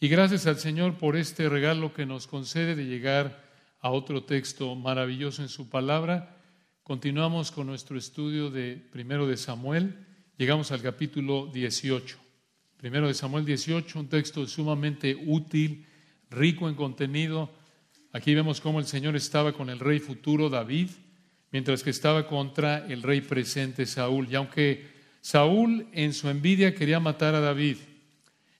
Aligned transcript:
Y 0.00 0.06
gracias 0.06 0.46
al 0.46 0.60
Señor 0.60 0.96
por 0.96 1.16
este 1.16 1.48
regalo 1.48 1.92
que 1.92 2.06
nos 2.06 2.28
concede 2.28 2.76
de 2.76 2.86
llegar 2.86 3.42
a 3.80 3.90
otro 3.90 4.22
texto 4.22 4.76
maravilloso 4.76 5.42
en 5.42 5.48
su 5.48 5.68
palabra. 5.68 6.36
Continuamos 6.84 7.50
con 7.50 7.66
nuestro 7.66 7.98
estudio 7.98 8.48
de 8.48 8.76
primero 8.76 9.26
de 9.26 9.36
Samuel. 9.36 10.06
Llegamos 10.36 10.70
al 10.70 10.82
capítulo 10.82 11.50
18. 11.52 12.16
Primero 12.76 13.08
de 13.08 13.14
Samuel 13.14 13.44
18, 13.44 13.98
un 13.98 14.08
texto 14.08 14.46
sumamente 14.46 15.20
útil, 15.26 15.84
rico 16.30 16.68
en 16.68 16.76
contenido. 16.76 17.50
Aquí 18.12 18.36
vemos 18.36 18.60
cómo 18.60 18.78
el 18.78 18.86
Señor 18.86 19.16
estaba 19.16 19.52
con 19.52 19.68
el 19.68 19.80
rey 19.80 19.98
futuro 19.98 20.48
David, 20.48 20.90
mientras 21.50 21.82
que 21.82 21.90
estaba 21.90 22.28
contra 22.28 22.86
el 22.86 23.02
rey 23.02 23.20
presente 23.20 23.84
Saúl. 23.84 24.28
Y 24.30 24.36
aunque 24.36 24.86
Saúl 25.22 25.88
en 25.90 26.12
su 26.12 26.28
envidia 26.28 26.72
quería 26.72 27.00
matar 27.00 27.34
a 27.34 27.40
David, 27.40 27.78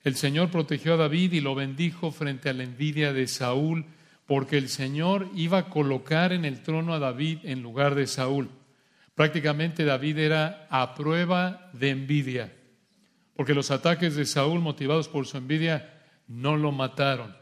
el 0.05 0.15
Señor 0.17 0.51
protegió 0.51 0.95
a 0.95 0.97
David 0.97 1.33
y 1.33 1.41
lo 1.41 1.55
bendijo 1.55 2.13
frente 2.13 2.49
a 2.49 2.53
la 2.53 2.63
envidia 2.63 3.13
de 3.13 3.27
Saúl, 3.27 3.85
porque 4.27 4.59
el 4.59 4.69
Señor 4.69 5.29
iba 5.35 5.59
a 5.59 5.69
colocar 5.71 6.33
en 6.33 6.45
el 6.45 6.63
trono 6.63 6.95
a 6.95 6.99
David 6.99 7.39
en 7.45 7.63
lugar 7.63 7.95
de 7.95 8.07
Saúl. 8.07 8.51
Prácticamente 9.15 9.85
David 9.85 10.19
era 10.19 10.67
a 10.71 10.95
prueba 10.95 11.71
de 11.73 11.91
envidia, 11.91 12.53
porque 13.35 13.55
los 13.55 13.71
ataques 13.71 14.15
de 14.15 14.27
Saúl 14.27 14.61
motivados 14.61 15.09
por 15.09 15.27
su 15.27 15.37
envidia 15.37 15.95
no 16.29 16.57
lo 16.57 16.71
mataron, 16.71 17.37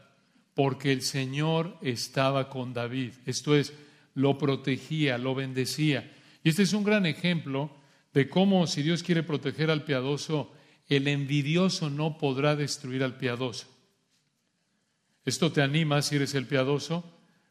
porque 0.55 0.91
el 0.91 1.01
Señor 1.03 1.77
estaba 1.81 2.49
con 2.49 2.73
David. 2.73 3.13
Esto 3.25 3.55
es, 3.55 3.73
lo 4.15 4.37
protegía, 4.37 5.19
lo 5.19 5.35
bendecía. 5.35 6.11
Y 6.43 6.49
este 6.49 6.63
es 6.63 6.73
un 6.73 6.83
gran 6.83 7.05
ejemplo 7.05 7.69
de 8.13 8.27
cómo 8.27 8.65
si 8.65 8.81
Dios 8.81 9.03
quiere 9.03 9.21
proteger 9.21 9.69
al 9.69 9.83
piadoso, 9.83 10.51
el 10.87 11.07
envidioso 11.07 11.89
no 11.89 12.17
podrá 12.17 12.55
destruir 12.55 13.03
al 13.03 13.17
piadoso. 13.17 13.67
Esto 15.25 15.51
te 15.51 15.61
anima 15.61 16.01
si 16.01 16.15
eres 16.15 16.33
el 16.35 16.47
piadoso, 16.47 17.03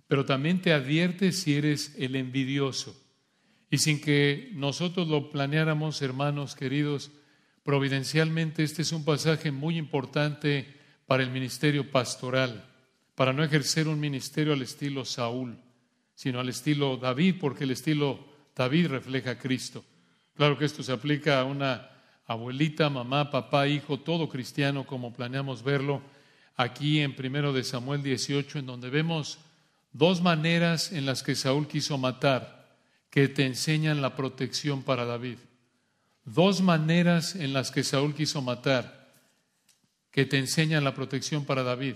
pero 0.09 0.25
también 0.25 0.63
te 0.63 0.73
advierte 0.73 1.33
si 1.33 1.57
eres 1.57 1.95
el 1.99 2.17
envidioso. 2.17 2.97
Y 3.71 3.79
sin 3.79 4.01
que 4.01 4.51
nosotros 4.55 5.09
lo 5.09 5.31
planeáramos, 5.31 6.01
hermanos 6.01 6.55
queridos, 6.55 7.11
providencialmente 7.65 8.63
este 8.63 8.83
es 8.83 8.93
un 8.93 9.05
pasaje 9.05 9.51
muy 9.51 9.77
importante 9.77 10.75
para 11.07 11.23
el 11.23 11.31
ministerio 11.31 11.91
pastoral, 11.91 12.65
para 13.15 13.33
no 13.33 13.43
ejercer 13.45 13.89
un 13.89 14.01
ministerio 14.01 14.53
al 14.53 14.63
estilo 14.63 15.05
Saúl, 15.05 15.59
sino 16.15 16.41
al 16.41 16.49
estilo 16.49 16.97
David, 16.97 17.37
porque 17.41 17.65
el 17.65 17.73
estilo 17.73 18.27
David 18.55 18.87
refleja 18.87 19.33
a 19.33 19.39
Cristo. 19.39 19.85
Claro 20.35 20.57
que 20.57 20.65
esto 20.65 20.83
se 20.83 20.93
aplica 20.93 21.41
a 21.41 21.45
una 21.45 21.96
abuelita, 22.27 22.91
mamá, 22.91 23.31
papá, 23.31 23.69
hijo, 23.69 24.01
todo 24.01 24.29
cristiano 24.29 24.87
como 24.87 25.13
planeamos 25.13 25.63
verlo 25.63 26.03
aquí 26.57 27.01
en 27.01 27.15
primero 27.15 27.53
de 27.53 27.65
Samuel 27.65 28.03
18, 28.03 28.59
en 28.59 28.67
donde 28.67 28.91
vemos 28.91 29.39
dos 29.93 30.21
maneras 30.23 30.93
en 30.93 31.07
las 31.07 31.23
que 31.23 31.35
Saúl 31.35 31.69
quiso 31.69 31.99
matar 31.99 32.57
que 33.11 33.29
te 33.29 33.47
enseñan 33.47 34.03
la 34.03 34.15
protección 34.15 34.83
para 34.83 35.05
David. 35.05 35.39
Dos 36.25 36.61
maneras 36.61 37.37
en 37.37 37.53
las 37.53 37.71
que 37.71 37.85
Saúl 37.85 38.15
quiso 38.15 38.43
matar 38.43 39.07
que 40.11 40.27
te 40.27 40.39
enseñan 40.39 40.83
la 40.83 40.95
protección 40.95 41.45
para 41.45 41.63
David. 41.63 41.95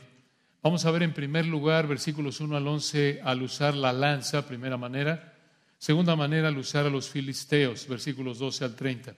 Vamos 0.62 0.84
a 0.84 0.91
ver 0.91 1.03
en 1.03 1.14
primer 1.14 1.47
lugar 1.47 1.86
versículos 1.89 2.41
1 2.41 2.56
al 2.56 2.69
11 2.69 3.20
al 3.25 3.42
usar 3.42 3.75
la 3.75 3.92
lanza, 3.92 4.47
primera 4.47 4.77
manera. 4.77 5.34
Segunda 5.78 6.14
manera 6.14 6.48
al 6.48 6.58
usar 6.58 6.86
a 6.86 6.91
los 6.91 7.08
filisteos, 7.08 7.89
versículos 7.89 8.39
12 8.39 8.64
al 8.67 8.77
30. 8.77 9.14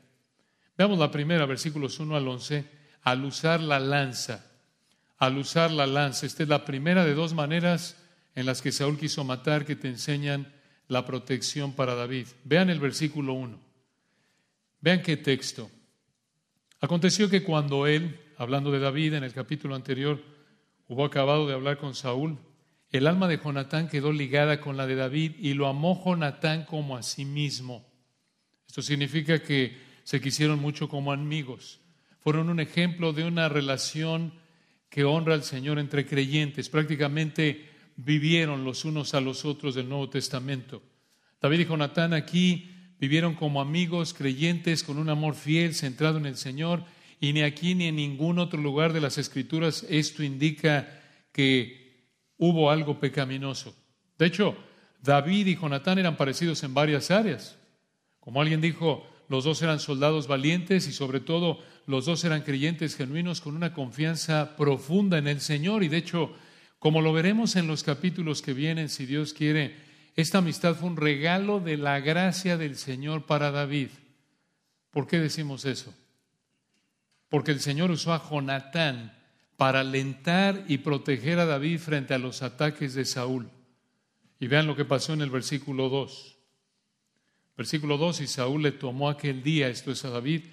Veamos 0.82 0.98
la 0.98 1.12
primera, 1.12 1.46
versículos 1.46 2.00
1 2.00 2.16
al 2.16 2.26
11, 2.26 2.64
al 3.02 3.24
usar 3.24 3.60
la 3.60 3.78
lanza. 3.78 4.50
Al 5.16 5.38
usar 5.38 5.70
la 5.70 5.86
lanza. 5.86 6.26
Esta 6.26 6.42
es 6.42 6.48
la 6.48 6.64
primera 6.64 7.04
de 7.04 7.14
dos 7.14 7.34
maneras 7.34 7.96
en 8.34 8.46
las 8.46 8.60
que 8.62 8.72
Saúl 8.72 8.98
quiso 8.98 9.22
matar 9.22 9.64
que 9.64 9.76
te 9.76 9.86
enseñan 9.86 10.52
la 10.88 11.06
protección 11.06 11.72
para 11.74 11.94
David. 11.94 12.26
Vean 12.42 12.68
el 12.68 12.80
versículo 12.80 13.32
1. 13.34 13.60
Vean 14.80 15.02
qué 15.02 15.16
texto. 15.16 15.70
Aconteció 16.80 17.30
que 17.30 17.44
cuando 17.44 17.86
él, 17.86 18.18
hablando 18.36 18.72
de 18.72 18.80
David 18.80 19.14
en 19.14 19.22
el 19.22 19.32
capítulo 19.32 19.76
anterior, 19.76 20.20
hubo 20.88 21.04
acabado 21.04 21.46
de 21.46 21.54
hablar 21.54 21.78
con 21.78 21.94
Saúl, 21.94 22.38
el 22.90 23.06
alma 23.06 23.28
de 23.28 23.38
Jonatán 23.38 23.88
quedó 23.88 24.10
ligada 24.10 24.60
con 24.60 24.76
la 24.76 24.88
de 24.88 24.96
David 24.96 25.36
y 25.38 25.54
lo 25.54 25.68
amó 25.68 26.02
Jonatán 26.04 26.64
como 26.64 26.96
a 26.96 27.04
sí 27.04 27.24
mismo. 27.24 27.88
Esto 28.66 28.82
significa 28.82 29.40
que 29.40 29.91
se 30.04 30.20
quisieron 30.20 30.60
mucho 30.60 30.88
como 30.88 31.12
amigos. 31.12 31.80
Fueron 32.20 32.48
un 32.50 32.60
ejemplo 32.60 33.12
de 33.12 33.24
una 33.24 33.48
relación 33.48 34.32
que 34.88 35.04
honra 35.04 35.34
al 35.34 35.42
Señor 35.42 35.78
entre 35.78 36.06
creyentes. 36.06 36.68
Prácticamente 36.68 37.68
vivieron 37.96 38.64
los 38.64 38.84
unos 38.84 39.14
a 39.14 39.20
los 39.20 39.44
otros 39.44 39.74
del 39.74 39.88
Nuevo 39.88 40.08
Testamento. 40.08 40.82
David 41.40 41.60
y 41.60 41.64
Jonatán 41.64 42.12
aquí 42.14 42.70
vivieron 43.00 43.34
como 43.34 43.60
amigos 43.60 44.14
creyentes 44.14 44.84
con 44.84 44.98
un 44.98 45.08
amor 45.08 45.34
fiel, 45.34 45.74
centrado 45.74 46.18
en 46.18 46.26
el 46.26 46.36
Señor, 46.36 46.84
y 47.18 47.32
ni 47.32 47.42
aquí 47.42 47.74
ni 47.74 47.86
en 47.86 47.96
ningún 47.96 48.38
otro 48.38 48.60
lugar 48.60 48.92
de 48.92 49.00
las 49.00 49.18
Escrituras 49.18 49.84
esto 49.88 50.22
indica 50.22 51.00
que 51.32 52.06
hubo 52.36 52.70
algo 52.70 53.00
pecaminoso. 53.00 53.74
De 54.18 54.26
hecho, 54.26 54.56
David 55.00 55.46
y 55.48 55.56
Jonatán 55.56 55.98
eran 55.98 56.16
parecidos 56.16 56.62
en 56.62 56.74
varias 56.74 57.10
áreas. 57.10 57.58
Como 58.20 58.40
alguien 58.40 58.60
dijo, 58.60 59.06
los 59.32 59.44
dos 59.44 59.62
eran 59.62 59.80
soldados 59.80 60.26
valientes 60.26 60.86
y 60.86 60.92
sobre 60.92 61.18
todo 61.18 61.58
los 61.86 62.04
dos 62.04 62.22
eran 62.22 62.42
creyentes 62.42 62.96
genuinos 62.96 63.40
con 63.40 63.56
una 63.56 63.72
confianza 63.72 64.58
profunda 64.58 65.16
en 65.16 65.26
el 65.26 65.40
Señor. 65.40 65.82
Y 65.82 65.88
de 65.88 65.96
hecho, 65.96 66.34
como 66.78 67.00
lo 67.00 67.14
veremos 67.14 67.56
en 67.56 67.66
los 67.66 67.82
capítulos 67.82 68.42
que 68.42 68.52
vienen, 68.52 68.90
si 68.90 69.06
Dios 69.06 69.32
quiere, 69.32 69.74
esta 70.16 70.36
amistad 70.36 70.74
fue 70.74 70.90
un 70.90 70.98
regalo 70.98 71.60
de 71.60 71.78
la 71.78 71.98
gracia 72.00 72.58
del 72.58 72.76
Señor 72.76 73.24
para 73.24 73.50
David. 73.50 73.88
¿Por 74.90 75.06
qué 75.06 75.18
decimos 75.18 75.64
eso? 75.64 75.94
Porque 77.30 77.52
el 77.52 77.60
Señor 77.60 77.90
usó 77.90 78.12
a 78.12 78.22
Jonatán 78.28 79.18
para 79.56 79.80
alentar 79.80 80.62
y 80.68 80.76
proteger 80.76 81.38
a 81.38 81.46
David 81.46 81.78
frente 81.78 82.12
a 82.12 82.18
los 82.18 82.42
ataques 82.42 82.92
de 82.92 83.06
Saúl. 83.06 83.48
Y 84.38 84.46
vean 84.46 84.66
lo 84.66 84.76
que 84.76 84.84
pasó 84.84 85.14
en 85.14 85.22
el 85.22 85.30
versículo 85.30 85.88
2. 85.88 86.36
Versículo 87.56 87.98
2, 87.98 88.22
y 88.22 88.26
Saúl 88.26 88.62
le 88.62 88.72
tomó 88.72 89.08
aquel 89.08 89.42
día, 89.42 89.68
esto 89.68 89.92
es 89.92 90.04
a 90.04 90.10
David, 90.10 90.44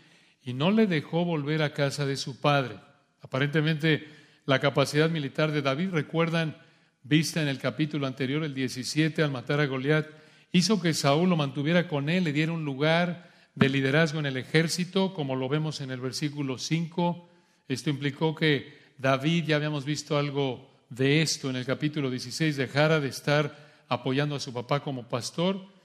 y 0.43 0.53
no 0.53 0.71
le 0.71 0.87
dejó 0.87 1.25
volver 1.25 1.61
a 1.61 1.73
casa 1.73 2.05
de 2.05 2.17
su 2.17 2.39
padre. 2.41 2.75
Aparentemente 3.21 4.07
la 4.45 4.59
capacidad 4.59 5.09
militar 5.09 5.51
de 5.51 5.61
David, 5.61 5.89
recuerdan, 5.91 6.57
vista 7.03 7.41
en 7.41 7.47
el 7.47 7.59
capítulo 7.59 8.07
anterior, 8.07 8.43
el 8.43 8.53
17, 8.53 9.23
al 9.23 9.31
matar 9.31 9.59
a 9.59 9.65
Goliat, 9.65 10.07
hizo 10.51 10.81
que 10.81 10.93
Saúl 10.93 11.29
lo 11.29 11.37
mantuviera 11.37 11.87
con 11.87 12.09
él, 12.09 12.23
le 12.23 12.33
diera 12.33 12.51
un 12.51 12.65
lugar 12.65 13.29
de 13.55 13.69
liderazgo 13.69 14.19
en 14.19 14.25
el 14.25 14.37
ejército, 14.37 15.13
como 15.13 15.35
lo 15.35 15.49
vemos 15.49 15.81
en 15.81 15.91
el 15.91 15.99
versículo 15.99 16.57
5. 16.57 17.29
Esto 17.67 17.89
implicó 17.89 18.35
que 18.35 18.77
David, 18.97 19.45
ya 19.45 19.55
habíamos 19.55 19.85
visto 19.85 20.17
algo 20.17 20.69
de 20.89 21.21
esto 21.21 21.49
en 21.49 21.55
el 21.55 21.65
capítulo 21.65 22.09
16, 22.09 22.57
dejara 22.57 22.99
de 22.99 23.09
estar 23.09 23.55
apoyando 23.87 24.35
a 24.35 24.39
su 24.39 24.53
papá 24.53 24.81
como 24.81 25.07
pastor 25.07 25.78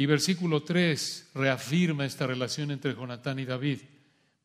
y 0.00 0.06
versículo 0.06 0.62
3 0.62 1.32
reafirma 1.34 2.06
esta 2.06 2.26
relación 2.26 2.70
entre 2.70 2.94
Jonatán 2.94 3.38
y 3.38 3.44
David. 3.44 3.80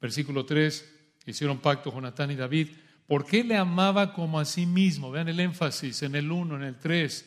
Versículo 0.02 0.46
3, 0.46 0.94
hicieron 1.28 1.60
pacto 1.60 1.94
Jonatán 1.94 2.30
y 2.32 2.36
David. 2.36 2.72
¿Por 3.08 3.26
qué 3.26 3.42
le 3.42 3.56
amaba 3.56 4.12
como 4.12 4.38
a 4.38 4.44
sí 4.44 4.66
mismo? 4.66 5.12
Vean 5.12 5.30
el 5.30 5.40
énfasis 5.40 6.04
en 6.04 6.16
el 6.16 6.30
1, 6.30 6.58
en 6.58 6.64
el 6.64 6.76
3. 6.78 7.26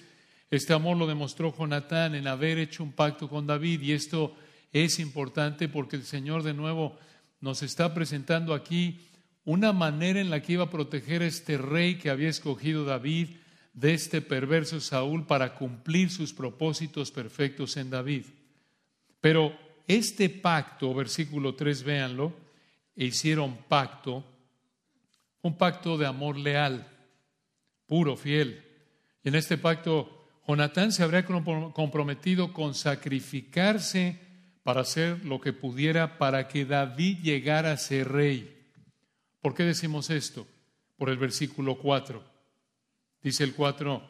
Este 0.50 0.75
amor 0.75 0.99
lo 0.99 1.06
demostró 1.06 1.56
Jonatán 1.56 2.15
en 2.15 2.27
haber 2.27 2.59
hecho 2.59 2.83
un 2.83 2.93
pacto 2.93 3.31
con 3.31 3.47
David 3.47 3.81
y 3.81 3.93
esto 3.93 4.37
es 4.75 4.99
importante 4.99 5.67
porque 5.67 5.97
el 5.97 6.05
Señor 6.05 6.43
de 6.43 6.53
nuevo 6.53 6.99
nos 7.41 7.62
está 7.62 7.94
presentando 7.94 8.53
aquí 8.53 9.09
una 9.47 9.72
manera 9.72 10.21
en 10.21 10.28
la 10.28 10.43
que 10.43 10.53
iba 10.53 10.65
a 10.65 10.71
proteger 10.71 11.22
a 11.22 11.27
este 11.27 11.56
rey 11.56 11.94
que 11.94 12.11
había 12.11 12.28
escogido 12.28 12.85
David 12.85 13.38
de 13.79 13.95
este 13.95 14.21
perverso 14.21 14.81
Saúl 14.81 15.25
para 15.25 15.55
cumplir 15.55 16.11
sus 16.11 16.33
propósitos 16.33 17.13
perfectos 17.13 17.77
en 17.77 17.91
David. 17.91 18.25
Pero 19.21 19.57
este 19.87 20.29
pacto, 20.29 20.93
versículo 20.93 21.55
3, 21.55 21.85
véanlo, 21.85 22.33
e 22.97 23.05
hicieron 23.05 23.57
pacto, 23.69 24.25
un 25.43 25.57
pacto 25.57 25.97
de 25.97 26.07
amor 26.07 26.37
leal, 26.37 26.89
puro, 27.87 28.17
fiel. 28.17 28.65
Y 29.23 29.29
en 29.29 29.37
este 29.37 29.57
pacto, 29.57 30.27
Jonatán 30.49 30.91
se 30.91 31.05
habría 31.05 31.25
comprometido 31.25 32.53
con 32.53 32.75
sacrificarse 32.75 34.19
para 34.65 34.81
hacer 34.81 35.25
lo 35.25 35.41
que 35.41 35.53
pudiera 35.53 36.19
para 36.19 36.49
que 36.49 36.65
David 36.65 37.19
llegara 37.23 37.71
a 37.71 37.77
ser 37.77 38.09
rey. 38.09 38.73
¿Por 39.41 39.55
qué 39.55 39.63
decimos 39.63 40.11
esto? 40.11 40.49
Por 40.97 41.11
el 41.11 41.17
versículo 41.17 41.79
4. 41.79 42.38
Dice 43.23 43.44
el 43.44 43.55
4, 43.55 44.03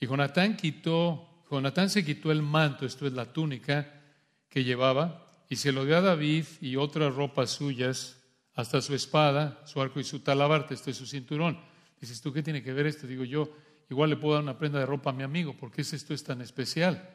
y 0.00 0.06
Jonatán 0.06 0.56
quitó, 0.56 1.44
Jonatán 1.50 1.90
se 1.90 2.04
quitó 2.04 2.32
el 2.32 2.42
manto, 2.42 2.86
esto 2.86 3.06
es 3.06 3.12
la 3.12 3.32
túnica 3.32 4.02
que 4.48 4.64
llevaba, 4.64 5.26
y 5.48 5.56
se 5.56 5.72
lo 5.72 5.84
dio 5.84 5.96
a 5.96 6.02
David 6.02 6.44
y 6.60 6.76
otras 6.76 7.14
ropas 7.14 7.50
suyas, 7.50 8.16
hasta 8.54 8.80
su 8.80 8.94
espada, 8.94 9.62
su 9.66 9.80
arco 9.80 10.00
y 10.00 10.04
su 10.04 10.20
talabarte, 10.20 10.74
este 10.74 10.90
es 10.90 10.96
su 10.96 11.06
cinturón. 11.06 11.60
Dices, 12.00 12.20
¿tú 12.20 12.32
qué 12.32 12.42
tiene 12.42 12.62
que 12.62 12.72
ver 12.72 12.86
esto? 12.86 13.06
Digo 13.06 13.24
yo, 13.24 13.52
igual 13.88 14.10
le 14.10 14.16
puedo 14.16 14.34
dar 14.34 14.42
una 14.42 14.58
prenda 14.58 14.80
de 14.80 14.86
ropa 14.86 15.10
a 15.10 15.12
mi 15.12 15.22
amigo, 15.22 15.56
¿por 15.56 15.70
qué 15.70 15.82
esto 15.82 16.12
es 16.12 16.24
tan 16.24 16.40
especial? 16.40 17.08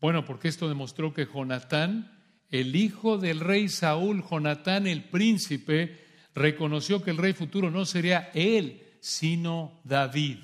Bueno, 0.00 0.24
porque 0.24 0.48
esto 0.48 0.68
demostró 0.68 1.12
que 1.12 1.26
Jonatán, 1.26 2.12
el 2.48 2.74
hijo 2.74 3.18
del 3.18 3.40
rey 3.40 3.68
Saúl, 3.68 4.24
Jonatán 4.28 4.86
el 4.86 5.04
príncipe, 5.04 6.04
reconoció 6.34 7.02
que 7.02 7.10
el 7.10 7.16
rey 7.16 7.32
futuro 7.32 7.70
no 7.70 7.84
sería 7.84 8.30
él, 8.34 8.85
sino 9.06 9.80
David. 9.84 10.38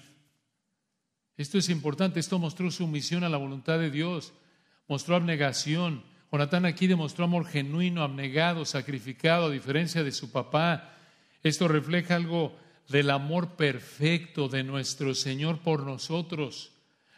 Esto 1.36 1.58
es 1.58 1.68
importante, 1.68 2.20
esto 2.20 2.38
mostró 2.38 2.70
sumisión 2.70 3.24
a 3.24 3.28
la 3.28 3.36
voluntad 3.36 3.80
de 3.80 3.90
Dios, 3.90 4.32
mostró 4.86 5.16
abnegación. 5.16 6.04
Jonatán 6.30 6.64
aquí 6.64 6.86
demostró 6.86 7.24
amor 7.24 7.44
genuino, 7.44 8.04
abnegado, 8.04 8.64
sacrificado, 8.64 9.46
a 9.46 9.50
diferencia 9.50 10.04
de 10.04 10.12
su 10.12 10.30
papá. 10.30 10.94
Esto 11.42 11.66
refleja 11.66 12.14
algo 12.14 12.56
del 12.88 13.10
amor 13.10 13.56
perfecto 13.56 14.46
de 14.48 14.62
nuestro 14.62 15.16
Señor 15.16 15.58
por 15.58 15.82
nosotros, 15.82 16.70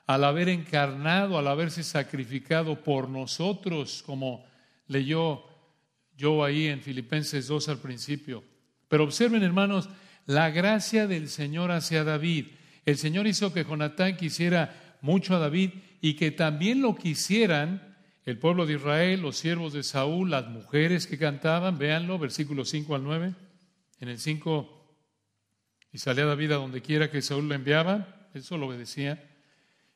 al 0.06 0.24
haber 0.24 0.48
encarnado, 0.48 1.36
al 1.36 1.46
haberse 1.46 1.82
sacrificado 1.82 2.82
por 2.82 3.10
nosotros, 3.10 4.02
como 4.06 4.46
leyó 4.86 5.44
yo 6.16 6.42
ahí 6.42 6.68
en 6.68 6.80
Filipenses 6.80 7.48
2 7.48 7.68
al 7.68 7.78
principio. 7.80 8.42
Pero 8.88 9.04
observen, 9.04 9.42
hermanos, 9.42 9.90
la 10.26 10.50
gracia 10.50 11.06
del 11.06 11.28
Señor 11.28 11.70
hacia 11.70 12.04
David. 12.04 12.46
El 12.84 12.96
Señor 12.96 13.26
hizo 13.26 13.52
que 13.52 13.64
Jonatán 13.64 14.16
quisiera 14.16 14.98
mucho 15.00 15.36
a 15.36 15.38
David 15.38 15.70
y 16.00 16.14
que 16.14 16.30
también 16.30 16.82
lo 16.82 16.94
quisieran 16.94 17.96
el 18.24 18.38
pueblo 18.38 18.66
de 18.66 18.74
Israel, 18.74 19.20
los 19.20 19.36
siervos 19.36 19.72
de 19.72 19.82
Saúl, 19.82 20.30
las 20.30 20.48
mujeres 20.48 21.06
que 21.06 21.18
cantaban, 21.18 21.78
véanlo, 21.78 22.18
versículos 22.18 22.70
5 22.70 22.94
al 22.94 23.04
9. 23.04 23.34
En 24.00 24.08
el 24.08 24.18
5 24.18 24.74
y 25.94 25.98
salía 25.98 26.24
David 26.24 26.50
a 26.50 26.56
donde 26.56 26.82
quiera 26.82 27.08
que 27.08 27.22
Saúl 27.22 27.48
lo 27.48 27.54
enviaba, 27.54 28.28
eso 28.34 28.58
lo 28.58 28.66
obedecía, 28.66 29.30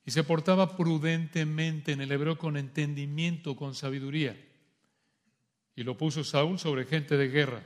y 0.06 0.12
se 0.12 0.22
portaba 0.22 0.76
prudentemente 0.76 1.90
en 1.90 2.00
el 2.00 2.12
hebreo 2.12 2.38
con 2.38 2.56
entendimiento, 2.56 3.56
con 3.56 3.74
sabiduría. 3.74 4.40
Y 5.74 5.82
lo 5.82 5.98
puso 5.98 6.22
Saúl 6.22 6.60
sobre 6.60 6.84
gente 6.84 7.16
de 7.16 7.26
guerra, 7.26 7.64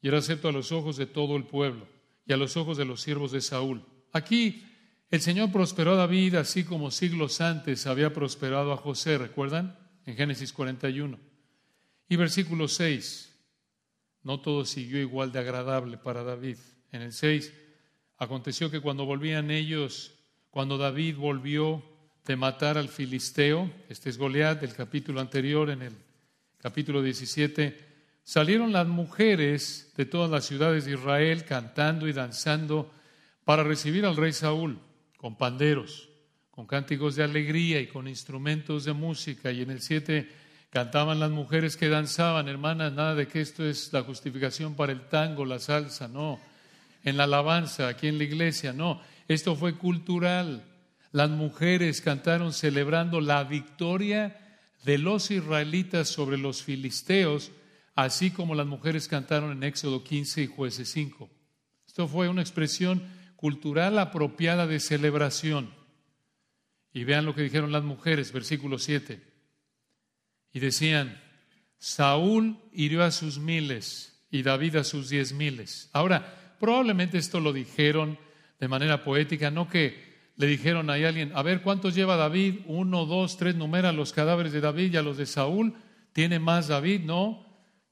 y 0.00 0.08
era 0.08 0.18
acepto 0.18 0.48
a 0.48 0.52
los 0.52 0.72
ojos 0.72 0.96
de 0.96 1.06
todo 1.06 1.36
el 1.36 1.44
pueblo 1.44 1.86
y 2.26 2.32
a 2.32 2.36
los 2.36 2.56
ojos 2.56 2.76
de 2.76 2.84
los 2.84 3.00
siervos 3.00 3.32
de 3.32 3.40
Saúl. 3.40 3.84
Aquí 4.12 4.64
el 5.10 5.20
Señor 5.20 5.50
prosperó 5.50 5.92
a 5.92 5.96
David 5.96 6.34
así 6.34 6.64
como 6.64 6.90
siglos 6.90 7.40
antes 7.40 7.86
había 7.86 8.12
prosperado 8.12 8.72
a 8.72 8.76
José, 8.76 9.18
¿recuerdan? 9.18 9.78
En 10.04 10.16
Génesis 10.16 10.52
41. 10.52 11.18
Y 12.08 12.16
versículo 12.16 12.68
6, 12.68 13.34
no 14.22 14.40
todo 14.40 14.64
siguió 14.64 15.00
igual 15.00 15.32
de 15.32 15.38
agradable 15.38 15.98
para 15.98 16.22
David. 16.22 16.58
En 16.92 17.02
el 17.02 17.12
6, 17.12 17.52
aconteció 18.18 18.70
que 18.70 18.80
cuando 18.80 19.04
volvían 19.04 19.50
ellos, 19.50 20.14
cuando 20.50 20.78
David 20.78 21.16
volvió 21.16 21.82
de 22.24 22.36
matar 22.36 22.76
al 22.76 22.88
filisteo, 22.88 23.70
este 23.88 24.10
es 24.10 24.18
Goliat 24.18 24.60
del 24.60 24.74
capítulo 24.74 25.20
anterior, 25.20 25.70
en 25.70 25.82
el 25.82 25.94
capítulo 26.58 27.02
17, 27.02 27.87
salieron 28.28 28.74
las 28.74 28.86
mujeres 28.86 29.90
de 29.96 30.04
todas 30.04 30.30
las 30.30 30.44
ciudades 30.44 30.84
de 30.84 30.92
Israel 30.92 31.46
cantando 31.46 32.06
y 32.06 32.12
danzando 32.12 32.92
para 33.46 33.62
recibir 33.62 34.04
al 34.04 34.18
rey 34.18 34.34
Saúl 34.34 34.78
con 35.16 35.38
panderos, 35.38 36.10
con 36.50 36.66
cánticos 36.66 37.16
de 37.16 37.24
alegría 37.24 37.80
y 37.80 37.86
con 37.86 38.06
instrumentos 38.06 38.84
de 38.84 38.92
música. 38.92 39.50
Y 39.50 39.62
en 39.62 39.70
el 39.70 39.80
7 39.80 40.30
cantaban 40.68 41.20
las 41.20 41.30
mujeres 41.30 41.78
que 41.78 41.88
danzaban, 41.88 42.48
hermanas, 42.48 42.92
nada 42.92 43.14
de 43.14 43.28
que 43.28 43.40
esto 43.40 43.64
es 43.64 43.94
la 43.94 44.02
justificación 44.02 44.74
para 44.74 44.92
el 44.92 45.08
tango, 45.08 45.46
la 45.46 45.58
salsa, 45.58 46.06
no 46.06 46.38
en 47.04 47.16
la 47.16 47.24
alabanza, 47.24 47.88
aquí 47.88 48.08
en 48.08 48.18
la 48.18 48.24
iglesia, 48.24 48.74
no, 48.74 49.00
esto 49.26 49.56
fue 49.56 49.76
cultural. 49.78 50.64
Las 51.12 51.30
mujeres 51.30 52.02
cantaron 52.02 52.52
celebrando 52.52 53.22
la 53.22 53.42
victoria 53.44 54.36
de 54.84 54.98
los 54.98 55.30
israelitas 55.30 56.08
sobre 56.08 56.36
los 56.36 56.62
filisteos, 56.62 57.52
así 58.04 58.30
como 58.30 58.54
las 58.54 58.66
mujeres 58.66 59.08
cantaron 59.08 59.52
en 59.52 59.62
Éxodo 59.62 60.04
15 60.04 60.42
y 60.42 60.46
Jueces 60.46 60.90
5. 60.90 61.30
Esto 61.86 62.08
fue 62.08 62.28
una 62.28 62.42
expresión 62.42 63.02
cultural 63.36 63.98
apropiada 63.98 64.66
de 64.66 64.80
celebración. 64.80 65.74
Y 66.92 67.04
vean 67.04 67.24
lo 67.24 67.34
que 67.34 67.42
dijeron 67.42 67.72
las 67.72 67.84
mujeres, 67.84 68.32
versículo 68.32 68.78
7. 68.78 69.22
Y 70.52 70.60
decían, 70.60 71.20
Saúl 71.78 72.58
hirió 72.72 73.04
a 73.04 73.10
sus 73.10 73.38
miles 73.38 74.24
y 74.30 74.42
David 74.42 74.76
a 74.76 74.84
sus 74.84 75.08
diez 75.08 75.32
miles. 75.32 75.90
Ahora, 75.92 76.38
Probablemente 76.58 77.18
esto 77.18 77.40
lo 77.40 77.52
dijeron 77.52 78.18
de 78.58 78.68
manera 78.68 79.04
poética, 79.04 79.50
no 79.50 79.68
que 79.68 80.08
le 80.36 80.46
dijeron 80.46 80.90
a 80.90 80.94
alguien, 80.94 81.32
a 81.34 81.42
ver, 81.42 81.62
¿cuántos 81.62 81.94
lleva 81.94 82.16
David? 82.16 82.60
Uno, 82.66 83.06
dos, 83.06 83.36
tres, 83.36 83.54
numera 83.54 83.92
los 83.92 84.12
cadáveres 84.12 84.52
de 84.52 84.60
David 84.60 84.92
y 84.92 84.96
a 84.96 85.02
los 85.02 85.16
de 85.16 85.26
Saúl. 85.26 85.74
¿Tiene 86.12 86.38
más 86.38 86.68
David? 86.68 87.02
No. 87.04 87.46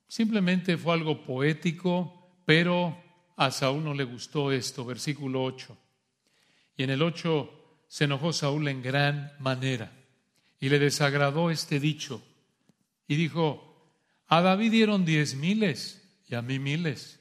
Simplemente 0.08 0.76
fue 0.76 0.94
algo 0.94 1.24
poético, 1.24 2.40
pero 2.44 2.96
a 3.36 3.50
Saúl 3.50 3.84
no 3.84 3.94
le 3.94 4.04
gustó 4.04 4.52
esto. 4.52 4.84
Versículo 4.84 5.42
8. 5.44 5.76
Y 6.76 6.84
en 6.84 6.90
el 6.90 7.02
8 7.02 7.50
se 7.88 8.04
enojó 8.04 8.32
Saúl 8.32 8.68
en 8.68 8.82
gran 8.82 9.32
manera 9.40 9.92
y 10.60 10.68
le 10.68 10.78
desagradó 10.78 11.50
este 11.50 11.80
dicho. 11.80 12.22
Y 13.08 13.16
dijo, 13.16 13.92
a 14.26 14.40
David 14.40 14.72
dieron 14.72 15.04
diez 15.04 15.34
miles 15.34 16.02
y 16.28 16.34
a 16.34 16.42
mí 16.42 16.58
miles 16.58 17.20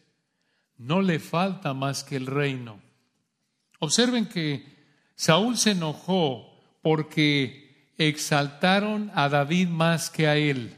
no 0.77 1.01
le 1.01 1.19
falta 1.19 1.73
más 1.73 2.03
que 2.03 2.15
el 2.15 2.25
reino. 2.25 2.81
Observen 3.79 4.27
que 4.27 4.65
Saúl 5.15 5.57
se 5.57 5.71
enojó 5.71 6.59
porque 6.81 7.93
exaltaron 7.97 9.11
a 9.15 9.29
David 9.29 9.69
más 9.69 10.09
que 10.09 10.27
a 10.27 10.35
él 10.37 10.75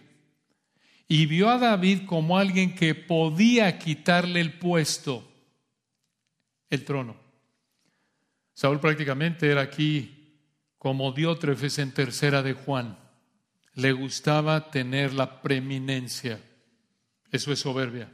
y 1.07 1.25
vio 1.25 1.49
a 1.49 1.57
David 1.57 2.05
como 2.05 2.37
alguien 2.37 2.75
que 2.75 2.93
podía 2.93 3.79
quitarle 3.79 4.41
el 4.41 4.57
puesto, 4.57 5.27
el 6.69 6.83
trono. 6.83 7.15
Saúl 8.53 8.79
prácticamente 8.79 9.49
era 9.49 9.61
aquí 9.61 10.17
como 10.77 11.11
Diótrefes 11.11 11.79
en 11.79 11.93
tercera 11.93 12.43
de 12.43 12.53
Juan. 12.53 12.97
Le 13.73 13.93
gustaba 13.93 14.71
tener 14.71 15.13
la 15.13 15.41
preeminencia. 15.41 16.41
Eso 17.31 17.51
es 17.51 17.59
soberbia. 17.59 18.09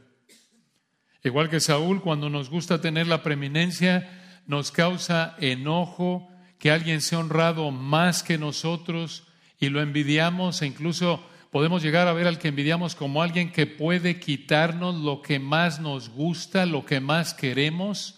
Igual 1.22 1.48
que 1.48 1.60
Saúl, 1.60 2.02
cuando 2.02 2.28
nos 2.28 2.50
gusta 2.50 2.80
tener 2.80 3.06
la 3.06 3.22
preeminencia, 3.22 4.42
nos 4.46 4.70
causa 4.70 5.34
enojo 5.38 6.28
que 6.58 6.70
alguien 6.70 7.00
sea 7.00 7.18
honrado 7.18 7.70
más 7.70 8.22
que 8.22 8.38
nosotros 8.38 9.26
y 9.58 9.70
lo 9.70 9.80
envidiamos 9.80 10.60
e 10.60 10.66
incluso 10.66 11.26
podemos 11.54 11.84
llegar 11.84 12.08
a 12.08 12.12
ver 12.12 12.26
al 12.26 12.40
que 12.40 12.48
envidiamos 12.48 12.96
como 12.96 13.22
alguien 13.22 13.52
que 13.52 13.68
puede 13.68 14.18
quitarnos 14.18 14.96
lo 14.96 15.22
que 15.22 15.38
más 15.38 15.78
nos 15.78 16.08
gusta, 16.08 16.66
lo 16.66 16.84
que 16.84 16.98
más 16.98 17.32
queremos. 17.32 18.16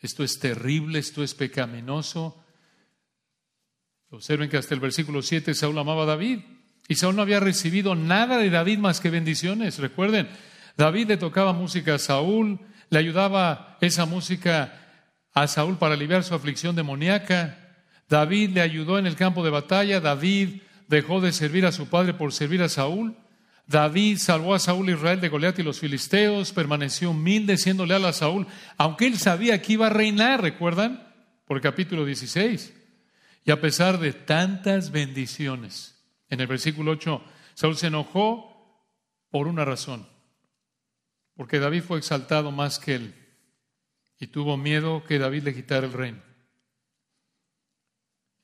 Esto 0.00 0.22
es 0.22 0.38
terrible, 0.38 1.00
esto 1.00 1.24
es 1.24 1.34
pecaminoso. 1.34 2.40
Observen 4.10 4.48
que 4.48 4.58
hasta 4.58 4.74
el 4.74 4.80
versículo 4.80 5.22
7 5.22 5.54
Saúl 5.54 5.76
amaba 5.76 6.04
a 6.04 6.06
David 6.06 6.38
y 6.86 6.94
Saúl 6.94 7.16
no 7.16 7.22
había 7.22 7.40
recibido 7.40 7.96
nada 7.96 8.38
de 8.38 8.48
David 8.48 8.78
más 8.78 9.00
que 9.00 9.10
bendiciones. 9.10 9.80
Recuerden, 9.80 10.28
David 10.76 11.08
le 11.08 11.16
tocaba 11.16 11.52
música 11.52 11.96
a 11.96 11.98
Saúl, 11.98 12.60
le 12.90 12.98
ayudaba 13.00 13.76
esa 13.80 14.06
música 14.06 15.02
a 15.34 15.48
Saúl 15.48 15.78
para 15.78 15.94
aliviar 15.94 16.22
su 16.22 16.32
aflicción 16.32 16.76
demoníaca. 16.76 17.58
David 18.08 18.50
le 18.50 18.60
ayudó 18.60 19.00
en 19.00 19.08
el 19.08 19.16
campo 19.16 19.42
de 19.42 19.50
batalla. 19.50 19.98
David 19.98 20.60
dejó 20.96 21.20
de 21.20 21.32
servir 21.32 21.66
a 21.66 21.72
su 21.72 21.88
padre 21.88 22.14
por 22.14 22.32
servir 22.32 22.62
a 22.62 22.68
Saúl. 22.68 23.16
David 23.66 24.18
salvó 24.18 24.54
a 24.54 24.58
Saúl 24.58 24.90
Israel 24.90 25.20
de 25.20 25.28
Goliat 25.28 25.58
y 25.58 25.62
los 25.62 25.80
filisteos, 25.80 26.52
permaneció 26.52 27.10
humilde 27.10 27.56
siendo 27.56 27.86
leal 27.86 28.04
a 28.04 28.12
Saúl, 28.12 28.46
aunque 28.76 29.06
él 29.06 29.18
sabía 29.18 29.60
que 29.62 29.74
iba 29.74 29.86
a 29.86 29.90
reinar, 29.90 30.42
¿recuerdan? 30.42 31.12
Por 31.46 31.56
el 31.56 31.62
capítulo 31.62 32.04
16. 32.04 32.74
Y 33.44 33.50
a 33.50 33.60
pesar 33.60 33.98
de 33.98 34.12
tantas 34.12 34.90
bendiciones, 34.90 35.98
en 36.28 36.40
el 36.40 36.46
versículo 36.46 36.92
8, 36.92 37.22
Saúl 37.54 37.76
se 37.76 37.88
enojó 37.88 38.86
por 39.30 39.48
una 39.48 39.64
razón 39.64 40.06
porque 41.34 41.58
David 41.58 41.82
fue 41.82 41.98
exaltado 41.98 42.50
más 42.52 42.78
que 42.78 42.94
él 42.94 43.14
y 44.18 44.28
tuvo 44.28 44.56
miedo 44.56 45.02
que 45.04 45.18
David 45.18 45.42
le 45.44 45.54
quitara 45.54 45.86
el 45.86 45.92
reino. 45.92 46.22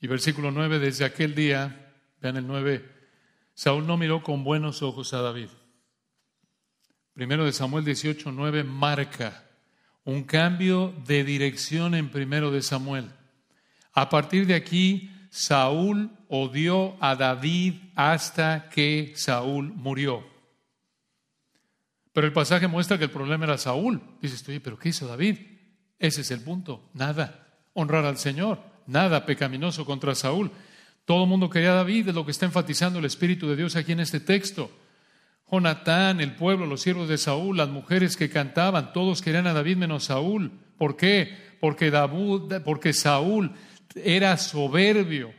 Y 0.01 0.07
versículo 0.07 0.51
9, 0.51 0.79
desde 0.79 1.05
aquel 1.05 1.35
día, 1.35 1.88
vean 2.21 2.37
el 2.37 2.47
9, 2.47 2.89
Saúl 3.55 3.87
no 3.87 3.97
miró 3.97 4.23
con 4.23 4.45
buenos 4.45 4.83
ojos 4.83 5.13
a 5.15 5.21
David. 5.21 5.49
Primero 7.13 7.45
de 7.45 7.53
Samuel 7.53 7.85
18, 7.85 8.31
9 8.31 8.65
marca 8.65 9.45
un 10.09 10.25
cambio 10.25 10.95
de 11.07 11.23
dirección 11.23 11.95
en 11.95 12.09
primero 12.09 12.51
de 12.51 12.63
Samuel. 12.63 13.11
A 13.93 14.09
partir 14.09 14.47
de 14.47 14.55
aquí, 14.55 15.11
Saúl 15.29 16.11
odió 16.29 16.97
a 16.99 17.15
David 17.15 17.75
hasta 17.95 18.71
que 18.71 19.13
Saúl 19.17 19.73
murió. 19.75 20.25
Pero 22.15 22.27
el 22.27 22.33
pasaje 22.33 22.69
muestra 22.69 22.97
que 22.97 23.05
el 23.05 23.11
problema 23.11 23.45
era 23.45 23.59
Saúl. 23.59 24.01
Dices, 24.23 24.49
oye, 24.49 24.61
pero 24.61 24.79
¿qué 24.79 24.89
hizo 24.89 25.07
David? 25.07 25.39
Ese 25.99 26.23
es 26.23 26.31
el 26.31 26.41
punto. 26.41 26.89
Nada. 26.95 27.47
Honrar 27.75 28.07
al 28.07 28.17
Señor. 28.17 28.61
Nada 28.87 29.27
pecaminoso 29.27 29.85
contra 29.85 30.15
Saúl. 30.15 30.51
Todo 31.09 31.23
el 31.23 31.31
mundo 31.31 31.49
quería 31.49 31.73
a 31.73 31.77
David, 31.77 32.11
es 32.11 32.15
lo 32.15 32.27
que 32.27 32.33
está 32.33 32.45
enfatizando 32.45 32.99
el 32.99 33.07
Espíritu 33.07 33.49
de 33.49 33.57
Dios 33.57 33.77
aquí 33.77 33.93
en 33.93 34.01
este 34.01 34.21
texto. 34.21 34.71
Jonatán, 35.51 36.21
el 36.21 36.35
pueblo, 36.35 36.67
los 36.67 36.83
siervos 36.83 37.09
de 37.09 37.17
Saúl, 37.17 37.57
las 37.57 37.71
mujeres 37.71 38.15
que 38.15 38.29
cantaban, 38.29 38.93
todos 38.93 39.23
querían 39.23 39.47
a 39.47 39.55
David 39.55 39.79
menos 39.79 40.05
Saúl. 40.05 40.53
¿Por 40.77 40.99
qué? 40.99 41.35
Porque, 41.61 41.91
porque 42.63 42.93
Saúl 42.93 43.53
era 43.95 44.37
soberbio, 44.37 45.33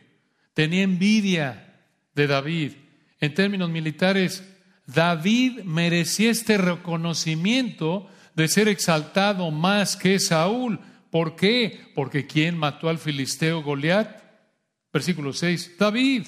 tenía 0.55 0.81
envidia 0.81 1.75
de 2.15 2.25
David. 2.25 2.71
En 3.19 3.35
términos 3.35 3.69
militares, 3.69 4.43
David 4.87 5.59
merecía 5.65 6.31
este 6.31 6.57
reconocimiento 6.57 8.09
de 8.33 8.47
ser 8.47 8.69
exaltado 8.69 9.51
más 9.51 9.95
que 9.95 10.17
Saúl. 10.17 10.79
¿Por 11.11 11.35
qué? 11.35 11.91
Porque 11.93 12.25
¿quién 12.25 12.57
mató 12.57 12.89
al 12.89 12.97
filisteo 12.97 13.61
Goliat? 13.61 14.28
Versículo 14.91 15.33
6, 15.33 15.77
David. 15.77 16.27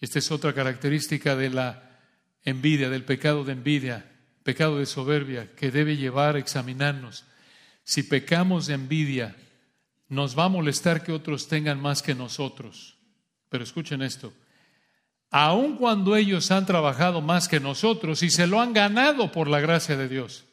Esta 0.00 0.18
es 0.18 0.30
otra 0.30 0.54
característica 0.54 1.36
de 1.36 1.50
la 1.50 2.00
envidia, 2.42 2.88
del 2.88 3.04
pecado 3.04 3.44
de 3.44 3.52
envidia, 3.52 4.10
pecado 4.42 4.78
de 4.78 4.86
soberbia, 4.86 5.54
que 5.54 5.70
debe 5.70 5.96
llevar 5.96 6.36
a 6.36 6.38
examinarnos. 6.38 7.24
Si 7.84 8.02
pecamos 8.02 8.66
de 8.66 8.74
envidia, 8.74 9.36
nos 10.08 10.38
va 10.38 10.44
a 10.44 10.48
molestar 10.48 11.02
que 11.02 11.12
otros 11.12 11.48
tengan 11.48 11.80
más 11.80 12.02
que 12.02 12.14
nosotros. 12.14 12.96
Pero 13.48 13.64
escuchen 13.64 14.02
esto, 14.02 14.32
aun 15.30 15.76
cuando 15.76 16.16
ellos 16.16 16.50
han 16.50 16.66
trabajado 16.66 17.20
más 17.20 17.48
que 17.48 17.60
nosotros 17.60 18.22
y 18.22 18.30
se 18.30 18.46
lo 18.46 18.60
han 18.60 18.72
ganado 18.72 19.30
por 19.30 19.48
la 19.48 19.60
gracia 19.60 19.96
de 19.96 20.08
Dios. 20.08 20.44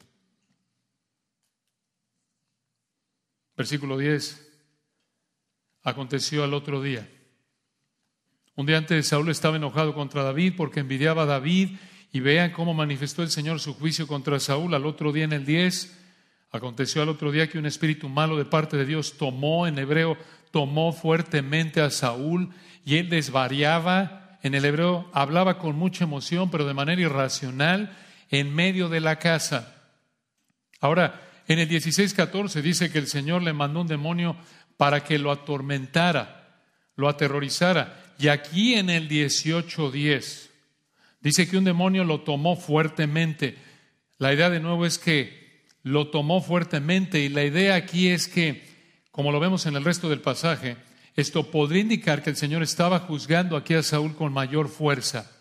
Versículo 3.56 3.98
10. 3.98 4.47
Aconteció 5.88 6.44
al 6.44 6.54
otro 6.54 6.82
día. 6.82 7.08
Un 8.56 8.66
día 8.66 8.78
antes 8.78 9.08
Saúl 9.08 9.30
estaba 9.30 9.56
enojado 9.56 9.94
contra 9.94 10.22
David 10.22 10.56
porque 10.58 10.82
envidiaba 10.82 11.22
a 11.22 11.28
David 11.28 11.78
y 12.12 12.20
vean 12.20 12.52
cómo 12.52 12.74
manifestó 12.74 13.24
el 13.24 13.30
Señor 13.30 13.62
su 13.62 13.74
juicio 13.74 14.06
contra 14.06 14.38
Saúl. 14.42 14.74
Al 14.74 14.86
otro 14.86 15.14
día 15.14 15.24
en 15.24 15.32
el 15.32 15.46
10, 15.46 15.98
aconteció 16.52 17.02
al 17.02 17.08
otro 17.08 17.32
día 17.32 17.48
que 17.48 17.58
un 17.58 17.66
espíritu 17.66 18.10
malo 18.10 18.36
de 18.36 18.44
parte 18.44 18.76
de 18.76 18.86
Dios 18.86 19.18
tomó, 19.18 19.66
en 19.66 19.80
hebreo, 19.80 20.18
tomó 20.52 20.92
fuertemente 20.92 21.80
a 21.80 21.90
Saúl 21.90 22.50
y 22.84 22.98
él 22.98 23.08
desvariaba. 23.08 24.40
En 24.44 24.56
el 24.56 24.66
hebreo 24.66 25.10
hablaba 25.14 25.58
con 25.58 25.78
mucha 25.78 26.04
emoción, 26.04 26.52
pero 26.52 26.66
de 26.66 26.74
manera 26.74 27.02
irracional, 27.02 27.98
en 28.30 28.54
medio 28.54 28.90
de 28.90 29.00
la 29.00 29.20
casa. 29.20 29.74
Ahora, 30.82 31.22
en 31.48 31.60
el 31.60 31.70
16:14 31.70 32.62
dice 32.62 32.92
que 32.92 32.98
el 32.98 33.08
Señor 33.08 33.42
le 33.42 33.54
mandó 33.54 33.80
un 33.80 33.88
demonio 33.88 34.36
para 34.78 35.04
que 35.04 35.18
lo 35.18 35.32
atormentara, 35.32 36.62
lo 36.96 37.10
aterrorizara. 37.10 38.14
Y 38.20 38.30
aquí 38.30 38.76
en 38.76 38.90
el 38.90 39.10
18.10 39.10 40.50
dice 41.20 41.50
que 41.50 41.58
un 41.58 41.64
demonio 41.64 42.04
lo 42.04 42.22
tomó 42.22 42.56
fuertemente. 42.56 43.58
La 44.18 44.34
idea 44.34 44.50
de 44.50 44.60
nuevo 44.60 44.86
es 44.86 44.98
que 44.98 45.66
lo 45.84 46.10
tomó 46.10 46.42
fuertemente 46.42 47.20
y 47.20 47.30
la 47.30 47.44
idea 47.44 47.76
aquí 47.76 48.10
es 48.10 48.28
que, 48.28 48.64
como 49.12 49.32
lo 49.32 49.40
vemos 49.40 49.66
en 49.66 49.76
el 49.76 49.84
resto 49.84 50.10
del 50.10 50.22
pasaje, 50.22 50.78
esto 51.16 51.50
podría 51.50 51.82
indicar 51.82 52.22
que 52.22 52.30
el 52.30 52.36
Señor 52.36 52.62
estaba 52.62 53.00
juzgando 53.00 53.58
aquí 53.58 53.74
a 53.74 53.82
Saúl 53.82 54.16
con 54.16 54.32
mayor 54.32 54.70
fuerza. 54.70 55.32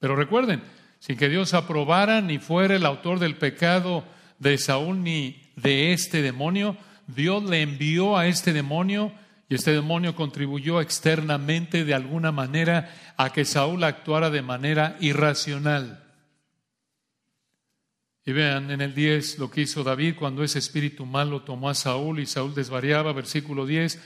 Pero 0.00 0.16
recuerden, 0.16 0.62
sin 0.98 1.16
que 1.16 1.28
Dios 1.28 1.54
aprobara 1.54 2.20
ni 2.20 2.38
fuera 2.38 2.74
el 2.74 2.86
autor 2.86 3.18
del 3.18 3.36
pecado 3.36 4.04
de 4.38 4.58
Saúl 4.58 5.02
ni 5.02 5.52
de 5.56 5.92
este 5.92 6.22
demonio, 6.22 6.76
Dios 7.14 7.44
le 7.44 7.62
envió 7.62 8.16
a 8.16 8.26
este 8.26 8.52
demonio 8.52 9.12
y 9.48 9.56
este 9.56 9.72
demonio 9.72 10.14
contribuyó 10.14 10.80
externamente 10.80 11.84
de 11.84 11.94
alguna 11.94 12.30
manera 12.30 12.94
a 13.16 13.32
que 13.32 13.44
Saúl 13.44 13.82
actuara 13.82 14.30
de 14.30 14.42
manera 14.42 14.96
irracional. 15.00 16.04
Y 18.24 18.32
vean 18.32 18.70
en 18.70 18.80
el 18.80 18.94
10 18.94 19.38
lo 19.38 19.50
que 19.50 19.62
hizo 19.62 19.82
David 19.82 20.14
cuando 20.16 20.44
ese 20.44 20.60
espíritu 20.60 21.04
malo 21.04 21.42
tomó 21.42 21.68
a 21.68 21.74
Saúl 21.74 22.20
y 22.20 22.26
Saúl 22.26 22.54
desvariaba, 22.54 23.12
versículo 23.12 23.66
10. 23.66 24.00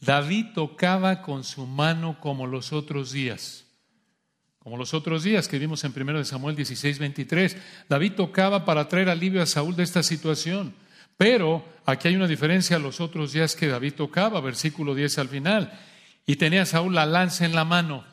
David 0.00 0.46
tocaba 0.54 1.22
con 1.22 1.44
su 1.44 1.66
mano 1.66 2.18
como 2.20 2.48
los 2.48 2.72
otros 2.72 3.12
días. 3.12 3.66
Como 4.58 4.76
los 4.76 4.92
otros 4.92 5.22
días 5.22 5.46
que 5.46 5.58
vimos 5.58 5.84
en 5.84 5.92
1 5.94 6.24
Samuel 6.24 6.56
16, 6.56 6.98
23. 6.98 7.56
David 7.88 8.14
tocaba 8.14 8.64
para 8.64 8.88
traer 8.88 9.08
alivio 9.08 9.40
a 9.40 9.46
Saúl 9.46 9.76
de 9.76 9.84
esta 9.84 10.02
situación. 10.02 10.74
Pero 11.16 11.64
aquí 11.86 12.08
hay 12.08 12.16
una 12.16 12.26
diferencia 12.26 12.76
a 12.76 12.80
los 12.80 13.00
otros 13.00 13.32
días 13.32 13.54
que 13.54 13.68
David 13.68 13.94
tocaba, 13.94 14.40
versículo 14.40 14.94
10 14.94 15.18
al 15.18 15.28
final. 15.28 15.80
Y 16.26 16.36
tenía 16.36 16.66
Saúl 16.66 16.94
la 16.94 17.06
lanza 17.06 17.44
en 17.44 17.54
la 17.54 17.64
mano, 17.64 18.04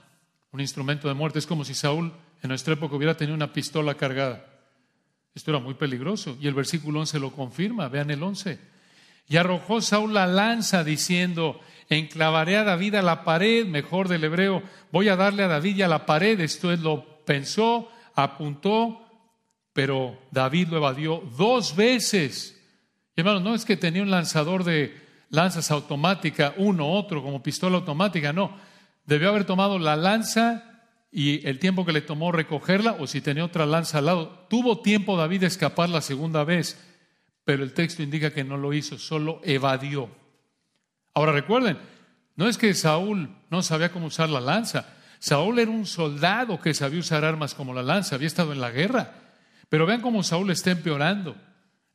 un 0.52 0.60
instrumento 0.60 1.08
de 1.08 1.14
muerte. 1.14 1.40
Es 1.40 1.48
como 1.48 1.64
si 1.64 1.74
Saúl 1.74 2.12
en 2.42 2.48
nuestra 2.50 2.74
época 2.74 2.96
hubiera 2.96 3.18
tenido 3.18 3.36
una 3.36 3.54
pistola 3.54 3.96
cargada. 3.96 4.46
Esto 5.34 5.52
era 5.52 5.60
muy 5.60 5.76
peligroso. 5.76 6.38
Y 6.42 6.48
el 6.48 6.54
versículo 6.54 7.00
11 7.00 7.20
lo 7.20 7.32
confirma. 7.32 7.88
Vean 7.88 8.12
el 8.12 8.22
11. 8.22 8.60
Y 9.28 9.38
arrojó 9.38 9.82
Saúl 9.82 10.14
la 10.14 10.28
lanza 10.28 10.84
diciendo, 10.84 11.62
enclavaré 11.90 12.58
a 12.58 12.64
David 12.64 12.96
a 12.96 13.02
la 13.02 13.24
pared, 13.24 13.66
mejor 13.66 14.10
del 14.10 14.26
hebreo, 14.26 14.62
voy 14.92 15.08
a 15.08 15.16
darle 15.16 15.44
a 15.44 15.48
David 15.48 15.78
y 15.78 15.82
a 15.84 15.88
la 15.88 16.06
pared. 16.06 16.40
Esto 16.42 16.72
es 16.72 16.82
lo 16.82 17.24
pensó, 17.24 17.90
apuntó, 18.14 19.08
pero 19.72 20.20
David 20.32 20.68
lo 20.70 20.78
evadió 20.78 21.24
dos 21.38 21.76
veces. 21.76 22.61
Hermanos, 23.16 23.42
no 23.42 23.56
es 23.56 23.66
que 23.66 23.78
tenía 23.78 24.04
un 24.04 24.12
lanzador 24.12 24.64
de 24.64 24.96
lanzas 25.30 25.72
automática, 25.72 26.54
uno, 26.58 26.92
otro, 26.92 27.24
como 27.24 27.44
pistola 27.44 27.78
automática, 27.78 28.32
no. 28.34 28.58
Debió 29.06 29.30
haber 29.30 29.46
tomado 29.46 29.80
la 29.80 29.96
lanza 29.96 30.64
y 31.12 31.46
el 31.48 31.60
tiempo 31.60 31.86
que 31.86 31.92
le 31.92 32.02
tomó 32.02 32.32
recogerla, 32.32 32.94
o 33.00 33.08
si 33.08 33.22
tenía 33.22 33.44
otra 33.44 33.66
lanza 33.66 33.98
al 33.98 34.06
lado. 34.06 34.46
Tuvo 34.50 34.82
tiempo 34.82 35.18
David 35.18 35.42
de 35.42 35.48
escapar 35.48 35.90
la 35.90 36.02
segunda 36.02 36.44
vez, 36.44 36.80
pero 37.44 37.64
el 37.64 37.74
texto 37.74 38.04
indica 38.04 38.32
que 38.32 38.44
no 38.44 38.56
lo 38.58 38.74
hizo, 38.74 38.98
solo 38.98 39.42
evadió. 39.44 40.10
Ahora 41.14 41.34
recuerden, 41.34 41.78
no 42.36 42.48
es 42.48 42.58
que 42.58 42.74
Saúl 42.74 43.30
no 43.50 43.62
sabía 43.62 43.92
cómo 43.92 44.08
usar 44.08 44.30
la 44.30 44.40
lanza. 44.40 44.86
Saúl 45.20 45.60
era 45.60 45.70
un 45.70 45.86
soldado 45.86 46.60
que 46.60 46.74
sabía 46.74 47.00
usar 47.00 47.26
armas 47.26 47.54
como 47.54 47.74
la 47.74 47.84
lanza, 47.84 48.16
había 48.16 48.28
estado 48.28 48.54
en 48.54 48.62
la 48.62 48.72
guerra. 48.72 49.16
Pero 49.70 49.86
vean 49.86 50.02
cómo 50.02 50.24
Saúl 50.24 50.50
está 50.52 50.72
empeorando. 50.72 51.36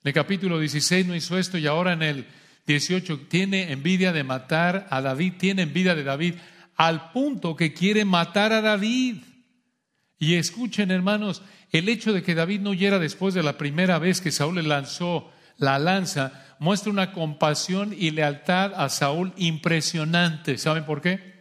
En 0.07 0.11
el 0.11 0.15
capítulo 0.15 0.61
16 0.61 1.05
no 1.05 1.17
hizo 1.17 1.37
esto 1.37 1.59
y 1.59 1.67
ahora 1.67 1.93
en 1.93 2.01
el 2.01 2.27
18 2.69 3.23
tiene 3.29 3.73
envidia 3.73 4.13
de 4.13 4.23
matar 4.23 4.87
a 4.89 5.01
David, 5.01 5.33
tiene 5.37 5.63
envidia 5.63 5.97
de 5.97 6.05
David 6.05 6.35
al 6.77 7.11
punto 7.11 7.57
que 7.57 7.75
quiere 7.75 8.05
matar 8.05 8.53
a 8.53 8.61
David. 8.61 9.17
Y 10.21 10.35
escuchen, 10.35 10.93
hermanos, 10.93 11.43
el 11.73 11.89
hecho 11.89 12.13
de 12.13 12.23
que 12.23 12.37
David 12.37 12.61
no 12.61 12.71
huyera 12.71 13.01
después 13.01 13.35
de 13.35 13.43
la 13.43 13.59
primera 13.59 13.99
vez 13.99 14.21
que 14.21 14.31
Saúl 14.31 14.55
le 14.55 14.63
lanzó 14.63 15.33
la 15.57 15.77
lanza 15.81 16.57
muestra 16.61 16.93
una 16.93 17.11
compasión 17.11 17.93
y 17.93 18.13
lealtad 18.13 18.75
a 18.77 18.89
Saúl 18.91 19.33
impresionante. 19.37 20.57
¿Saben 20.57 20.85
por 20.85 21.01
qué? 21.01 21.35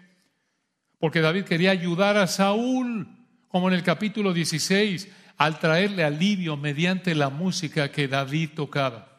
Porque 0.97 1.21
David 1.21 1.43
quería 1.43 1.69
ayudar 1.69 2.17
a 2.17 2.25
Saúl, 2.25 3.09
como 3.47 3.67
en 3.67 3.75
el 3.75 3.83
capítulo 3.83 4.33
16 4.33 5.07
al 5.37 5.59
traerle 5.59 6.03
alivio 6.03 6.57
mediante 6.57 7.15
la 7.15 7.29
música 7.29 7.91
que 7.91 8.07
David 8.07 8.51
tocaba. 8.55 9.15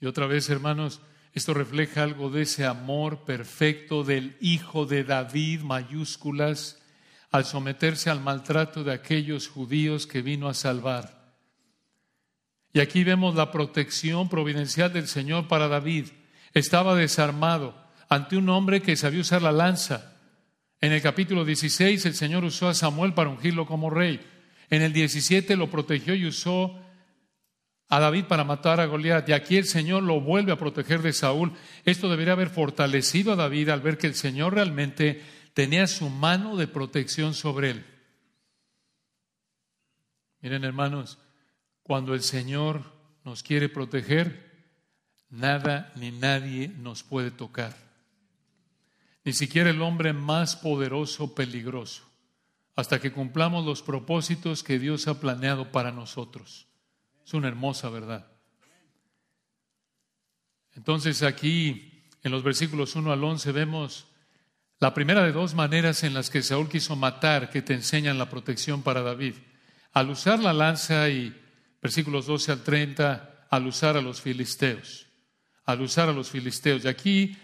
Y 0.00 0.06
otra 0.06 0.26
vez, 0.26 0.50
hermanos, 0.50 1.00
esto 1.32 1.54
refleja 1.54 2.02
algo 2.02 2.30
de 2.30 2.42
ese 2.42 2.64
amor 2.64 3.24
perfecto 3.24 4.04
del 4.04 4.36
Hijo 4.40 4.86
de 4.86 5.04
David, 5.04 5.60
mayúsculas, 5.60 6.82
al 7.30 7.44
someterse 7.44 8.08
al 8.08 8.20
maltrato 8.20 8.84
de 8.84 8.92
aquellos 8.92 9.48
judíos 9.48 10.06
que 10.06 10.22
vino 10.22 10.48
a 10.48 10.54
salvar. 10.54 11.34
Y 12.72 12.80
aquí 12.80 13.04
vemos 13.04 13.34
la 13.34 13.52
protección 13.52 14.28
providencial 14.28 14.92
del 14.92 15.08
Señor 15.08 15.48
para 15.48 15.68
David. 15.68 16.08
Estaba 16.52 16.94
desarmado 16.94 17.74
ante 18.08 18.36
un 18.36 18.48
hombre 18.48 18.82
que 18.82 18.96
sabía 18.96 19.20
usar 19.20 19.42
la 19.42 19.52
lanza, 19.52 20.15
en 20.80 20.92
el 20.92 21.00
capítulo 21.00 21.44
16 21.44 22.04
el 22.06 22.14
Señor 22.14 22.44
usó 22.44 22.68
a 22.68 22.74
Samuel 22.74 23.14
para 23.14 23.30
ungirlo 23.30 23.66
como 23.66 23.90
rey. 23.90 24.20
En 24.68 24.82
el 24.82 24.92
17 24.92 25.56
lo 25.56 25.70
protegió 25.70 26.14
y 26.14 26.26
usó 26.26 26.78
a 27.88 28.00
David 28.00 28.24
para 28.24 28.44
matar 28.44 28.80
a 28.80 28.86
Goliat. 28.86 29.28
Y 29.28 29.32
aquí 29.32 29.56
el 29.56 29.64
Señor 29.64 30.02
lo 30.02 30.20
vuelve 30.20 30.52
a 30.52 30.58
proteger 30.58 31.00
de 31.02 31.12
Saúl. 31.12 31.52
Esto 31.84 32.10
debería 32.10 32.34
haber 32.34 32.50
fortalecido 32.50 33.32
a 33.32 33.36
David 33.36 33.70
al 33.70 33.80
ver 33.80 33.96
que 33.96 34.06
el 34.06 34.14
Señor 34.14 34.54
realmente 34.54 35.22
tenía 35.54 35.86
su 35.86 36.10
mano 36.10 36.56
de 36.56 36.68
protección 36.68 37.32
sobre 37.32 37.70
él. 37.70 37.86
Miren 40.40 40.64
hermanos, 40.64 41.18
cuando 41.82 42.12
el 42.12 42.22
Señor 42.22 42.82
nos 43.24 43.42
quiere 43.42 43.68
proteger, 43.68 44.70
nada 45.30 45.92
ni 45.96 46.10
nadie 46.10 46.68
nos 46.68 47.02
puede 47.02 47.30
tocar 47.30 47.85
ni 49.26 49.32
siquiera 49.32 49.70
el 49.70 49.82
hombre 49.82 50.12
más 50.12 50.54
poderoso, 50.54 51.34
peligroso, 51.34 52.04
hasta 52.76 53.00
que 53.00 53.10
cumplamos 53.10 53.66
los 53.66 53.82
propósitos 53.82 54.62
que 54.62 54.78
Dios 54.78 55.08
ha 55.08 55.18
planeado 55.18 55.72
para 55.72 55.90
nosotros. 55.90 56.68
Es 57.26 57.34
una 57.34 57.48
hermosa 57.48 57.90
verdad. 57.90 58.30
Entonces 60.76 61.24
aquí 61.24 62.04
en 62.22 62.30
los 62.30 62.44
versículos 62.44 62.94
1 62.94 63.10
al 63.10 63.24
11 63.24 63.50
vemos 63.50 64.06
la 64.78 64.94
primera 64.94 65.24
de 65.24 65.32
dos 65.32 65.54
maneras 65.54 66.04
en 66.04 66.14
las 66.14 66.30
que 66.30 66.44
Saúl 66.44 66.68
quiso 66.68 66.94
matar 66.94 67.50
que 67.50 67.62
te 67.62 67.74
enseñan 67.74 68.18
la 68.18 68.30
protección 68.30 68.82
para 68.82 69.02
David. 69.02 69.34
Al 69.92 70.08
usar 70.08 70.38
la 70.38 70.52
lanza 70.52 71.08
y 71.08 71.34
versículos 71.82 72.26
12 72.26 72.52
al 72.52 72.62
30, 72.62 73.48
al 73.50 73.66
usar 73.66 73.96
a 73.96 74.00
los 74.00 74.20
filisteos. 74.20 75.08
Al 75.64 75.80
usar 75.80 76.08
a 76.10 76.12
los 76.12 76.30
filisteos. 76.30 76.84
Y 76.84 76.88
aquí 76.88 77.36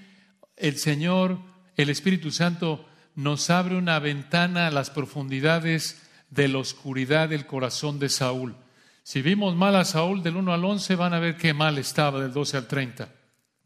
el 0.54 0.76
Señor, 0.76 1.50
el 1.76 1.90
Espíritu 1.90 2.30
Santo, 2.30 2.86
nos 3.14 3.50
abre 3.50 3.76
una 3.76 3.98
ventana 3.98 4.66
a 4.66 4.70
las 4.70 4.90
profundidades 4.90 6.02
de 6.30 6.48
la 6.48 6.58
oscuridad 6.58 7.28
del 7.28 7.46
corazón 7.46 7.98
de 7.98 8.08
Saúl. 8.08 8.54
Si 9.02 9.20
vimos 9.20 9.54
mal 9.56 9.76
a 9.76 9.84
Saúl 9.84 10.22
del 10.22 10.36
1 10.36 10.52
al 10.52 10.64
11, 10.64 10.96
van 10.96 11.14
a 11.14 11.18
ver 11.18 11.36
qué 11.36 11.52
mal 11.52 11.76
estaba 11.78 12.20
del 12.20 12.32
12 12.32 12.56
al 12.56 12.68
30. 12.68 13.08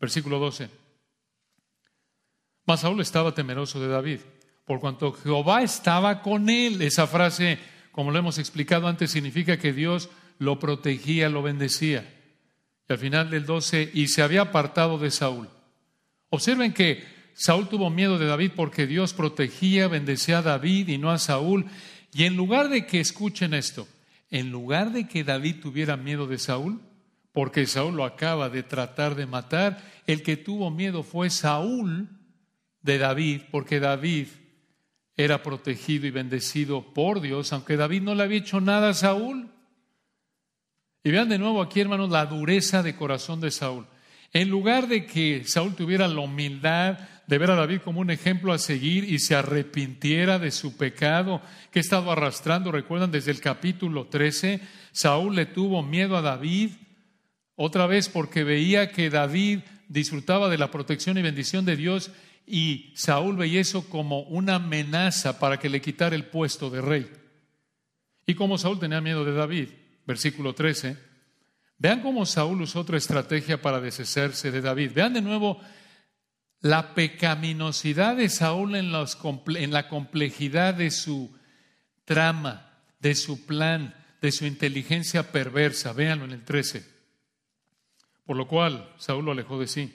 Versículo 0.00 0.38
12. 0.38 0.68
Mas 2.66 2.80
Saúl 2.80 3.00
estaba 3.00 3.34
temeroso 3.34 3.80
de 3.80 3.88
David, 3.88 4.20
por 4.64 4.80
cuanto 4.80 5.12
Jehová 5.12 5.62
estaba 5.62 6.22
con 6.22 6.48
él. 6.48 6.82
Esa 6.82 7.06
frase, 7.06 7.58
como 7.92 8.10
lo 8.10 8.18
hemos 8.18 8.38
explicado 8.38 8.88
antes, 8.88 9.10
significa 9.10 9.58
que 9.58 9.72
Dios 9.72 10.08
lo 10.38 10.58
protegía, 10.58 11.28
lo 11.28 11.42
bendecía. 11.42 12.12
Y 12.88 12.92
al 12.92 12.98
final 12.98 13.30
del 13.30 13.46
12, 13.46 13.90
y 13.94 14.08
se 14.08 14.22
había 14.22 14.42
apartado 14.42 14.98
de 14.98 15.10
Saúl. 15.10 15.48
Observen 16.30 16.72
que 16.72 17.15
Saúl 17.38 17.68
tuvo 17.68 17.90
miedo 17.90 18.18
de 18.18 18.24
David 18.24 18.52
porque 18.56 18.86
Dios 18.86 19.12
protegía, 19.12 19.88
bendecía 19.88 20.38
a 20.38 20.42
David 20.42 20.88
y 20.88 20.96
no 20.96 21.10
a 21.10 21.18
Saúl. 21.18 21.66
Y 22.14 22.24
en 22.24 22.34
lugar 22.34 22.70
de 22.70 22.86
que 22.86 22.98
escuchen 22.98 23.52
esto, 23.52 23.86
en 24.30 24.50
lugar 24.50 24.90
de 24.90 25.06
que 25.06 25.22
David 25.22 25.56
tuviera 25.60 25.98
miedo 25.98 26.26
de 26.26 26.38
Saúl, 26.38 26.80
porque 27.32 27.66
Saúl 27.66 27.94
lo 27.94 28.06
acaba 28.06 28.48
de 28.48 28.62
tratar 28.62 29.16
de 29.16 29.26
matar, 29.26 29.84
el 30.06 30.22
que 30.22 30.38
tuvo 30.38 30.70
miedo 30.70 31.02
fue 31.02 31.28
Saúl 31.28 32.08
de 32.80 32.96
David, 32.96 33.42
porque 33.50 33.80
David 33.80 34.28
era 35.14 35.42
protegido 35.42 36.06
y 36.06 36.10
bendecido 36.10 36.94
por 36.94 37.20
Dios, 37.20 37.52
aunque 37.52 37.76
David 37.76 38.00
no 38.00 38.14
le 38.14 38.22
había 38.22 38.38
hecho 38.38 38.62
nada 38.62 38.88
a 38.88 38.94
Saúl. 38.94 39.50
Y 41.04 41.10
vean 41.10 41.28
de 41.28 41.38
nuevo 41.38 41.60
aquí, 41.60 41.80
hermanos, 41.80 42.08
la 42.08 42.24
dureza 42.24 42.82
de 42.82 42.96
corazón 42.96 43.42
de 43.42 43.50
Saúl. 43.50 43.86
En 44.32 44.48
lugar 44.48 44.88
de 44.88 45.04
que 45.04 45.44
Saúl 45.44 45.74
tuviera 45.74 46.08
la 46.08 46.20
humildad 46.20 46.98
de 47.26 47.38
ver 47.38 47.50
a 47.50 47.56
David 47.56 47.80
como 47.84 48.00
un 48.00 48.10
ejemplo 48.10 48.52
a 48.52 48.58
seguir 48.58 49.04
y 49.04 49.18
se 49.18 49.34
arrepintiera 49.34 50.38
de 50.38 50.50
su 50.50 50.76
pecado 50.76 51.42
que 51.70 51.80
ha 51.80 51.82
estado 51.82 52.10
arrastrando, 52.10 52.70
recuerdan 52.70 53.10
desde 53.10 53.32
el 53.32 53.40
capítulo 53.40 54.06
13, 54.06 54.60
Saúl 54.92 55.34
le 55.34 55.46
tuvo 55.46 55.82
miedo 55.82 56.16
a 56.16 56.22
David, 56.22 56.70
otra 57.56 57.86
vez 57.86 58.08
porque 58.08 58.44
veía 58.44 58.92
que 58.92 59.10
David 59.10 59.60
disfrutaba 59.88 60.48
de 60.48 60.58
la 60.58 60.70
protección 60.70 61.18
y 61.18 61.22
bendición 61.22 61.64
de 61.64 61.76
Dios 61.76 62.10
y 62.46 62.92
Saúl 62.94 63.36
veía 63.36 63.60
eso 63.60 63.88
como 63.88 64.20
una 64.22 64.56
amenaza 64.56 65.40
para 65.40 65.58
que 65.58 65.68
le 65.68 65.80
quitara 65.80 66.14
el 66.14 66.26
puesto 66.26 66.70
de 66.70 66.80
rey. 66.80 67.10
Y 68.24 68.34
como 68.34 68.58
Saúl 68.58 68.78
tenía 68.78 69.00
miedo 69.00 69.24
de 69.24 69.32
David, 69.32 69.68
versículo 70.06 70.54
13, 70.54 70.96
vean 71.78 72.02
cómo 72.02 72.24
Saúl 72.24 72.62
usó 72.62 72.80
otra 72.80 72.98
estrategia 72.98 73.60
para 73.60 73.80
deshacerse 73.80 74.50
de 74.50 74.60
David. 74.60 74.92
Vean 74.94 75.12
de 75.14 75.22
nuevo 75.22 75.60
la 76.60 76.94
pecaminosidad 76.94 78.16
de 78.16 78.28
Saúl 78.28 78.76
en, 78.76 78.92
en 79.56 79.72
la 79.72 79.88
complejidad 79.88 80.74
de 80.74 80.90
su 80.90 81.36
trama, 82.04 82.80
de 83.00 83.14
su 83.14 83.46
plan, 83.46 83.94
de 84.20 84.32
su 84.32 84.46
inteligencia 84.46 85.30
perversa. 85.32 85.92
Véanlo 85.92 86.24
en 86.24 86.32
el 86.32 86.44
13. 86.44 86.84
Por 88.24 88.36
lo 88.36 88.48
cual 88.48 88.92
Saúl 88.98 89.24
lo 89.26 89.32
alejó 89.32 89.58
de 89.58 89.68
sí. 89.68 89.94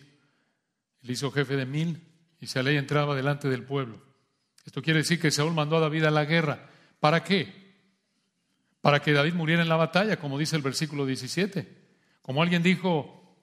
Le 1.01 1.13
hizo 1.13 1.31
jefe 1.31 1.55
de 1.55 1.65
mil 1.65 2.07
y 2.39 2.47
Saleh 2.47 2.77
entraba 2.77 3.15
delante 3.15 3.49
del 3.49 3.63
pueblo. 3.63 4.01
Esto 4.65 4.81
quiere 4.81 4.99
decir 4.99 5.19
que 5.19 5.31
Saúl 5.31 5.53
mandó 5.53 5.77
a 5.77 5.81
David 5.81 6.05
a 6.05 6.11
la 6.11 6.25
guerra. 6.25 6.69
¿Para 6.99 7.23
qué? 7.23 7.61
Para 8.81 9.01
que 9.01 9.11
David 9.11 9.33
muriera 9.33 9.63
en 9.63 9.69
la 9.69 9.75
batalla, 9.75 10.17
como 10.17 10.37
dice 10.37 10.55
el 10.55 10.61
versículo 10.61 11.05
17. 11.05 11.81
Como 12.21 12.41
alguien 12.43 12.61
dijo, 12.61 13.35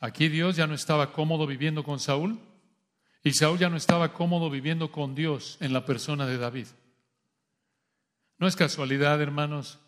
aquí 0.00 0.28
Dios 0.28 0.56
ya 0.56 0.66
no 0.66 0.74
estaba 0.74 1.12
cómodo 1.12 1.46
viviendo 1.46 1.84
con 1.84 2.00
Saúl 2.00 2.40
y 3.24 3.32
Saúl 3.32 3.58
ya 3.58 3.70
no 3.70 3.78
estaba 3.78 4.12
cómodo 4.12 4.50
viviendo 4.50 4.92
con 4.92 5.14
Dios 5.14 5.56
en 5.60 5.72
la 5.72 5.86
persona 5.86 6.26
de 6.26 6.36
David. 6.36 6.66
No 8.38 8.46
es 8.46 8.54
casualidad, 8.54 9.20
hermanos, 9.22 9.78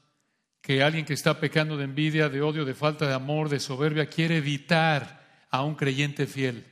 que 0.63 0.83
alguien 0.83 1.05
que 1.05 1.13
está 1.13 1.39
pecando 1.39 1.77
de 1.77 1.85
envidia, 1.85 2.31
de 2.31 2.41
odio, 2.41 2.65
de 2.65 2.75
falta 2.75 3.07
de 3.07 3.13
amor, 3.13 3.51
de 3.51 3.61
soberbia, 3.61 4.07
quiere 4.07 4.39
evitar 4.39 5.47
a 5.51 5.63
un 5.63 5.75
creyente 5.75 6.27
fiel. 6.27 6.65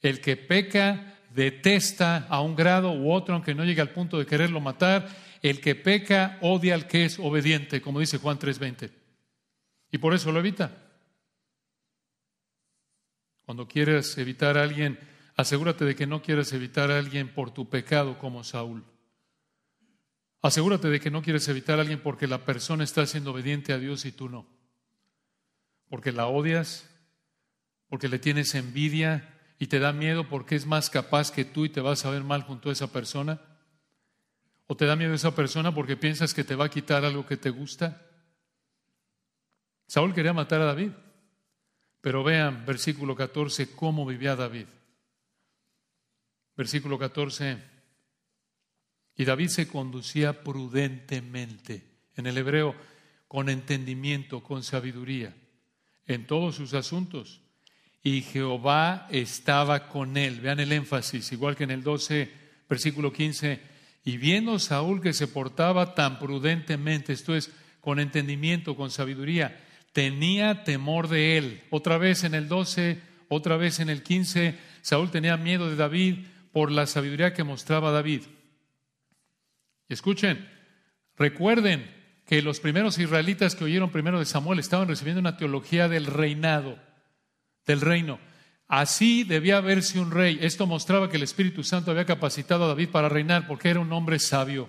El 0.00 0.20
que 0.20 0.36
peca 0.36 1.18
detesta 1.34 2.26
a 2.28 2.40
un 2.40 2.54
grado 2.54 2.92
u 2.92 3.12
otro, 3.12 3.34
aunque 3.34 3.54
no 3.54 3.64
llegue 3.64 3.80
al 3.80 3.90
punto 3.90 4.18
de 4.18 4.26
quererlo 4.26 4.60
matar. 4.60 5.08
El 5.42 5.60
que 5.60 5.74
peca 5.74 6.38
odia 6.42 6.74
al 6.74 6.86
que 6.86 7.06
es 7.06 7.18
obediente, 7.18 7.82
como 7.82 7.98
dice 7.98 8.18
Juan 8.18 8.38
3:20. 8.38 8.90
Y 9.90 9.98
por 9.98 10.14
eso 10.14 10.30
lo 10.30 10.38
evita. 10.38 10.70
Cuando 13.44 13.66
quieres 13.66 14.16
evitar 14.18 14.56
a 14.56 14.62
alguien, 14.62 14.98
asegúrate 15.36 15.84
de 15.84 15.94
que 15.94 16.06
no 16.06 16.22
quieres 16.22 16.52
evitar 16.52 16.90
a 16.90 16.98
alguien 16.98 17.28
por 17.28 17.50
tu 17.50 17.68
pecado 17.68 18.18
como 18.18 18.44
Saúl. 18.44 18.84
Asegúrate 20.40 20.88
de 20.88 21.00
que 21.00 21.10
no 21.10 21.22
quieres 21.22 21.46
evitar 21.48 21.78
a 21.78 21.82
alguien 21.82 22.00
porque 22.00 22.26
la 22.26 22.44
persona 22.44 22.84
está 22.84 23.06
siendo 23.06 23.30
obediente 23.30 23.72
a 23.72 23.78
Dios 23.78 24.04
y 24.04 24.12
tú 24.12 24.28
no. 24.28 24.46
Porque 25.88 26.12
la 26.12 26.26
odias, 26.26 26.88
porque 27.88 28.08
le 28.08 28.18
tienes 28.18 28.54
envidia, 28.54 29.32
y 29.62 29.68
te 29.68 29.78
da 29.78 29.92
miedo 29.92 30.28
porque 30.28 30.56
es 30.56 30.66
más 30.66 30.90
capaz 30.90 31.30
que 31.30 31.44
tú 31.44 31.64
y 31.64 31.68
te 31.68 31.80
vas 31.80 32.04
a 32.04 32.10
ver 32.10 32.24
mal 32.24 32.42
junto 32.42 32.68
a 32.68 32.72
esa 32.72 32.88
persona? 32.88 33.40
¿O 34.66 34.76
te 34.76 34.86
da 34.86 34.96
miedo 34.96 35.14
esa 35.14 35.36
persona 35.36 35.72
porque 35.72 35.96
piensas 35.96 36.34
que 36.34 36.42
te 36.42 36.56
va 36.56 36.64
a 36.64 36.68
quitar 36.68 37.04
algo 37.04 37.24
que 37.26 37.36
te 37.36 37.50
gusta? 37.50 38.04
Saúl 39.86 40.14
quería 40.14 40.32
matar 40.32 40.62
a 40.62 40.64
David, 40.64 40.90
pero 42.00 42.24
vean 42.24 42.66
versículo 42.66 43.14
14 43.14 43.76
cómo 43.76 44.04
vivía 44.04 44.34
David. 44.34 44.66
Versículo 46.56 46.98
14. 46.98 47.58
Y 49.16 49.24
David 49.24 49.48
se 49.48 49.68
conducía 49.68 50.42
prudentemente, 50.42 51.84
en 52.16 52.26
el 52.26 52.38
hebreo, 52.38 52.74
con 53.28 53.48
entendimiento, 53.48 54.42
con 54.42 54.62
sabiduría, 54.62 55.34
en 56.06 56.26
todos 56.26 56.56
sus 56.56 56.74
asuntos 56.74 57.42
y 58.02 58.22
Jehová 58.22 59.06
estaba 59.10 59.88
con 59.88 60.16
él. 60.16 60.40
Vean 60.40 60.60
el 60.60 60.72
énfasis, 60.72 61.30
igual 61.32 61.56
que 61.56 61.64
en 61.64 61.70
el 61.70 61.82
12, 61.82 62.30
versículo 62.68 63.12
15. 63.12 63.60
Y 64.04 64.16
viendo 64.16 64.58
Saúl 64.58 65.00
que 65.00 65.12
se 65.12 65.28
portaba 65.28 65.94
tan 65.94 66.18
prudentemente, 66.18 67.12
esto 67.12 67.36
es, 67.36 67.52
con 67.80 68.00
entendimiento, 68.00 68.76
con 68.76 68.90
sabiduría, 68.90 69.60
tenía 69.92 70.64
temor 70.64 71.08
de 71.08 71.38
él. 71.38 71.62
Otra 71.70 71.98
vez 71.98 72.24
en 72.24 72.34
el 72.34 72.48
12, 72.48 73.00
otra 73.28 73.56
vez 73.56 73.78
en 73.78 73.88
el 73.88 74.02
15, 74.02 74.58
Saúl 74.82 75.10
tenía 75.10 75.36
miedo 75.36 75.70
de 75.70 75.76
David 75.76 76.26
por 76.52 76.70
la 76.70 76.86
sabiduría 76.86 77.32
que 77.32 77.44
mostraba 77.44 77.90
David. 77.90 78.22
Escuchen, 79.88 80.48
recuerden 81.16 81.90
que 82.26 82.42
los 82.42 82.60
primeros 82.60 82.98
israelitas 82.98 83.54
que 83.54 83.64
oyeron 83.64 83.90
primero 83.90 84.18
de 84.18 84.24
Samuel 84.24 84.58
estaban 84.58 84.88
recibiendo 84.88 85.20
una 85.20 85.36
teología 85.36 85.88
del 85.88 86.06
reinado 86.06 86.78
del 87.66 87.80
reino. 87.80 88.18
Así 88.68 89.24
debía 89.24 89.60
verse 89.60 90.00
un 90.00 90.10
rey. 90.10 90.38
Esto 90.40 90.66
mostraba 90.66 91.10
que 91.10 91.16
el 91.16 91.22
Espíritu 91.22 91.62
Santo 91.62 91.90
había 91.90 92.06
capacitado 92.06 92.64
a 92.64 92.68
David 92.68 92.88
para 92.88 93.08
reinar 93.08 93.46
porque 93.46 93.68
era 93.68 93.80
un 93.80 93.92
hombre 93.92 94.18
sabio. 94.18 94.68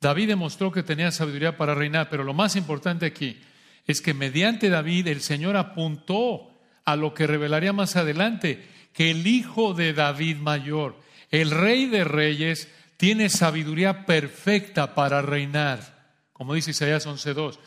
David 0.00 0.28
demostró 0.28 0.70
que 0.70 0.82
tenía 0.82 1.10
sabiduría 1.10 1.56
para 1.56 1.74
reinar, 1.74 2.10
pero 2.10 2.22
lo 2.22 2.34
más 2.34 2.54
importante 2.54 3.06
aquí 3.06 3.40
es 3.86 4.00
que 4.00 4.14
mediante 4.14 4.68
David 4.68 5.06
el 5.06 5.20
Señor 5.22 5.56
apuntó 5.56 6.50
a 6.84 6.96
lo 6.96 7.14
que 7.14 7.26
revelaría 7.26 7.72
más 7.72 7.96
adelante, 7.96 8.68
que 8.96 9.10
el 9.10 9.26
hijo 9.26 9.74
de 9.74 9.92
David 9.92 10.38
mayor, 10.38 10.96
el 11.30 11.50
rey 11.50 11.84
de 11.84 12.02
reyes, 12.02 12.66
tiene 12.96 13.28
sabiduría 13.28 14.06
perfecta 14.06 14.94
para 14.94 15.20
reinar, 15.20 16.16
como 16.32 16.54
dice 16.54 16.70
Isaías 16.70 17.06
11.2. 17.06 17.58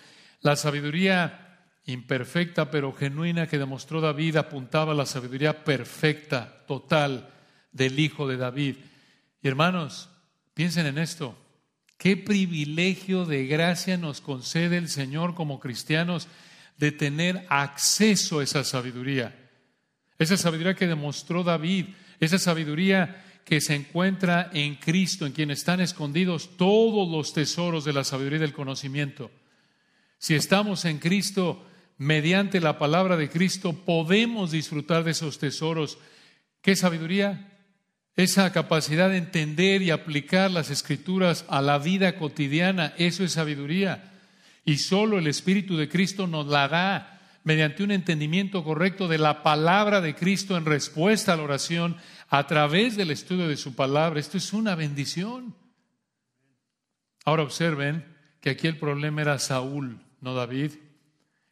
La 0.41 0.55
sabiduría 0.55 1.67
imperfecta 1.85 2.71
pero 2.71 2.93
genuina 2.93 3.45
que 3.45 3.59
demostró 3.59 4.01
David 4.01 4.37
apuntaba 4.37 4.93
a 4.93 4.95
la 4.95 5.05
sabiduría 5.05 5.63
perfecta, 5.63 6.63
total 6.67 7.29
del 7.71 7.99
Hijo 7.99 8.27
de 8.27 8.37
David. 8.37 8.77
Y 9.43 9.47
hermanos, 9.47 10.09
piensen 10.55 10.87
en 10.87 10.97
esto. 10.97 11.37
Qué 11.99 12.17
privilegio 12.17 13.25
de 13.25 13.45
gracia 13.45 13.97
nos 13.97 14.19
concede 14.19 14.77
el 14.77 14.89
Señor 14.89 15.35
como 15.35 15.59
cristianos 15.59 16.27
de 16.79 16.91
tener 16.91 17.45
acceso 17.49 18.39
a 18.39 18.43
esa 18.43 18.63
sabiduría. 18.63 19.38
Esa 20.19 20.35
sabiduría 20.37 20.75
que 20.75 20.85
demostró 20.85 21.43
David, 21.43 21.85
esa 22.19 22.37
sabiduría 22.37 23.23
que 23.45 23.61
se 23.61 23.73
encuentra 23.73 24.51
en 24.53 24.75
Cristo, 24.75 25.25
en 25.25 25.31
quien 25.31 25.49
están 25.49 25.79
escondidos 25.79 26.57
todos 26.57 27.09
los 27.09 27.33
tesoros 27.33 27.85
de 27.85 27.93
la 27.93 28.03
sabiduría 28.03 28.37
y 28.37 28.41
del 28.41 28.53
conocimiento. 28.53 29.31
Si 30.19 30.35
estamos 30.35 30.83
en 30.83 30.99
Cristo, 30.99 31.65
mediante 31.97 32.59
la 32.59 32.77
palabra 32.77 33.17
de 33.17 33.29
Cristo 33.29 33.73
podemos 33.73 34.51
disfrutar 34.51 35.03
de 35.03 35.11
esos 35.11 35.39
tesoros. 35.39 35.97
¿Qué 36.61 36.75
sabiduría? 36.75 37.53
Esa 38.15 38.51
capacidad 38.51 39.09
de 39.09 39.17
entender 39.17 39.81
y 39.81 39.91
aplicar 39.91 40.51
las 40.51 40.69
escrituras 40.69 41.45
a 41.47 41.61
la 41.61 41.77
vida 41.79 42.17
cotidiana, 42.17 42.93
eso 42.97 43.23
es 43.23 43.31
sabiduría. 43.31 44.11
Y 44.65 44.77
solo 44.77 45.17
el 45.17 45.27
Espíritu 45.27 45.77
de 45.77 45.87
Cristo 45.87 46.27
nos 46.27 46.47
la 46.47 46.67
da 46.67 47.18
mediante 47.43 47.83
un 47.83 47.91
entendimiento 47.91 48.63
correcto 48.63 49.07
de 49.07 49.17
la 49.17 49.43
palabra 49.43 50.01
de 50.01 50.15
Cristo 50.15 50.57
en 50.57 50.65
respuesta 50.65 51.33
a 51.33 51.37
la 51.37 51.43
oración 51.43 51.97
a 52.29 52.45
través 52.47 52.95
del 52.95 53.11
estudio 53.11 53.47
de 53.47 53.57
su 53.57 53.75
palabra. 53.75 54.19
Esto 54.19 54.37
es 54.37 54.53
una 54.53 54.75
bendición. 54.75 55.55
Ahora 57.25 57.43
observen 57.43 58.05
que 58.41 58.51
aquí 58.51 58.67
el 58.67 58.77
problema 58.77 59.21
era 59.21 59.39
Saúl, 59.39 60.01
no 60.21 60.33
David. 60.33 60.73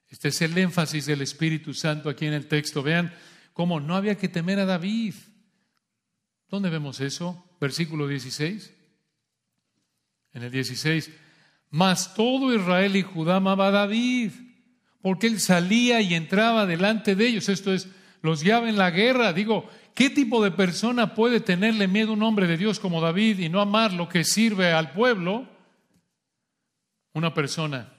Este 0.10 0.30
es 0.30 0.42
el 0.42 0.58
énfasis 0.58 1.06
del 1.06 1.22
Espíritu 1.22 1.74
Santo 1.74 2.10
aquí 2.10 2.26
en 2.26 2.34
el 2.34 2.48
texto. 2.48 2.82
Vean 2.84 3.14
cómo 3.54 3.80
no 3.80 3.96
había 3.96 4.16
que 4.16 4.30
temer 4.30 4.60
a 4.60 4.66
David. 4.66 5.16
¿Dónde 6.50 6.70
vemos 6.70 7.02
eso? 7.02 7.44
Versículo 7.60 8.08
16. 8.08 8.74
En 10.34 10.44
el 10.44 10.52
16, 10.52 11.12
mas 11.72 12.14
todo 12.14 12.54
Israel 12.54 12.96
y 12.96 13.02
Judá 13.02 13.38
amaba 13.38 13.68
a 13.68 13.72
David, 13.72 14.32
porque 15.08 15.28
él 15.28 15.40
salía 15.40 16.02
y 16.02 16.14
entraba 16.16 16.66
delante 16.66 17.16
de 17.16 17.28
ellos. 17.28 17.48
Esto 17.48 17.72
es, 17.72 17.88
los 18.22 18.44
guiaba 18.44 18.68
en 18.68 18.76
la 18.76 18.92
guerra. 18.92 19.32
Digo, 19.32 19.70
¿qué 19.96 20.10
tipo 20.10 20.44
de 20.44 20.52
persona 20.52 21.16
puede 21.16 21.40
tenerle 21.40 21.88
miedo 21.88 22.10
a 22.10 22.16
un 22.16 22.24
hombre 22.24 22.46
de 22.46 22.58
Dios 22.58 22.78
como 22.78 23.00
David 23.00 23.40
y 23.40 23.48
no 23.48 23.62
amar 23.62 23.94
lo 23.94 24.10
que 24.10 24.26
sirve 24.26 24.74
al 24.74 24.92
pueblo? 24.92 25.48
Una 27.14 27.34
persona, 27.34 27.94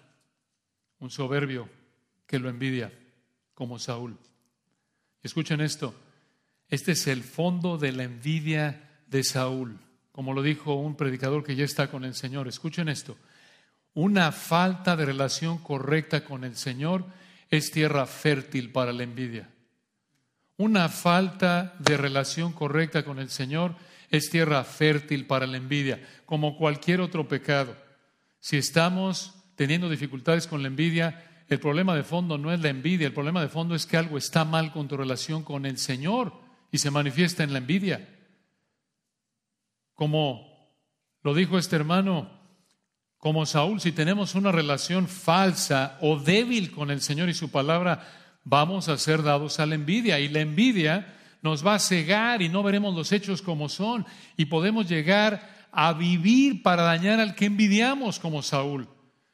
un 0.99 1.09
soberbio 1.09 1.71
que 2.27 2.38
lo 2.38 2.51
envidia, 2.51 2.92
como 3.55 3.79
Saúl. 3.79 4.18
Escuchen 5.23 5.62
esto, 5.62 5.94
este 6.68 6.92
es 6.92 7.07
el 7.07 7.23
fondo 7.23 7.79
de 7.79 7.92
la 7.92 8.03
envidia 8.03 9.01
de 9.07 9.25
Saúl, 9.25 9.79
como 10.12 10.35
lo 10.35 10.42
dijo 10.42 10.75
un 10.75 10.94
predicador 10.94 11.42
que 11.42 11.57
ya 11.57 11.64
está 11.64 11.90
con 11.90 12.05
el 12.05 12.14
Señor. 12.14 12.49
Escuchen 12.49 12.90
esto, 12.90 13.16
una 13.94 14.33
falta 14.33 14.96
de 14.96 15.07
relación 15.07 15.59
correcta 15.59 16.24
con 16.24 16.44
el 16.44 16.57
Señor 16.57 17.07
es 17.51 17.70
tierra 17.70 18.07
fértil 18.07 18.70
para 18.70 18.92
la 18.92 19.03
envidia. 19.03 19.51
Una 20.57 20.88
falta 20.88 21.74
de 21.79 21.96
relación 21.96 22.53
correcta 22.53 23.05
con 23.05 23.18
el 23.18 23.31
Señor 23.31 23.77
es 24.11 24.31
tierra 24.31 24.64
fértil 24.64 25.27
para 25.27 25.46
la 25.46 25.57
envidia, 25.57 26.01
como 26.27 26.57
cualquier 26.57 27.01
otro 27.01 27.29
pecado. 27.29 27.77
Si 28.40 28.57
estamos 28.57 29.35
teniendo 29.55 29.88
dificultades 29.88 30.46
con 30.46 30.62
la 30.62 30.68
envidia, 30.68 31.44
el 31.48 31.61
problema 31.61 31.94
de 31.94 32.05
fondo 32.05 32.38
no 32.38 32.53
es 32.53 32.61
la 32.61 32.68
envidia, 32.68 33.07
el 33.07 33.14
problema 33.14 33.40
de 33.40 33.48
fondo 33.48 33.74
es 33.74 33.87
que 33.87 33.96
algo 33.96 34.18
está 34.18 34.44
mal 34.44 34.72
con 34.72 34.88
tu 34.88 34.96
relación 34.96 35.42
con 35.42 35.64
el 35.64 35.79
Señor 35.79 36.33
y 36.70 36.79
se 36.79 36.90
manifiesta 36.90 37.42
en 37.42 37.53
la 37.53 37.59
envidia. 37.59 38.09
Como 39.94 40.46
lo 41.22 41.35
dijo 41.35 41.59
este 41.59 41.77
hermano, 41.77 42.38
como 43.18 43.46
Saúl, 43.46 43.81
si 43.81 43.90
tenemos 43.90 44.37
una 44.37 44.52
relación 44.52 45.09
falsa 45.09 45.98
o 46.00 46.18
débil 46.18 46.70
con 46.70 46.90
el 46.90 47.00
Señor 47.00 47.28
y 47.28 47.35
su 47.35 47.50
palabra, 47.50 48.07
vamos 48.44 48.88
a 48.88 48.96
ser 48.96 49.24
dados 49.24 49.59
a 49.59 49.66
la 49.66 49.74
envidia. 49.74 50.20
Y 50.20 50.28
la 50.28 50.40
envidia 50.40 51.16
nos 51.42 51.66
va 51.66 51.74
a 51.74 51.78
cegar 51.81 52.42
y 52.42 52.48
no 52.48 52.62
veremos 52.62 52.94
los 52.94 53.11
hechos 53.11 53.42
como 53.42 53.68
son. 53.68 54.07
Y 54.37 54.44
podemos 54.44 54.88
llegar 54.88 55.66
a 55.72 55.92
vivir 55.92 56.62
para 56.62 56.83
dañar 56.85 57.18
al 57.18 57.35
que 57.35 57.46
envidiamos 57.46 58.20
como 58.20 58.40
Saúl. 58.42 58.88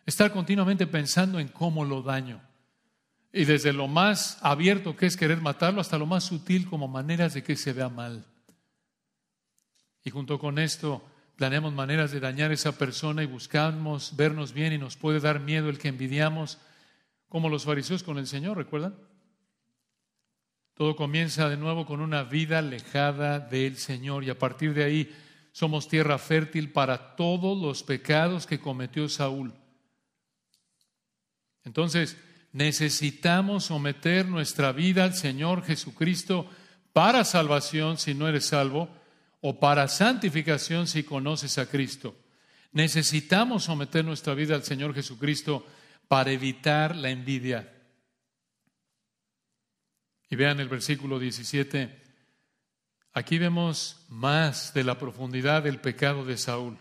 Estar 0.06 0.32
continuamente 0.32 0.86
pensando 0.86 1.38
en 1.38 1.48
cómo 1.48 1.84
lo 1.84 2.00
daño. 2.00 2.40
Y 3.34 3.44
desde 3.44 3.74
lo 3.74 3.86
más 3.86 4.38
abierto 4.40 4.96
que 4.96 5.06
es 5.06 5.16
querer 5.16 5.42
matarlo 5.42 5.82
hasta 5.82 5.98
lo 5.98 6.06
más 6.06 6.24
sutil 6.24 6.68
como 6.68 6.88
maneras 6.88 7.34
de 7.34 7.42
que 7.42 7.56
se 7.56 7.74
vea 7.74 7.90
mal. 7.90 8.24
Y 10.04 10.10
junto 10.10 10.38
con 10.38 10.58
esto 10.58 11.04
planeamos 11.36 11.72
maneras 11.72 12.12
de 12.12 12.20
dañar 12.20 12.50
a 12.50 12.54
esa 12.54 12.78
persona 12.78 13.22
y 13.22 13.26
buscamos 13.26 14.16
vernos 14.16 14.52
bien 14.52 14.72
y 14.72 14.78
nos 14.78 14.96
puede 14.96 15.20
dar 15.20 15.40
miedo 15.40 15.68
el 15.68 15.78
que 15.78 15.88
envidiamos, 15.88 16.58
como 17.28 17.48
los 17.48 17.64
fariseos 17.64 18.02
con 18.02 18.18
el 18.18 18.26
Señor, 18.26 18.56
¿recuerdan? 18.56 18.94
Todo 20.74 20.96
comienza 20.96 21.48
de 21.48 21.56
nuevo 21.56 21.86
con 21.86 22.00
una 22.00 22.24
vida 22.24 22.58
alejada 22.58 23.38
del 23.38 23.76
Señor 23.76 24.24
y 24.24 24.30
a 24.30 24.38
partir 24.38 24.74
de 24.74 24.84
ahí 24.84 25.14
somos 25.52 25.88
tierra 25.88 26.18
fértil 26.18 26.72
para 26.72 27.14
todos 27.16 27.60
los 27.60 27.82
pecados 27.82 28.46
que 28.46 28.58
cometió 28.58 29.08
Saúl. 29.08 29.54
Entonces, 31.64 32.16
necesitamos 32.52 33.64
someter 33.64 34.26
nuestra 34.26 34.72
vida 34.72 35.04
al 35.04 35.14
Señor 35.14 35.64
Jesucristo 35.64 36.48
para 36.92 37.24
salvación 37.24 37.98
si 37.98 38.14
no 38.14 38.28
eres 38.28 38.46
salvo 38.46 38.88
o 39.46 39.60
para 39.60 39.88
santificación 39.88 40.86
si 40.86 41.02
conoces 41.02 41.58
a 41.58 41.68
Cristo. 41.68 42.16
Necesitamos 42.72 43.64
someter 43.64 44.02
nuestra 44.02 44.32
vida 44.32 44.54
al 44.54 44.62
Señor 44.64 44.94
Jesucristo 44.94 45.66
para 46.08 46.32
evitar 46.32 46.96
la 46.96 47.10
envidia. 47.10 47.70
Y 50.30 50.36
vean 50.36 50.60
el 50.60 50.70
versículo 50.70 51.18
17. 51.18 52.02
Aquí 53.12 53.36
vemos 53.36 54.06
más 54.08 54.72
de 54.72 54.82
la 54.82 54.98
profundidad 54.98 55.62
del 55.62 55.78
pecado 55.78 56.24
de 56.24 56.38
Saúl. 56.38 56.78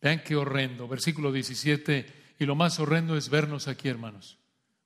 Vean 0.00 0.22
qué 0.24 0.36
horrendo. 0.36 0.88
Versículo 0.88 1.32
17 1.32 2.06
y 2.38 2.46
lo 2.46 2.54
más 2.54 2.80
horrendo 2.80 3.14
es 3.18 3.28
vernos 3.28 3.68
aquí, 3.68 3.88
hermanos. 3.88 4.38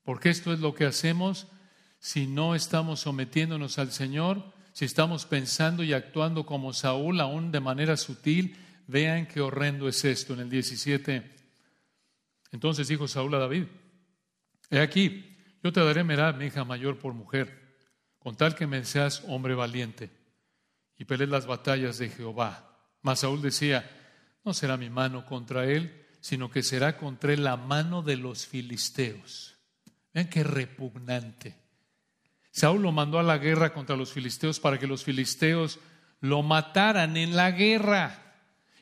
Porque 0.03 0.31
esto 0.31 0.53
es 0.53 0.59
lo 0.59 0.75
que 0.75 0.85
hacemos 0.85 1.47
si 2.01 2.27
no 2.27 2.57
estamos 2.57 2.99
sometiéndonos 2.99 3.79
al 3.79 3.93
Señor, 3.93 4.53
si 4.79 4.85
estamos 4.85 5.27
pensando 5.27 5.83
y 5.83 5.93
actuando 5.93 6.47
como 6.47 6.73
Saúl, 6.73 7.21
aún 7.21 7.51
de 7.51 7.59
manera 7.59 7.97
sutil. 7.97 8.57
Vean 8.87 9.27
qué 9.27 9.41
horrendo 9.41 9.89
es 9.89 10.05
esto 10.05 10.35
en 10.35 10.39
el 10.39 10.51
17. 10.51 11.35
Entonces 12.53 12.87
dijo 12.87 13.09
Saúl 13.09 13.35
a 13.35 13.39
David, 13.39 13.65
he 14.71 14.79
aquí, 14.79 15.37
yo 15.65 15.73
te 15.73 15.85
daré 15.85 16.05
Merab, 16.05 16.37
mi 16.37 16.47
hija 16.47 16.63
mayor, 16.63 16.97
por 16.97 17.13
mujer, 17.13 17.75
con 18.21 18.37
tal 18.37 18.55
que 18.55 18.69
me 18.69 18.85
seas 18.85 19.25
hombre 19.27 19.57
valiente 19.57 20.11
y 20.97 21.07
pelees 21.07 21.31
las 21.31 21.47
batallas 21.47 21.99
de 21.99 22.11
Jehová. 22.11 22.79
Mas 23.03 23.19
Saúl 23.19 23.43
decía, 23.43 23.91
no 24.45 24.55
será 24.55 24.77
mi 24.77 24.91
mano 24.91 25.27
contra 25.27 25.65
él, 25.65 26.07
sino 26.21 26.53
que 26.53 26.63
será 26.63 26.97
contra 26.97 27.35
la 27.35 27.57
mano 27.57 28.03
de 28.03 28.17
los 28.17 28.47
filisteos. 28.47 29.57
Vean 30.15 30.31
qué 30.31 30.45
repugnante. 30.45 31.68
Saúl 32.59 32.83
lo 32.83 32.93
mandó 32.93 33.19
a 33.19 33.23
la 33.23 33.39
guerra 33.39 33.73
contra 33.73 33.97
los 33.97 34.13
filisteos 34.13 34.61
para 34.61 34.79
que 34.79 34.87
los 34.87 35.05
filisteos 35.05 35.79
lo 36.21 36.43
mataran 36.43 37.17
en 37.17 37.37
la 37.37 37.51
guerra. 37.53 38.35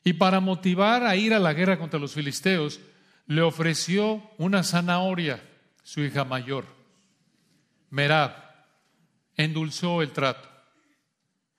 Y 0.02 0.14
para 0.14 0.40
motivar 0.40 1.04
a 1.04 1.16
ir 1.16 1.34
a 1.34 1.38
la 1.38 1.52
guerra 1.52 1.78
contra 1.78 2.00
los 2.00 2.14
filisteos, 2.14 2.80
le 3.26 3.42
ofreció 3.42 4.22
una 4.38 4.62
zanahoria, 4.62 5.42
su 5.82 6.00
hija 6.00 6.24
mayor. 6.24 6.64
Merab 7.90 8.32
endulzó 9.36 10.02
el 10.02 10.12
trato. 10.12 10.48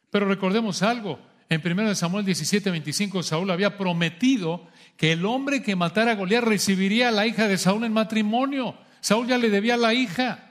Pero 0.10 0.28
recordemos 0.28 0.82
algo, 0.82 1.20
en 1.50 1.62
1 1.64 1.96
Samuel 1.96 2.26
17, 2.26 2.72
25, 2.72 3.24
Saúl 3.24 3.52
había 3.52 3.78
prometido 3.78 4.68
que 4.96 5.12
el 5.12 5.26
hombre 5.26 5.62
que 5.62 5.76
matara 5.76 6.12
a 6.12 6.16
Goliat 6.16 6.44
recibiría 6.44 7.10
a 7.10 7.12
la 7.12 7.28
hija 7.28 7.48
de 7.48 7.58
Saúl 7.58 7.84
en 7.84 7.94
matrimonio. 7.94 8.76
Saúl 9.02 9.28
ya 9.28 9.38
le 9.38 9.50
debía 9.50 9.78
la 9.78 9.94
hija, 9.94 10.47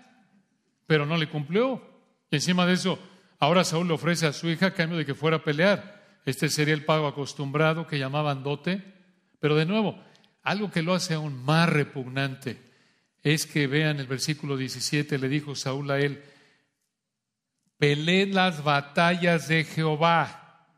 pero 0.87 1.07
no 1.07 1.17
le 1.17 1.29
cumplió. 1.29 1.83
Y 2.31 2.37
encima 2.37 2.67
de 2.67 2.75
eso, 2.75 2.99
ahora 3.39 3.65
Saúl 3.65 3.89
le 3.89 3.95
ofrece 3.95 4.27
a 4.27 4.33
su 4.33 4.49
hija 4.49 4.67
a 4.67 4.75
cambio 4.75 4.99
de 4.99 5.07
que 5.07 5.15
fuera 5.15 5.39
a 5.39 5.45
pelear. 5.45 6.21
Este 6.25 6.49
sería 6.49 6.75
el 6.75 6.85
pago 6.85 7.07
acostumbrado 7.07 7.87
que 7.87 7.99
llamaban 7.99 8.43
dote. 8.43 8.83
Pero 9.41 9.57
de 9.57 9.67
nuevo, 9.67 10.03
algo 10.43 10.71
que 10.71 10.83
lo 10.83 10.95
hace 10.95 11.15
aún 11.15 11.45
más 11.45 11.69
repugnante 11.69 12.61
es 13.23 13.47
que 13.47 13.67
vean 13.67 13.99
el 13.99 14.07
versículo 14.07 14.57
17, 14.57 15.19
le 15.19 15.29
dijo 15.29 15.57
Saúl 15.57 15.91
a 15.91 15.99
él, 15.99 16.23
peleed 17.77 18.33
las 18.33 18.63
batallas 18.63 19.49
de 19.49 19.65
Jehová. 19.65 20.69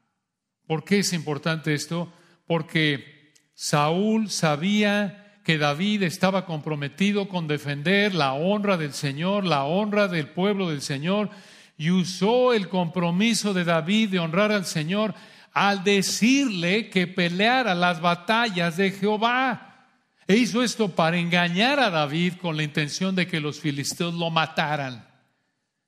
¿Por 0.67 0.85
qué 0.85 1.01
es 1.01 1.13
importante 1.13 1.75
esto? 1.75 2.13
Porque 2.47 3.35
Saúl 3.55 4.31
sabía 4.31 5.28
que 5.49 5.57
David 5.57 6.03
estaba 6.03 6.45
comprometido 6.45 7.27
con 7.27 7.49
defender 7.49 8.15
la 8.15 8.35
honra 8.35 8.77
del 8.77 8.93
Señor, 8.93 9.47
la 9.47 9.65
honra 9.65 10.07
del 10.07 10.29
pueblo 10.29 10.69
del 10.69 10.83
Señor, 10.83 11.31
y 11.79 11.91
usó 11.91 12.53
el 12.53 12.69
compromiso 12.69 13.55
de 13.55 13.65
David 13.65 14.11
de 14.11 14.19
honrar 14.19 14.53
al 14.53 14.67
Señor 14.67 15.15
al 15.55 15.85
decirle 15.85 16.91
que 16.91 17.07
peleara 17.07 17.75
las 17.75 18.03
batallas 18.03 18.77
de 18.77 18.91
Jehová. 18.91 19.87
E 20.27 20.37
hizo 20.37 20.63
esto 20.63 20.95
para 20.95 21.17
engañar 21.17 21.81
a 21.81 21.89
David 21.89 22.35
con 22.43 22.55
la 22.55 22.63
intención 22.63 23.15
de 23.15 23.27
que 23.27 23.41
los 23.41 23.59
filisteos 23.59 24.13
lo 24.13 24.29
mataran. 24.29 25.09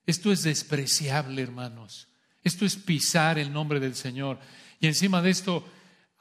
Esto 0.07 0.31
es 0.31 0.41
despreciable, 0.41 1.39
hermanos. 1.39 2.07
Esto 2.43 2.65
es 2.65 2.77
pisar 2.77 3.37
el 3.37 3.53
nombre 3.53 3.79
del 3.79 3.93
Señor. 3.93 4.39
Y 4.79 4.87
encima 4.87 5.21
de 5.21 5.29
esto, 5.29 5.63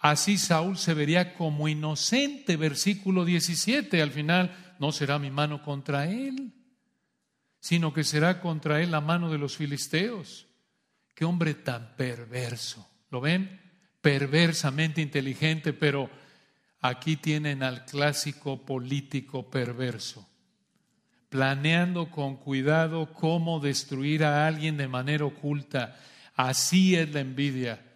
Así 0.00 0.38
Saúl 0.38 0.78
se 0.78 0.94
vería 0.94 1.34
como 1.34 1.68
inocente, 1.68 2.56
versículo 2.56 3.26
17. 3.26 4.00
Al 4.00 4.10
final, 4.10 4.74
no 4.78 4.92
será 4.92 5.18
mi 5.18 5.30
mano 5.30 5.62
contra 5.62 6.08
él. 6.10 6.54
sino 7.62 7.92
que 7.92 8.04
será 8.04 8.40
contra 8.40 8.80
él 8.80 8.90
la 8.90 9.02
mano 9.02 9.30
de 9.30 9.36
los 9.36 9.58
filisteos. 9.58 10.46
Qué 11.14 11.26
hombre 11.26 11.52
tan 11.52 11.94
perverso. 11.94 12.88
¿Lo 13.10 13.20
ven? 13.20 13.60
Perversamente 14.00 15.02
inteligente, 15.02 15.74
pero 15.74 16.08
aquí 16.80 17.16
tienen 17.16 17.62
al 17.62 17.84
clásico 17.84 18.64
político 18.64 19.50
perverso, 19.50 20.26
planeando 21.28 22.10
con 22.10 22.38
cuidado 22.38 23.12
cómo 23.12 23.60
destruir 23.60 24.24
a 24.24 24.46
alguien 24.46 24.78
de 24.78 24.88
manera 24.88 25.26
oculta. 25.26 26.00
Así 26.34 26.96
es 26.96 27.12
la 27.12 27.20
envidia 27.20 27.89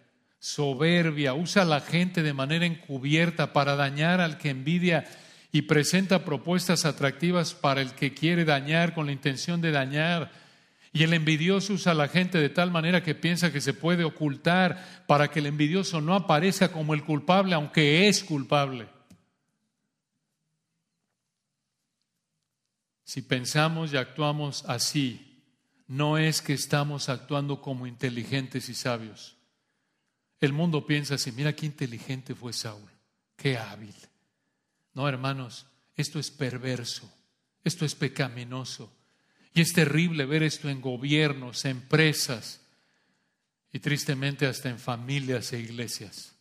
soberbia, 0.45 1.33
usa 1.33 1.63
a 1.63 1.65
la 1.65 1.81
gente 1.81 2.21
de 2.21 2.31
manera 2.31 2.67
encubierta 2.67 3.51
para 3.51 3.75
dañar 3.75 4.21
al 4.21 4.37
que 4.37 4.51
envidia 4.51 5.03
y 5.51 5.63
presenta 5.63 6.23
propuestas 6.23 6.85
atractivas 6.85 7.55
para 7.55 7.81
el 7.81 7.95
que 7.95 8.13
quiere 8.13 8.45
dañar 8.45 8.93
con 8.93 9.07
la 9.07 9.11
intención 9.11 9.59
de 9.59 9.71
dañar. 9.71 10.31
Y 10.93 11.01
el 11.01 11.13
envidioso 11.13 11.73
usa 11.73 11.93
a 11.93 11.95
la 11.95 12.09
gente 12.09 12.37
de 12.37 12.49
tal 12.49 12.69
manera 12.69 13.01
que 13.01 13.15
piensa 13.15 13.51
que 13.51 13.59
se 13.59 13.73
puede 13.73 14.03
ocultar 14.03 15.03
para 15.07 15.29
que 15.29 15.39
el 15.39 15.47
envidioso 15.47 15.99
no 15.99 16.13
aparezca 16.13 16.71
como 16.71 16.93
el 16.93 17.03
culpable, 17.03 17.55
aunque 17.55 18.07
es 18.07 18.23
culpable. 18.23 18.87
Si 23.03 23.23
pensamos 23.23 23.91
y 23.91 23.97
actuamos 23.97 24.63
así, 24.67 25.41
no 25.87 26.19
es 26.19 26.43
que 26.43 26.53
estamos 26.53 27.09
actuando 27.09 27.61
como 27.61 27.87
inteligentes 27.87 28.69
y 28.69 28.75
sabios. 28.75 29.34
El 30.39 30.53
mundo 30.53 30.85
piensa 30.85 31.15
así, 31.15 31.31
mira 31.31 31.55
qué 31.55 31.65
inteligente 31.65 32.35
fue 32.35 32.53
Saúl, 32.53 32.89
qué 33.35 33.57
hábil. 33.57 33.95
No, 34.93 35.07
hermanos, 35.07 35.65
esto 35.95 36.19
es 36.19 36.31
perverso, 36.31 37.11
esto 37.63 37.85
es 37.85 37.95
pecaminoso. 37.95 38.91
Y 39.53 39.61
es 39.61 39.71
terrible 39.71 40.25
ver 40.25 40.43
esto 40.43 40.69
en 40.69 40.81
gobiernos, 40.81 41.63
empresas 41.63 42.61
y 43.71 43.79
tristemente 43.79 44.45
hasta 44.45 44.69
en 44.69 44.79
familias 44.79 45.53
e 45.53 45.59
iglesias. 45.59 46.35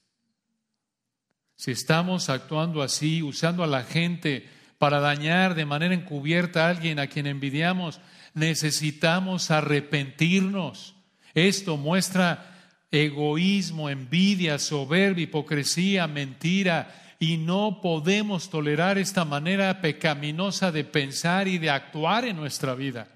Si 1.57 1.70
estamos 1.70 2.28
actuando 2.28 2.83
así, 2.83 3.22
usando 3.22 3.62
a 3.62 3.68
la 3.68 3.85
gente 3.85 4.48
para 4.78 4.98
dañar 4.98 5.54
de 5.54 5.64
manera 5.64 5.94
encubierta 5.94 6.66
a 6.66 6.70
alguien 6.70 6.98
a 6.98 7.07
quien 7.07 7.26
envidiamos, 7.26 8.00
necesitamos 8.35 9.52
arrepentirnos. 9.52 10.96
Esto 11.35 11.76
muestra 11.76 12.53
egoísmo, 12.94 13.90
envidia, 13.90 14.59
soberbia, 14.59 15.24
hipocresía, 15.24 16.07
mentira. 16.07 17.16
Y 17.18 17.37
no 17.37 17.80
podemos 17.80 18.50
tolerar 18.50 18.98
esta 18.98 19.24
manera 19.24 19.80
pecaminosa 19.80 20.70
de 20.70 20.85
pensar 20.85 21.48
y 21.48 21.59
de 21.59 21.70
actuar 21.70 22.24
en 22.24 22.37
nuestra 22.37 22.74
vida. 22.74 23.09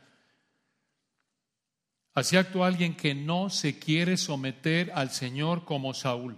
Así 2.15 2.37
actúa 2.37 2.67
alguien 2.67 2.97
que 2.97 3.15
no 3.15 3.49
se 3.51 3.79
quiere 3.79 4.17
someter 4.17 4.91
al 4.95 5.11
Señor 5.11 5.65
como 5.65 5.95
Saúl. 5.95 6.37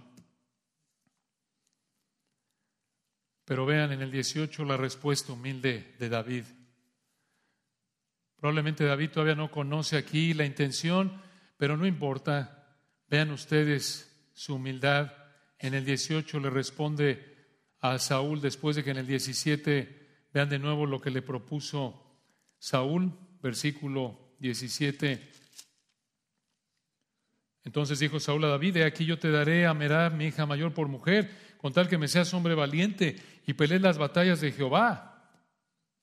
Pero 3.45 3.65
vean 3.65 3.91
en 3.91 4.01
el 4.01 4.11
18 4.11 4.63
la 4.63 4.77
respuesta 4.77 5.33
humilde 5.33 5.95
de 5.97 6.09
David. 6.09 6.43
Probablemente 8.37 8.85
David 8.85 9.09
todavía 9.09 9.35
no 9.35 9.51
conoce 9.51 9.97
aquí 9.97 10.33
la 10.33 10.45
intención, 10.45 11.21
pero 11.57 11.77
no 11.77 11.85
importa. 11.85 12.60
Vean 13.11 13.31
ustedes 13.31 14.09
su 14.33 14.55
humildad. 14.55 15.11
En 15.59 15.73
el 15.73 15.83
18 15.83 16.39
le 16.39 16.49
responde 16.49 17.35
a 17.81 17.99
Saúl 17.99 18.39
después 18.39 18.77
de 18.77 18.85
que 18.85 18.91
en 18.91 18.97
el 18.99 19.05
17 19.05 20.27
vean 20.33 20.47
de 20.47 20.57
nuevo 20.57 20.85
lo 20.85 21.01
que 21.01 21.11
le 21.11 21.21
propuso 21.21 22.01
Saúl, 22.57 23.11
versículo 23.43 24.35
17. 24.39 25.29
Entonces 27.65 27.99
dijo 27.99 28.17
Saúl 28.21 28.45
a 28.45 28.47
David, 28.47 28.75
de 28.75 28.85
aquí 28.85 29.03
yo 29.03 29.19
te 29.19 29.29
daré 29.29 29.65
a 29.65 29.73
Merab, 29.73 30.13
mi 30.13 30.27
hija 30.27 30.45
mayor, 30.45 30.73
por 30.73 30.87
mujer, 30.87 31.29
con 31.57 31.73
tal 31.73 31.89
que 31.89 31.97
me 31.97 32.07
seas 32.07 32.33
hombre 32.33 32.55
valiente 32.55 33.17
y 33.45 33.51
pelees 33.51 33.81
las 33.81 33.97
batallas 33.97 34.39
de 34.39 34.53
Jehová. 34.53 35.29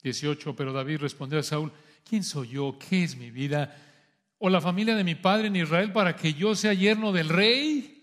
18, 0.03 0.55
pero 0.55 0.75
David 0.75 0.99
respondió 0.99 1.38
a 1.38 1.42
Saúl, 1.42 1.73
¿quién 2.05 2.23
soy 2.23 2.49
yo? 2.49 2.79
¿Qué 2.79 3.03
es 3.03 3.16
mi 3.16 3.31
vida? 3.31 3.88
O 4.38 4.48
la 4.48 4.61
familia 4.61 4.94
de 4.94 5.05
mi 5.05 5.14
padre 5.14 5.48
en 5.48 5.57
Israel 5.57 5.92
para 5.92 6.16
que 6.16 6.35
yo 6.35 6.55
sea 6.55 6.72
yerno 6.72 7.12
del 7.12 7.29
rey. 7.29 7.98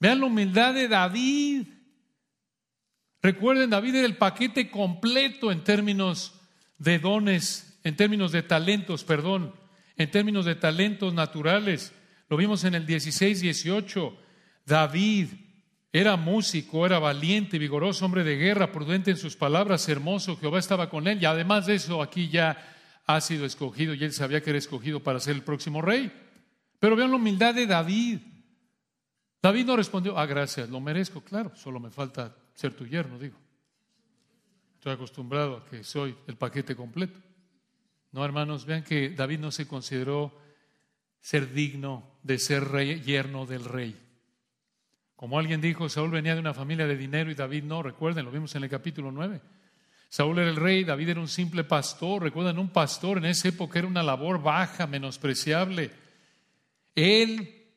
Vean 0.00 0.20
la 0.20 0.26
humildad 0.26 0.74
de 0.74 0.88
David. 0.88 1.66
Recuerden, 3.22 3.70
David 3.70 3.94
era 3.94 4.06
el 4.06 4.16
paquete 4.16 4.70
completo 4.70 5.50
en 5.50 5.64
términos 5.64 6.34
de 6.78 6.98
dones, 6.98 7.80
en 7.84 7.96
términos 7.96 8.32
de 8.32 8.42
talentos, 8.42 9.04
perdón, 9.04 9.54
en 9.96 10.10
términos 10.10 10.44
de 10.44 10.56
talentos 10.56 11.14
naturales. 11.14 11.94
Lo 12.28 12.36
vimos 12.36 12.64
en 12.64 12.74
el 12.74 12.84
16, 12.84 13.40
18. 13.40 14.18
David 14.66 15.28
era 15.92 16.16
músico, 16.16 16.84
era 16.84 16.98
valiente, 16.98 17.56
vigoroso, 17.56 18.04
hombre 18.04 18.24
de 18.24 18.36
guerra, 18.36 18.72
prudente 18.72 19.12
en 19.12 19.16
sus 19.16 19.36
palabras, 19.36 19.88
hermoso, 19.88 20.36
Jehová 20.36 20.58
estaba 20.58 20.90
con 20.90 21.06
él. 21.06 21.22
Y 21.22 21.24
además 21.24 21.66
de 21.66 21.76
eso, 21.76 22.02
aquí 22.02 22.28
ya 22.28 22.73
ha 23.06 23.20
sido 23.20 23.44
escogido 23.44 23.94
y 23.94 24.02
él 24.04 24.12
sabía 24.12 24.42
que 24.42 24.50
era 24.50 24.58
escogido 24.58 25.02
para 25.02 25.20
ser 25.20 25.34
el 25.34 25.42
próximo 25.42 25.82
rey. 25.82 26.12
Pero 26.78 26.96
vean 26.96 27.10
la 27.10 27.16
humildad 27.16 27.54
de 27.54 27.66
David. 27.66 28.20
David 29.42 29.66
no 29.66 29.76
respondió, 29.76 30.18
ah, 30.18 30.26
gracias, 30.26 30.70
lo 30.70 30.80
merezco, 30.80 31.20
claro, 31.20 31.54
solo 31.54 31.78
me 31.78 31.90
falta 31.90 32.34
ser 32.54 32.74
tu 32.74 32.86
yerno, 32.86 33.18
digo. 33.18 33.38
Estoy 34.74 34.92
acostumbrado 34.92 35.58
a 35.58 35.64
que 35.64 35.84
soy 35.84 36.14
el 36.26 36.36
paquete 36.36 36.74
completo. 36.76 37.18
No, 38.12 38.24
hermanos, 38.24 38.64
vean 38.64 38.84
que 38.84 39.10
David 39.10 39.40
no 39.40 39.50
se 39.50 39.66
consideró 39.66 40.38
ser 41.20 41.52
digno 41.52 42.18
de 42.22 42.38
ser 42.38 42.64
rey, 42.64 43.00
yerno 43.00 43.46
del 43.46 43.64
rey. 43.64 43.98
Como 45.16 45.38
alguien 45.38 45.60
dijo, 45.60 45.88
Saúl 45.88 46.10
venía 46.10 46.34
de 46.34 46.40
una 46.40 46.54
familia 46.54 46.86
de 46.86 46.96
dinero 46.96 47.30
y 47.30 47.34
David 47.34 47.64
no, 47.64 47.82
recuerden, 47.82 48.24
lo 48.24 48.30
vimos 48.30 48.54
en 48.54 48.64
el 48.64 48.70
capítulo 48.70 49.10
9. 49.10 49.40
Saúl 50.14 50.38
era 50.38 50.48
el 50.48 50.54
rey, 50.54 50.84
David 50.84 51.08
era 51.08 51.20
un 51.20 51.26
simple 51.26 51.64
pastor. 51.64 52.22
Recuerdan, 52.22 52.60
un 52.60 52.68
pastor 52.68 53.18
en 53.18 53.24
esa 53.24 53.48
época 53.48 53.80
era 53.80 53.88
una 53.88 54.04
labor 54.04 54.40
baja, 54.40 54.86
menospreciable. 54.86 55.90
Él, 56.94 57.72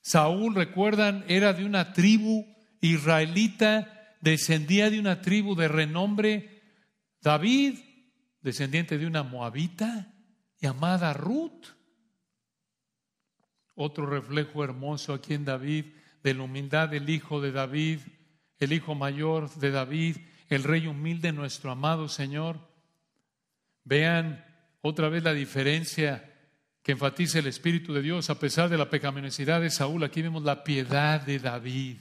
Saúl, 0.00 0.56
recuerdan, 0.56 1.24
era 1.28 1.52
de 1.52 1.64
una 1.64 1.92
tribu 1.92 2.44
israelita, 2.80 4.16
descendía 4.20 4.90
de 4.90 4.98
una 4.98 5.20
tribu 5.20 5.54
de 5.54 5.68
renombre. 5.68 6.62
David, 7.20 7.78
descendiente 8.40 8.98
de 8.98 9.06
una 9.06 9.22
moabita 9.22 10.12
llamada 10.58 11.12
Ruth. 11.12 11.66
Otro 13.76 14.06
reflejo 14.06 14.64
hermoso 14.64 15.14
aquí 15.14 15.34
en 15.34 15.44
David 15.44 15.84
de 16.24 16.34
la 16.34 16.42
humildad 16.42 16.88
del 16.88 17.08
hijo 17.08 17.40
de 17.40 17.52
David, 17.52 18.00
el 18.58 18.72
hijo 18.72 18.96
mayor 18.96 19.48
de 19.54 19.70
David, 19.70 20.16
el 20.54 20.64
Rey 20.64 20.86
humilde, 20.86 21.32
nuestro 21.32 21.70
amado 21.70 22.08
Señor. 22.08 22.58
Vean 23.84 24.44
otra 24.80 25.08
vez 25.08 25.22
la 25.22 25.32
diferencia 25.32 26.30
que 26.82 26.92
enfatiza 26.92 27.38
el 27.38 27.46
Espíritu 27.46 27.92
de 27.92 28.02
Dios 28.02 28.28
a 28.30 28.38
pesar 28.38 28.68
de 28.68 28.78
la 28.78 28.90
pecaminosidad 28.90 29.60
de 29.60 29.70
Saúl. 29.70 30.04
Aquí 30.04 30.22
vemos 30.22 30.42
la 30.42 30.64
piedad 30.64 31.20
de 31.20 31.38
David. 31.38 31.98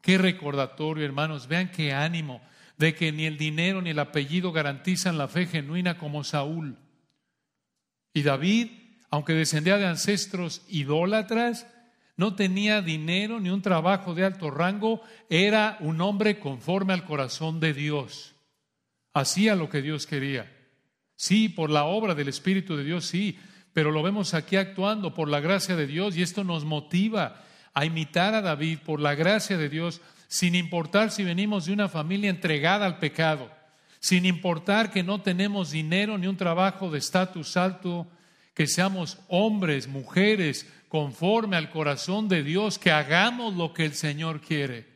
Qué 0.00 0.18
recordatorio, 0.18 1.04
hermanos. 1.04 1.48
Vean 1.48 1.70
qué 1.70 1.92
ánimo 1.92 2.40
de 2.78 2.94
que 2.94 3.12
ni 3.12 3.26
el 3.26 3.38
dinero 3.38 3.82
ni 3.82 3.90
el 3.90 3.98
apellido 3.98 4.52
garantizan 4.52 5.18
la 5.18 5.28
fe 5.28 5.46
genuina 5.46 5.98
como 5.98 6.24
Saúl. 6.24 6.78
Y 8.14 8.22
David, 8.22 8.70
aunque 9.10 9.34
descendía 9.34 9.78
de 9.78 9.86
ancestros 9.86 10.62
idólatras, 10.68 11.66
no 12.22 12.36
tenía 12.36 12.82
dinero 12.82 13.40
ni 13.40 13.50
un 13.50 13.62
trabajo 13.62 14.14
de 14.14 14.24
alto 14.24 14.48
rango, 14.48 15.02
era 15.28 15.76
un 15.80 16.00
hombre 16.00 16.38
conforme 16.38 16.92
al 16.92 17.04
corazón 17.04 17.58
de 17.58 17.74
Dios. 17.74 18.36
Hacía 19.12 19.56
lo 19.56 19.68
que 19.68 19.82
Dios 19.82 20.06
quería. 20.06 20.48
Sí, 21.16 21.48
por 21.48 21.68
la 21.68 21.82
obra 21.82 22.14
del 22.14 22.28
Espíritu 22.28 22.76
de 22.76 22.84
Dios, 22.84 23.06
sí, 23.06 23.40
pero 23.72 23.90
lo 23.90 24.04
vemos 24.04 24.34
aquí 24.34 24.54
actuando 24.54 25.14
por 25.14 25.28
la 25.28 25.40
gracia 25.40 25.74
de 25.74 25.88
Dios 25.88 26.16
y 26.16 26.22
esto 26.22 26.44
nos 26.44 26.64
motiva 26.64 27.42
a 27.74 27.84
imitar 27.86 28.36
a 28.36 28.40
David 28.40 28.78
por 28.86 29.00
la 29.00 29.16
gracia 29.16 29.58
de 29.58 29.68
Dios, 29.68 30.00
sin 30.28 30.54
importar 30.54 31.10
si 31.10 31.24
venimos 31.24 31.64
de 31.66 31.72
una 31.72 31.88
familia 31.88 32.30
entregada 32.30 32.86
al 32.86 33.00
pecado, 33.00 33.50
sin 33.98 34.26
importar 34.26 34.92
que 34.92 35.02
no 35.02 35.22
tenemos 35.22 35.72
dinero 35.72 36.18
ni 36.18 36.28
un 36.28 36.36
trabajo 36.36 36.88
de 36.88 37.00
estatus 37.00 37.56
alto, 37.56 38.06
que 38.54 38.68
seamos 38.68 39.18
hombres, 39.26 39.88
mujeres, 39.88 40.68
conforme 40.92 41.56
al 41.56 41.70
corazón 41.70 42.28
de 42.28 42.42
Dios, 42.42 42.78
que 42.78 42.90
hagamos 42.90 43.56
lo 43.56 43.72
que 43.72 43.86
el 43.86 43.94
Señor 43.94 44.42
quiere. 44.42 44.86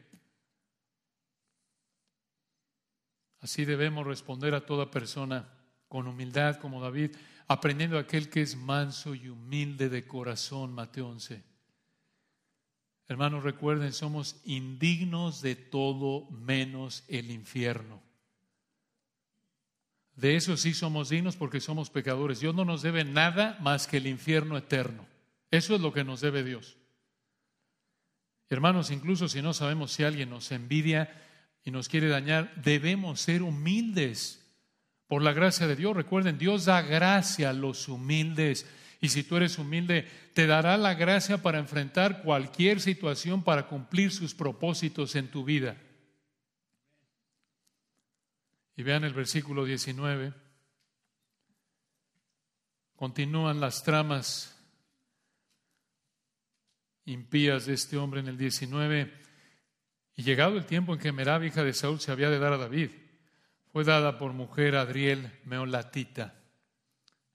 Así 3.40 3.64
debemos 3.64 4.06
responder 4.06 4.54
a 4.54 4.66
toda 4.66 4.90
persona 4.90 5.48
con 5.88 6.06
humildad 6.06 6.56
como 6.56 6.82
David, 6.82 7.16
aprendiendo 7.48 7.98
aquel 7.98 8.28
que 8.28 8.42
es 8.42 8.56
manso 8.56 9.14
y 9.14 9.30
humilde 9.30 9.88
de 9.88 10.06
corazón, 10.06 10.74
Mateo 10.74 11.08
11. 11.08 11.42
Hermanos, 13.08 13.42
recuerden, 13.42 13.94
somos 13.94 14.42
indignos 14.44 15.40
de 15.40 15.56
todo 15.56 16.28
menos 16.28 17.04
el 17.08 17.30
infierno. 17.30 18.02
De 20.14 20.36
eso 20.36 20.58
sí 20.58 20.74
somos 20.74 21.08
dignos 21.08 21.36
porque 21.36 21.60
somos 21.60 21.88
pecadores. 21.88 22.40
Dios 22.40 22.54
no 22.54 22.66
nos 22.66 22.82
debe 22.82 23.02
nada 23.02 23.56
más 23.62 23.86
que 23.86 23.96
el 23.96 24.06
infierno 24.06 24.58
eterno. 24.58 25.15
Eso 25.50 25.74
es 25.74 25.80
lo 25.80 25.92
que 25.92 26.04
nos 26.04 26.20
debe 26.20 26.44
Dios. 26.44 26.76
Hermanos, 28.48 28.90
incluso 28.90 29.28
si 29.28 29.42
no 29.42 29.52
sabemos 29.52 29.92
si 29.92 30.04
alguien 30.04 30.30
nos 30.30 30.52
envidia 30.52 31.22
y 31.64 31.70
nos 31.70 31.88
quiere 31.88 32.08
dañar, 32.08 32.54
debemos 32.62 33.20
ser 33.20 33.42
humildes 33.42 34.44
por 35.08 35.22
la 35.22 35.32
gracia 35.32 35.66
de 35.66 35.76
Dios. 35.76 35.96
Recuerden, 35.96 36.38
Dios 36.38 36.64
da 36.64 36.82
gracia 36.82 37.50
a 37.50 37.52
los 37.52 37.88
humildes. 37.88 38.66
Y 39.00 39.08
si 39.08 39.24
tú 39.24 39.36
eres 39.36 39.58
humilde, 39.58 40.08
te 40.34 40.46
dará 40.46 40.76
la 40.76 40.94
gracia 40.94 41.42
para 41.42 41.58
enfrentar 41.58 42.22
cualquier 42.22 42.80
situación 42.80 43.42
para 43.42 43.66
cumplir 43.66 44.12
sus 44.12 44.34
propósitos 44.34 45.16
en 45.16 45.28
tu 45.28 45.44
vida. 45.44 45.76
Y 48.76 48.82
vean 48.82 49.04
el 49.04 49.14
versículo 49.14 49.64
19. 49.64 50.32
Continúan 52.94 53.60
las 53.60 53.82
tramas 53.82 54.55
impías 57.06 57.66
de 57.66 57.74
este 57.74 57.96
hombre 57.96 58.20
en 58.20 58.28
el 58.28 58.36
19. 58.36 59.12
Y 60.16 60.22
llegado 60.22 60.56
el 60.56 60.66
tiempo 60.66 60.92
en 60.92 61.00
que 61.00 61.12
Merab, 61.12 61.44
hija 61.44 61.64
de 61.64 61.72
Saúl, 61.72 62.00
se 62.00 62.12
había 62.12 62.30
de 62.30 62.38
dar 62.38 62.52
a 62.52 62.58
David, 62.58 62.90
fue 63.72 63.84
dada 63.84 64.18
por 64.18 64.32
mujer 64.32 64.76
a 64.76 64.82
Adriel 64.82 65.30
Meolatita. 65.44 66.34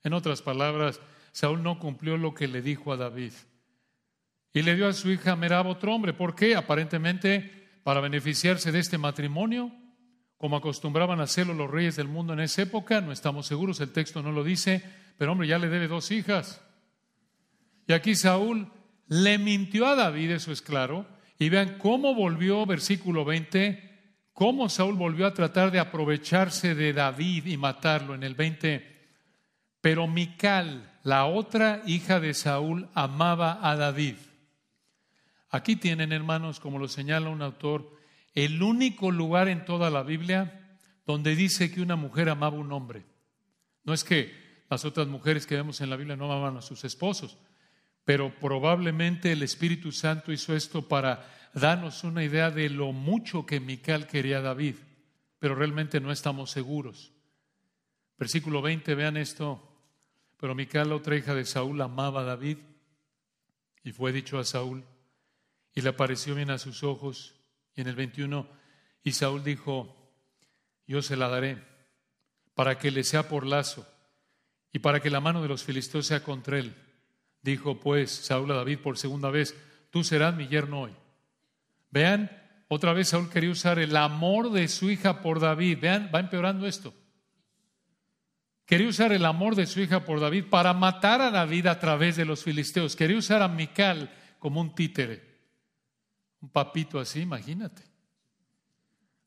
En 0.03 0.13
otras 0.13 0.41
palabras, 0.41 0.99
Saúl 1.31 1.63
no 1.63 1.79
cumplió 1.79 2.17
lo 2.17 2.33
que 2.33 2.47
le 2.47 2.61
dijo 2.61 2.91
a 2.93 2.97
David. 2.97 3.33
Y 4.53 4.61
le 4.61 4.75
dio 4.75 4.87
a 4.87 4.93
su 4.93 5.09
hija 5.09 5.35
Merab 5.35 5.67
otro 5.67 5.93
hombre. 5.93 6.13
¿Por 6.13 6.35
qué? 6.35 6.55
Aparentemente 6.55 7.79
para 7.83 8.01
beneficiarse 8.01 8.71
de 8.71 8.79
este 8.79 8.97
matrimonio 8.97 9.71
como 10.41 10.57
acostumbraban 10.57 11.19
hacerlo 11.19 11.53
los 11.53 11.69
reyes 11.69 11.95
del 11.95 12.07
mundo 12.07 12.33
en 12.33 12.39
esa 12.39 12.63
época, 12.63 12.99
no 12.99 13.11
estamos 13.11 13.45
seguros, 13.45 13.79
el 13.79 13.91
texto 13.91 14.23
no 14.23 14.31
lo 14.31 14.43
dice, 14.43 14.83
pero 15.15 15.33
hombre, 15.33 15.47
ya 15.47 15.59
le 15.59 15.69
debe 15.69 15.87
dos 15.87 16.09
hijas. 16.09 16.65
Y 17.85 17.93
aquí 17.93 18.15
Saúl 18.15 18.67
le 19.11 19.37
mintió 19.37 19.87
a 19.87 19.95
David, 19.95 20.31
eso 20.31 20.53
es 20.53 20.61
claro, 20.61 21.05
y 21.37 21.49
vean 21.49 21.77
cómo 21.79 22.15
volvió, 22.15 22.65
versículo 22.65 23.25
20, 23.25 24.29
cómo 24.31 24.69
Saúl 24.69 24.95
volvió 24.95 25.27
a 25.27 25.33
tratar 25.33 25.69
de 25.69 25.79
aprovecharse 25.79 26.75
de 26.75 26.93
David 26.93 27.45
y 27.47 27.57
matarlo 27.57 28.15
en 28.15 28.23
el 28.23 28.35
20. 28.35 29.09
Pero 29.81 30.07
Mical, 30.07 30.97
la 31.03 31.25
otra 31.25 31.81
hija 31.85 32.21
de 32.21 32.33
Saúl, 32.33 32.87
amaba 32.93 33.59
a 33.61 33.75
David. 33.75 34.15
Aquí 35.49 35.75
tienen, 35.75 36.13
hermanos, 36.13 36.61
como 36.61 36.79
lo 36.79 36.87
señala 36.87 37.31
un 37.31 37.41
autor, 37.41 37.97
el 38.33 38.63
único 38.63 39.11
lugar 39.11 39.49
en 39.49 39.65
toda 39.65 39.89
la 39.89 40.03
Biblia 40.03 40.77
donde 41.05 41.35
dice 41.35 41.69
que 41.69 41.81
una 41.81 41.97
mujer 41.97 42.29
amaba 42.29 42.55
a 42.55 42.61
un 42.61 42.71
hombre. 42.71 43.03
No 43.83 43.93
es 43.93 44.05
que 44.05 44.63
las 44.69 44.85
otras 44.85 45.07
mujeres 45.07 45.45
que 45.45 45.55
vemos 45.55 45.81
en 45.81 45.89
la 45.89 45.97
Biblia 45.97 46.15
no 46.15 46.31
amaban 46.31 46.55
a 46.55 46.61
sus 46.61 46.85
esposos, 46.85 47.37
pero 48.05 48.33
probablemente 48.39 49.31
el 49.31 49.43
Espíritu 49.43 49.91
Santo 49.91 50.31
hizo 50.31 50.55
esto 50.55 50.87
para 50.87 51.29
darnos 51.53 52.03
una 52.03 52.23
idea 52.23 52.51
de 52.51 52.69
lo 52.69 52.91
mucho 52.91 53.45
que 53.45 53.59
Mical 53.59 54.07
quería 54.07 54.39
a 54.39 54.41
David, 54.41 54.75
pero 55.39 55.55
realmente 55.55 55.99
no 55.99 56.11
estamos 56.11 56.51
seguros. 56.51 57.11
Versículo 58.17 58.61
20, 58.61 58.93
vean 58.95 59.17
esto. 59.17 59.67
Pero 60.37 60.55
Mical, 60.55 60.89
la 60.89 60.95
otra 60.95 61.15
hija 61.15 61.35
de 61.35 61.45
Saúl, 61.45 61.81
amaba 61.81 62.21
a 62.21 62.25
David 62.25 62.57
y 63.83 63.91
fue 63.91 64.11
dicho 64.11 64.39
a 64.39 64.43
Saúl 64.43 64.83
y 65.73 65.81
le 65.81 65.93
pareció 65.93 66.35
bien 66.35 66.51
a 66.51 66.57
sus 66.57 66.83
ojos 66.83 67.35
y 67.75 67.81
en 67.81 67.87
el 67.87 67.95
21, 67.95 68.47
y 69.03 69.13
Saúl 69.13 69.43
dijo, 69.43 70.13
yo 70.85 71.01
se 71.01 71.15
la 71.15 71.29
daré 71.29 71.63
para 72.53 72.77
que 72.77 72.91
le 72.91 73.03
sea 73.03 73.29
por 73.29 73.45
lazo 73.45 73.87
y 74.73 74.79
para 74.79 74.99
que 74.99 75.09
la 75.09 75.21
mano 75.21 75.41
de 75.41 75.47
los 75.47 75.63
filisteos 75.63 76.07
sea 76.07 76.23
contra 76.23 76.59
él. 76.59 76.75
Dijo 77.41 77.79
pues 77.79 78.11
Saúl 78.11 78.51
a 78.51 78.55
David 78.55 78.79
por 78.79 78.97
segunda 78.97 79.29
vez, 79.29 79.55
tú 79.89 80.03
serás 80.03 80.35
mi 80.35 80.47
yerno 80.47 80.81
hoy. 80.81 80.91
Vean, 81.89 82.31
otra 82.67 82.93
vez 82.93 83.09
Saúl 83.09 83.29
quería 83.29 83.49
usar 83.49 83.79
el 83.79 83.95
amor 83.95 84.51
de 84.51 84.67
su 84.67 84.89
hija 84.89 85.21
por 85.21 85.39
David. 85.39 85.79
Vean, 85.81 86.09
va 86.13 86.19
empeorando 86.19 86.67
esto. 86.67 86.93
Quería 88.65 88.87
usar 88.87 89.11
el 89.11 89.25
amor 89.25 89.55
de 89.55 89.65
su 89.65 89.81
hija 89.81 90.05
por 90.05 90.21
David 90.21 90.45
para 90.49 90.73
matar 90.73 91.19
a 91.19 91.31
David 91.31 91.65
a 91.65 91.79
través 91.79 92.15
de 92.15 92.23
los 92.23 92.43
filisteos. 92.43 92.95
Quería 92.95 93.17
usar 93.17 93.41
a 93.41 93.49
Mical 93.49 94.09
como 94.39 94.61
un 94.61 94.73
títere. 94.73 95.21
Un 96.39 96.49
papito 96.49 96.97
así, 96.97 97.19
imagínate. 97.19 97.83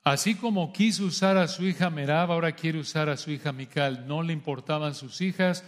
Así 0.02 0.34
como 0.34 0.72
quiso 0.72 1.04
usar 1.04 1.36
a 1.36 1.48
su 1.48 1.64
hija 1.64 1.90
Merab, 1.90 2.32
ahora 2.32 2.52
quiere 2.52 2.78
usar 2.78 3.08
a 3.08 3.16
su 3.16 3.30
hija 3.30 3.52
Mical. 3.52 4.06
No 4.06 4.22
le 4.22 4.32
importaban 4.32 4.94
sus 4.94 5.20
hijas, 5.20 5.64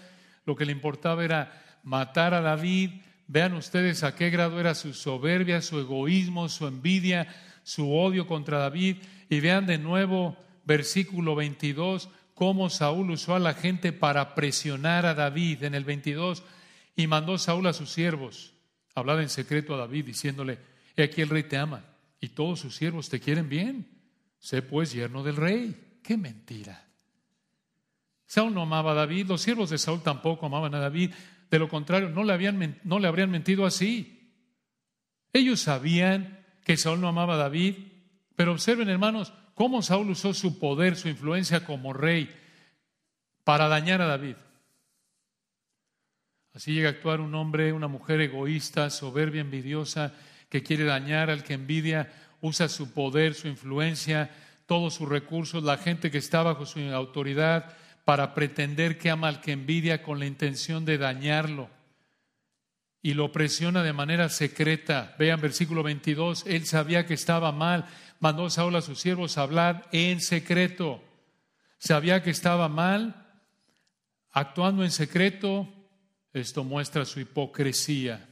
lo 0.47 0.57
que 0.57 0.65
le 0.65 0.73
importaba 0.73 1.25
era 1.25 1.66
matar 1.87 2.35
a 2.35 2.43
David. 2.43 2.91
Vean 3.29 3.55
ustedes 3.55 4.03
a 4.03 4.15
qué 4.15 4.29
grado 4.29 4.61
era 4.61 4.75
su 4.75 4.93
soberbia, 4.93 5.63
su 5.63 5.79
egoísmo, 5.79 6.49
su 6.49 6.67
envidia, 6.67 7.35
su 7.63 7.91
odio 7.95 8.27
contra 8.27 8.59
David. 8.59 8.99
Y 9.31 9.41
vean 9.41 9.67
de 9.67 9.79
nuevo 9.79 10.37
versículo 10.65 11.35
22, 11.35 12.11
cómo 12.35 12.69
Saúl 12.69 13.13
usó 13.13 13.35
a 13.37 13.39
la 13.39 13.55
gente 13.55 13.93
para 13.93 14.35
presionar 14.35 15.07
a 15.07 15.15
David 15.15 15.63
en 15.63 15.75
el 15.75 15.85
22 15.85 16.43
y 16.97 17.07
mandó 17.07 17.39
Saúl 17.39 17.67
a 17.69 17.73
sus 17.73 17.91
siervos, 17.91 18.53
hablar 18.95 19.21
en 19.21 19.29
secreto 19.29 19.75
a 19.75 19.79
David, 19.79 20.07
diciéndole, 20.07 20.59
He 20.97 21.05
aquí 21.05 21.23
el 21.23 21.29
rey 21.29 21.45
te 21.45 21.57
ama 21.57 21.85
y 22.21 22.29
todos 22.31 22.61
sus 22.61 22.75
siervos 22.75 23.09
te 23.09 23.21
quieren 23.21 23.49
bien. 23.49 23.87
Sé 24.39 24.63
pues 24.63 24.93
yerno 24.93 25.23
del 25.23 25.37
rey. 25.37 26.01
Qué 26.03 26.17
mentira. 26.17 26.85
Saúl 28.27 28.55
no 28.55 28.63
amaba 28.63 28.93
a 28.93 28.95
David, 28.95 29.29
los 29.29 29.43
siervos 29.43 29.71
de 29.71 29.79
Saúl 29.79 30.03
tampoco 30.03 30.47
amaban 30.47 30.75
a 30.75 30.81
David. 30.81 31.13
De 31.51 31.59
lo 31.59 31.69
contrario, 31.69 32.09
no 32.09 32.25
le, 32.25 32.75
no 32.85 32.99
le 32.99 33.09
habrían 33.09 33.31
mentido 33.31 33.67
así. 33.67 34.33
Ellos 35.33 35.61
sabían 35.61 36.45
que 36.65 36.77
Saúl 36.77 37.01
no 37.01 37.09
amaba 37.09 37.35
a 37.35 37.39
David, 37.39 37.77
pero 38.35 38.53
observen, 38.53 38.89
hermanos, 38.89 39.33
cómo 39.55 39.83
Saúl 39.83 40.11
usó 40.11 40.35
su 40.35 40.59
poder, 40.59 40.97
su 40.97 41.09
influencia 41.09 41.65
como 41.65 41.93
rey 41.93 42.35
para 43.45 43.69
dañar 43.69 44.03
a 44.03 44.07
David. 44.07 44.37
Así 46.53 46.73
llega 46.73 46.89
a 46.89 46.93
actuar 46.93 47.21
un 47.21 47.35
hombre, 47.35 47.73
una 47.73 47.87
mujer 47.87 48.21
egoísta, 48.21 48.91
soberbia, 48.91 49.43
envidiosa, 49.43 50.15
que 50.49 50.63
quiere 50.63 50.85
dañar, 50.85 51.31
al 51.31 51.45
que 51.45 51.55
envidia, 51.55 52.13
usa 52.41 52.69
su 52.69 52.93
poder, 52.93 53.35
su 53.35 53.47
influencia, 53.47 54.31
todos 54.67 54.95
sus 54.95 55.09
recursos, 55.09 55.63
la 55.63 55.79
gente 55.79 56.11
que 56.11 56.19
está 56.19 56.43
bajo 56.43 56.67
su 56.67 56.81
autoridad, 56.81 57.77
para 58.07 58.33
pretender 58.33 58.97
que 58.97 59.11
ama 59.11 59.29
al 59.29 59.43
que 59.43 59.53
envidia 59.53 60.03
con 60.03 60.19
la 60.19 60.25
intención 60.25 60.87
de 60.87 60.97
dañarlo. 60.97 61.69
Y 63.03 63.13
lo 63.13 63.31
presiona 63.33 63.83
de 63.83 63.93
manera 63.93 64.31
secreta. 64.31 65.15
Vean 65.19 65.43
versículo 65.43 65.83
22, 65.83 66.45
él 66.47 66.65
sabía 66.65 67.05
que 67.05 67.13
estaba 67.13 67.53
mal, 67.53 67.85
mandó 68.19 68.47
a 68.47 68.51
Saúl 68.51 68.77
a 68.77 68.81
sus 68.81 68.99
siervos 68.99 69.37
a 69.37 69.43
hablar 69.43 69.87
en 69.93 70.23
secreto. 70.23 71.05
Sabía 71.77 72.23
que 72.23 72.31
estaba 72.31 72.71
mal, 72.71 73.27
actuando 74.31 74.83
en 74.83 74.91
secreto, 74.91 75.69
esto 76.33 76.65
muestra 76.65 77.05
su 77.05 77.21
hipocresía 77.21 78.27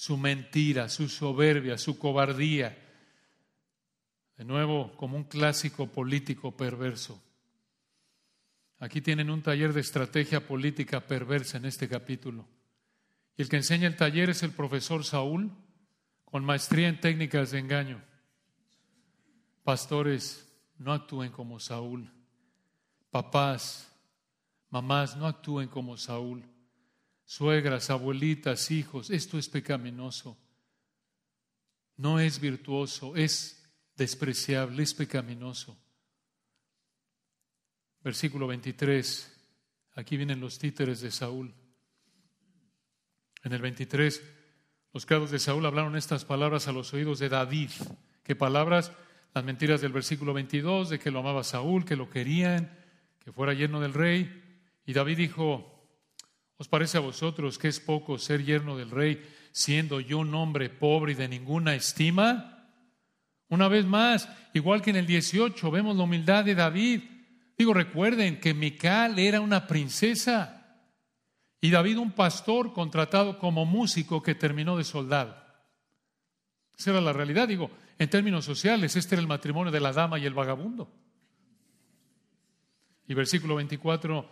su 0.00 0.16
mentira, 0.16 0.88
su 0.88 1.10
soberbia, 1.10 1.76
su 1.76 1.98
cobardía. 1.98 2.74
De 4.38 4.46
nuevo, 4.46 4.96
como 4.96 5.14
un 5.14 5.24
clásico 5.24 5.88
político 5.88 6.56
perverso. 6.56 7.22
Aquí 8.80 9.00
tienen 9.00 9.30
un 9.30 9.42
taller 9.42 9.72
de 9.72 9.80
estrategia 9.80 10.44
política 10.44 11.06
perversa 11.06 11.58
en 11.58 11.66
este 11.66 11.88
capítulo. 11.88 12.48
Y 13.36 13.42
el 13.42 13.48
que 13.48 13.58
enseña 13.58 13.86
el 13.86 13.96
taller 13.96 14.30
es 14.30 14.42
el 14.42 14.50
profesor 14.50 15.04
Saúl, 15.04 15.52
con 16.24 16.44
maestría 16.44 16.88
en 16.88 17.00
técnicas 17.00 17.52
de 17.52 17.60
engaño. 17.60 18.02
Pastores, 19.62 20.52
no 20.78 20.92
actúen 20.92 21.30
como 21.30 21.60
Saúl. 21.60 22.10
Papás, 23.10 23.94
mamás, 24.70 25.16
no 25.16 25.26
actúen 25.26 25.68
como 25.68 25.96
Saúl 25.96 26.44
suegras, 27.30 27.90
abuelitas, 27.90 28.72
hijos, 28.72 29.08
esto 29.08 29.38
es 29.38 29.48
pecaminoso. 29.48 30.36
No 31.96 32.18
es 32.18 32.40
virtuoso, 32.40 33.14
es 33.14 33.70
despreciable, 33.94 34.82
es 34.82 34.92
pecaminoso. 34.94 35.78
Versículo 38.02 38.46
23, 38.46 39.30
aquí 39.94 40.16
vienen 40.16 40.40
los 40.40 40.58
títeres 40.58 41.00
de 41.00 41.10
Saúl. 41.10 41.54
En 43.42 43.52
el 43.52 43.60
23, 43.60 44.22
los 44.92 45.06
criados 45.06 45.30
de 45.30 45.38
Saúl 45.38 45.66
hablaron 45.66 45.96
estas 45.96 46.24
palabras 46.24 46.66
a 46.66 46.72
los 46.72 46.92
oídos 46.94 47.18
de 47.18 47.28
David. 47.28 47.70
¿Qué 48.22 48.34
palabras? 48.34 48.92
Las 49.34 49.44
mentiras 49.44 49.80
del 49.80 49.92
versículo 49.92 50.32
22, 50.32 50.90
de 50.90 50.98
que 50.98 51.10
lo 51.10 51.20
amaba 51.20 51.44
Saúl, 51.44 51.84
que 51.84 51.96
lo 51.96 52.08
querían, 52.10 52.76
que 53.22 53.32
fuera 53.32 53.52
lleno 53.52 53.80
del 53.80 53.94
rey. 53.94 54.42
Y 54.86 54.92
David 54.92 55.18
dijo, 55.18 55.80
¿Os 56.60 56.68
parece 56.68 56.98
a 56.98 57.00
vosotros 57.00 57.56
que 57.56 57.68
es 57.68 57.80
poco 57.80 58.18
ser 58.18 58.44
yerno 58.44 58.76
del 58.76 58.90
rey, 58.90 59.26
siendo 59.50 59.98
yo 59.98 60.18
un 60.18 60.34
hombre 60.34 60.68
pobre 60.68 61.12
y 61.12 61.14
de 61.14 61.26
ninguna 61.26 61.74
estima? 61.74 62.68
Una 63.48 63.66
vez 63.66 63.86
más, 63.86 64.28
igual 64.52 64.82
que 64.82 64.90
en 64.90 64.96
el 64.96 65.06
18, 65.06 65.70
vemos 65.70 65.96
la 65.96 66.02
humildad 66.02 66.44
de 66.44 66.54
David. 66.54 67.00
Digo, 67.60 67.74
recuerden 67.74 68.40
que 68.40 68.54
Mical 68.54 69.18
era 69.18 69.42
una 69.42 69.66
princesa 69.66 70.78
y 71.60 71.70
David 71.70 71.98
un 71.98 72.12
pastor 72.12 72.72
contratado 72.72 73.38
como 73.38 73.66
músico 73.66 74.22
que 74.22 74.34
terminó 74.34 74.78
de 74.78 74.84
soldado. 74.84 75.36
Esa 76.78 76.92
era 76.92 77.02
la 77.02 77.12
realidad. 77.12 77.48
Digo, 77.48 77.70
en 77.98 78.08
términos 78.08 78.46
sociales, 78.46 78.96
este 78.96 79.14
era 79.14 79.20
el 79.20 79.28
matrimonio 79.28 79.70
de 79.70 79.78
la 79.78 79.92
dama 79.92 80.18
y 80.18 80.24
el 80.24 80.32
vagabundo. 80.32 80.90
Y 83.06 83.12
versículo 83.12 83.56
24, 83.56 84.26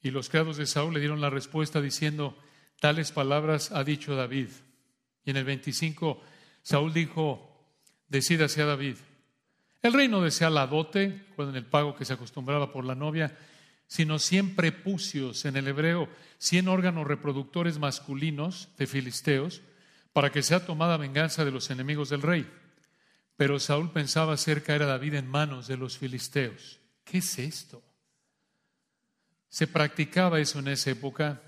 y 0.00 0.10
los 0.10 0.30
criados 0.30 0.56
de 0.56 0.64
Saúl 0.64 0.94
le 0.94 1.00
dieron 1.00 1.20
la 1.20 1.28
respuesta 1.28 1.82
diciendo, 1.82 2.38
tales 2.80 3.12
palabras 3.12 3.70
ha 3.70 3.84
dicho 3.84 4.16
David. 4.16 4.48
Y 5.26 5.30
en 5.32 5.36
el 5.36 5.44
25, 5.44 6.22
Saúl 6.62 6.94
dijo, 6.94 7.68
decídase 8.08 8.62
a 8.62 8.64
David. 8.64 8.96
El 9.84 9.92
rey 9.92 10.08
no 10.08 10.22
desea 10.22 10.48
la 10.48 10.66
dote, 10.66 11.26
en 11.36 11.56
el 11.56 11.66
pago 11.66 11.94
que 11.94 12.06
se 12.06 12.14
acostumbraba 12.14 12.72
por 12.72 12.86
la 12.86 12.94
novia, 12.94 13.36
sino 13.86 14.18
cien 14.18 14.56
prepucios 14.56 15.44
en 15.44 15.58
el 15.58 15.68
hebreo, 15.68 16.08
cien 16.38 16.68
órganos 16.68 17.06
reproductores 17.06 17.78
masculinos 17.78 18.70
de 18.78 18.86
filisteos, 18.86 19.60
para 20.14 20.32
que 20.32 20.42
sea 20.42 20.64
tomada 20.64 20.96
venganza 20.96 21.44
de 21.44 21.50
los 21.50 21.68
enemigos 21.68 22.08
del 22.08 22.22
rey. 22.22 22.50
Pero 23.36 23.60
Saúl 23.60 23.92
pensaba 23.92 24.32
hacer 24.32 24.62
caer 24.62 24.84
a 24.84 24.86
David 24.86 25.16
en 25.16 25.28
manos 25.28 25.66
de 25.66 25.76
los 25.76 25.98
filisteos. 25.98 26.80
¿Qué 27.04 27.18
es 27.18 27.38
esto? 27.38 27.82
Se 29.50 29.66
practicaba 29.66 30.40
eso 30.40 30.60
en 30.60 30.68
esa 30.68 30.92
época, 30.92 31.42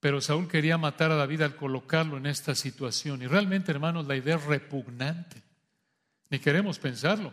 pero 0.00 0.22
Saúl 0.22 0.48
quería 0.48 0.78
matar 0.78 1.10
a 1.10 1.16
David 1.16 1.42
al 1.42 1.54
colocarlo 1.54 2.16
en 2.16 2.24
esta 2.24 2.54
situación. 2.54 3.20
Y 3.20 3.26
realmente, 3.26 3.72
hermanos, 3.72 4.06
la 4.06 4.16
idea 4.16 4.36
es 4.36 4.44
repugnante. 4.44 5.51
Ni 6.32 6.38
queremos 6.38 6.78
pensarlo. 6.78 7.30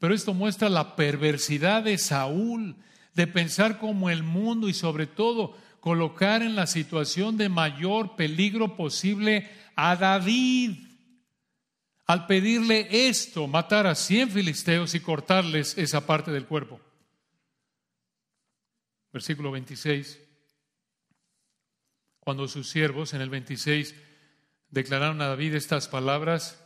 Pero 0.00 0.12
esto 0.12 0.34
muestra 0.34 0.68
la 0.68 0.96
perversidad 0.96 1.84
de 1.84 1.96
Saúl, 1.96 2.74
de 3.14 3.28
pensar 3.28 3.78
como 3.78 4.10
el 4.10 4.24
mundo 4.24 4.68
y 4.68 4.74
sobre 4.74 5.06
todo 5.06 5.56
colocar 5.78 6.42
en 6.42 6.56
la 6.56 6.66
situación 6.66 7.36
de 7.36 7.48
mayor 7.48 8.16
peligro 8.16 8.76
posible 8.76 9.48
a 9.76 9.94
David 9.94 10.88
al 12.06 12.26
pedirle 12.26 13.08
esto, 13.08 13.46
matar 13.46 13.86
a 13.86 13.94
cien 13.94 14.28
filisteos 14.28 14.96
y 14.96 15.00
cortarles 15.00 15.78
esa 15.78 16.04
parte 16.04 16.32
del 16.32 16.46
cuerpo. 16.46 16.80
Versículo 19.12 19.52
26. 19.52 20.18
Cuando 22.18 22.48
sus 22.48 22.68
siervos 22.68 23.14
en 23.14 23.20
el 23.20 23.30
26 23.30 23.94
declararon 24.70 25.22
a 25.22 25.28
David 25.28 25.54
estas 25.54 25.86
palabras, 25.86 26.59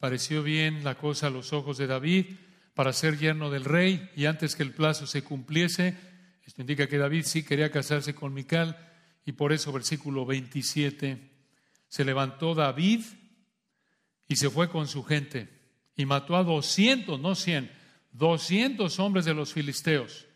pareció 0.00 0.42
bien 0.42 0.82
la 0.82 0.96
cosa 0.96 1.28
a 1.28 1.30
los 1.30 1.52
ojos 1.52 1.78
de 1.78 1.86
David 1.86 2.26
para 2.74 2.92
ser 2.92 3.18
yerno 3.18 3.50
del 3.50 3.64
rey 3.64 4.10
y 4.16 4.24
antes 4.24 4.56
que 4.56 4.62
el 4.62 4.72
plazo 4.72 5.06
se 5.06 5.22
cumpliese, 5.22 5.94
esto 6.44 6.62
indica 6.62 6.88
que 6.88 6.98
David 6.98 7.24
sí 7.24 7.44
quería 7.44 7.70
casarse 7.70 8.14
con 8.14 8.34
Mical 8.34 8.76
y 9.26 9.32
por 9.32 9.52
eso 9.52 9.70
versículo 9.70 10.24
27 10.24 11.30
se 11.86 12.04
levantó 12.04 12.54
David 12.54 13.02
y 14.26 14.36
se 14.36 14.48
fue 14.48 14.70
con 14.70 14.88
su 14.88 15.04
gente 15.04 15.48
y 15.96 16.06
mató 16.06 16.34
a 16.36 16.44
doscientos, 16.44 17.20
no 17.20 17.34
cien, 17.34 17.70
doscientos 18.10 18.98
hombres 18.98 19.26
de 19.26 19.34
los 19.34 19.52
filisteos. 19.52 20.26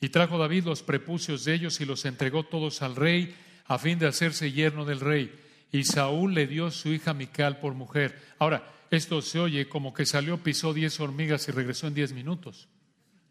Y 0.00 0.10
trajo 0.10 0.38
David 0.38 0.64
los 0.64 0.82
prepucios 0.82 1.44
de 1.44 1.54
ellos 1.54 1.80
y 1.80 1.84
los 1.84 2.04
entregó 2.04 2.44
todos 2.44 2.82
al 2.82 2.94
rey 2.94 3.34
a 3.64 3.78
fin 3.78 3.98
de 3.98 4.06
hacerse 4.06 4.52
yerno 4.52 4.84
del 4.84 5.00
rey. 5.00 5.34
Y 5.74 5.82
Saúl 5.82 6.34
le 6.34 6.46
dio 6.46 6.70
su 6.70 6.92
hija 6.92 7.14
Mical 7.14 7.58
por 7.58 7.74
mujer. 7.74 8.16
Ahora, 8.38 8.62
esto 8.92 9.20
se 9.20 9.40
oye 9.40 9.68
como 9.68 9.92
que 9.92 10.06
salió, 10.06 10.40
pisó 10.40 10.72
diez 10.72 11.00
hormigas 11.00 11.48
y 11.48 11.50
regresó 11.50 11.88
en 11.88 11.94
diez 11.94 12.12
minutos. 12.12 12.68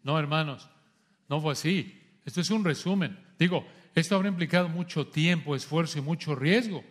No, 0.02 0.18
hermanos, 0.18 0.68
no 1.30 1.40
fue 1.40 1.54
así. 1.54 2.02
Esto 2.26 2.42
es 2.42 2.50
un 2.50 2.62
resumen. 2.62 3.18
Digo, 3.38 3.66
esto 3.94 4.14
habrá 4.14 4.28
implicado 4.28 4.68
mucho 4.68 5.06
tiempo, 5.06 5.56
esfuerzo 5.56 5.98
y 5.98 6.02
mucho 6.02 6.34
riesgo. 6.34 6.84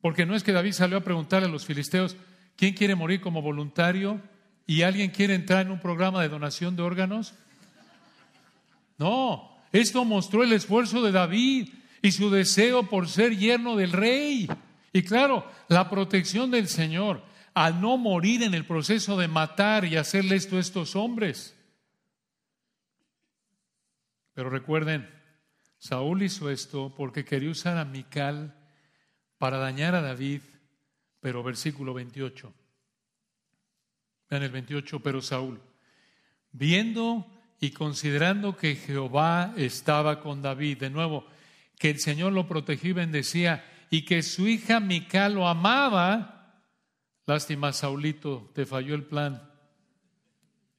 Porque 0.00 0.24
no 0.24 0.34
es 0.34 0.42
que 0.42 0.52
David 0.52 0.72
salió 0.72 0.96
a 0.96 1.04
preguntarle 1.04 1.48
a 1.48 1.52
los 1.52 1.66
filisteos, 1.66 2.16
¿quién 2.56 2.72
quiere 2.72 2.94
morir 2.94 3.20
como 3.20 3.42
voluntario? 3.42 4.18
¿Y 4.66 4.80
alguien 4.80 5.10
quiere 5.10 5.34
entrar 5.34 5.66
en 5.66 5.72
un 5.72 5.80
programa 5.80 6.22
de 6.22 6.30
donación 6.30 6.74
de 6.74 6.80
órganos? 6.80 7.34
No, 8.96 9.58
esto 9.72 10.06
mostró 10.06 10.42
el 10.42 10.54
esfuerzo 10.54 11.02
de 11.02 11.12
David 11.12 11.68
y 12.00 12.12
su 12.12 12.30
deseo 12.30 12.84
por 12.84 13.10
ser 13.10 13.36
yerno 13.36 13.76
del 13.76 13.92
rey. 13.92 14.48
Y 14.92 15.02
claro, 15.02 15.50
la 15.68 15.88
protección 15.88 16.50
del 16.50 16.68
Señor 16.68 17.22
al 17.54 17.80
no 17.80 17.96
morir 17.96 18.42
en 18.42 18.54
el 18.54 18.64
proceso 18.64 19.16
de 19.16 19.28
matar 19.28 19.84
y 19.84 19.96
hacerle 19.96 20.36
esto 20.36 20.56
a 20.56 20.60
estos 20.60 20.96
hombres. 20.96 21.56
Pero 24.34 24.50
recuerden, 24.50 25.08
Saúl 25.78 26.22
hizo 26.22 26.50
esto 26.50 26.94
porque 26.96 27.24
quería 27.24 27.50
usar 27.50 27.76
a 27.76 27.84
Mical 27.84 28.56
para 29.38 29.58
dañar 29.58 29.94
a 29.94 30.02
David, 30.02 30.42
pero 31.20 31.42
versículo 31.42 31.94
28. 31.94 32.52
Vean 34.28 34.42
el 34.42 34.50
28, 34.50 35.00
pero 35.00 35.20
Saúl, 35.20 35.60
viendo 36.52 37.26
y 37.58 37.72
considerando 37.72 38.56
que 38.56 38.76
Jehová 38.76 39.52
estaba 39.56 40.20
con 40.20 40.40
David, 40.40 40.78
de 40.78 40.90
nuevo, 40.90 41.26
que 41.78 41.90
el 41.90 41.98
Señor 41.98 42.32
lo 42.32 42.46
protegía 42.46 42.90
y 42.90 42.94
bendecía, 42.94 43.64
y 43.90 44.04
que 44.04 44.22
su 44.22 44.46
hija 44.46 44.78
Mical 44.78 45.34
lo 45.34 45.48
amaba, 45.48 46.62
lástima, 47.26 47.72
Saulito, 47.72 48.50
te 48.54 48.64
falló 48.64 48.94
el 48.94 49.02
plan. 49.02 49.42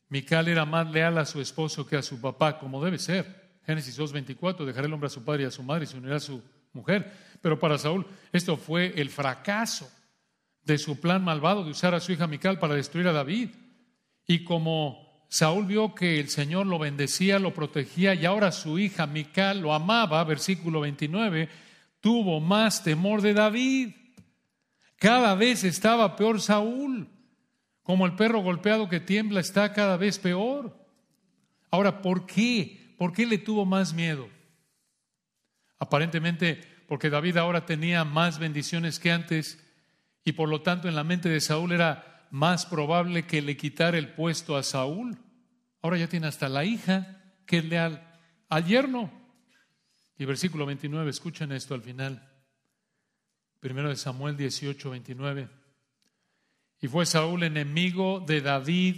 Mical 0.07 0.47
era 0.47 0.66
más 0.66 0.89
leal 0.89 1.18
a 1.18 1.26
su 1.26 1.41
esposo 1.41 1.86
que 1.86 1.97
a 1.97 2.01
su 2.01 2.22
papá, 2.22 2.57
como 2.57 2.84
debe 2.84 2.97
ser. 2.97 3.59
Génesis 3.66 3.99
2.24, 3.99 4.66
dejará 4.66 4.88
el 4.88 4.93
hombre 4.93 5.07
a 5.07 5.12
su 5.12 5.24
padre 5.24 5.43
y 5.43 5.45
a 5.45 5.51
su 5.51 5.62
madre 5.62 5.84
y 5.84 5.88
se 5.88 5.97
unirá 5.97 6.16
a 6.16 6.22
su 6.22 6.41
mujer. 6.74 7.12
Pero 7.41 7.59
para 7.59 7.78
Saúl 7.78 8.05
esto 8.32 8.55
fue 8.55 8.93
el 8.95 9.09
fracaso 9.09 9.91
de 10.64 10.78
su 10.78 10.99
plan 10.99 11.24
malvado 11.24 11.64
de 11.64 11.72
usar 11.72 11.93
a 11.93 11.99
su 11.99 12.14
hija 12.14 12.28
Mical 12.28 12.59
para 12.59 12.76
destruir 12.76 13.07
a 13.07 13.14
David. 13.14 13.49
Y 14.26 14.43
como 14.45 15.26
Saúl 15.28 15.66
vio 15.66 15.93
que 15.95 16.20
el 16.20 16.30
Señor 16.30 16.66
lo 16.66 16.80
bendecía, 16.80 17.39
lo 17.39 17.53
protegía 17.53 18.14
y 18.14 18.26
ahora 18.26 18.51
su 18.51 18.80
hija 18.80 19.05
Mical 19.05 19.62
lo 19.62 19.74
amaba, 19.74 20.24
versículo 20.24 20.82
29, 20.82 21.49
tuvo 22.02 22.39
más 22.39 22.84
temor 22.84 23.22
de 23.22 23.34
David. 23.34 23.91
Cada 24.97 25.36
vez 25.36 25.64
estaba 25.64 26.16
peor 26.16 26.41
Saúl. 26.41 27.08
Como 27.84 28.06
el 28.06 28.16
perro 28.16 28.41
golpeado 28.41 28.89
que 28.89 28.99
tiembla 28.99 29.39
está 29.39 29.74
cada 29.74 29.97
vez 29.97 30.20
peor. 30.20 30.78
Ahora, 31.72 32.02
¿por 32.02 32.26
qué? 32.26 32.95
¿Por 32.97 33.14
qué 33.14 33.26
le 33.26 33.38
tuvo 33.38 33.66
más 33.66 33.93
miedo? 33.93 34.28
Aparentemente 35.80 36.62
porque 36.88 37.10
David 37.10 37.38
ahora 37.38 37.66
tenía 37.66 38.04
más 38.04 38.38
bendiciones 38.38 38.99
que 38.99 39.12
antes 39.12 39.58
y 40.26 40.34
por 40.34 40.49
lo 40.49 40.62
tanto 40.62 40.88
en 40.88 40.95
la 40.95 41.04
mente 41.04 41.30
de 41.30 41.39
Saúl 41.39 41.72
era 41.72 42.28
más 42.30 42.66
probable 42.66 43.26
que 43.26 43.41
le 43.41 43.58
quitara 43.58 43.97
el 43.97 44.10
puesto 44.10 44.56
a 44.58 44.64
Saúl. 44.64 45.18
Ahora 45.82 45.97
ya 45.97 46.08
tiene 46.08 46.28
hasta 46.28 46.49
la 46.49 46.66
hija 46.66 47.18
que 47.45 47.60
es 47.60 47.66
leal 47.66 48.08
al 48.49 48.66
yerno. 48.66 49.21
Y 50.22 50.26
versículo 50.26 50.68
29, 50.68 51.10
escuchen 51.10 51.52
esto 51.52 51.74
al 51.74 51.82
final. 51.82 52.30
Primero 53.60 53.90
de 53.90 53.96
Samuel 53.96 54.38
18, 54.38 54.92
29. 54.92 55.50
Y 56.80 56.88
fue 56.88 57.08
Saúl 57.08 57.42
enemigo 57.42 58.20
de 58.20 58.42
David 58.42 58.98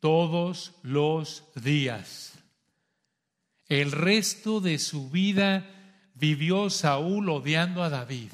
todos 0.00 0.74
los 0.82 1.44
días. 1.54 2.36
El 3.68 3.92
resto 3.92 4.60
de 4.60 4.80
su 4.80 5.08
vida 5.08 5.70
vivió 6.14 6.68
Saúl 6.68 7.28
odiando 7.28 7.84
a 7.84 7.88
David. 7.88 8.32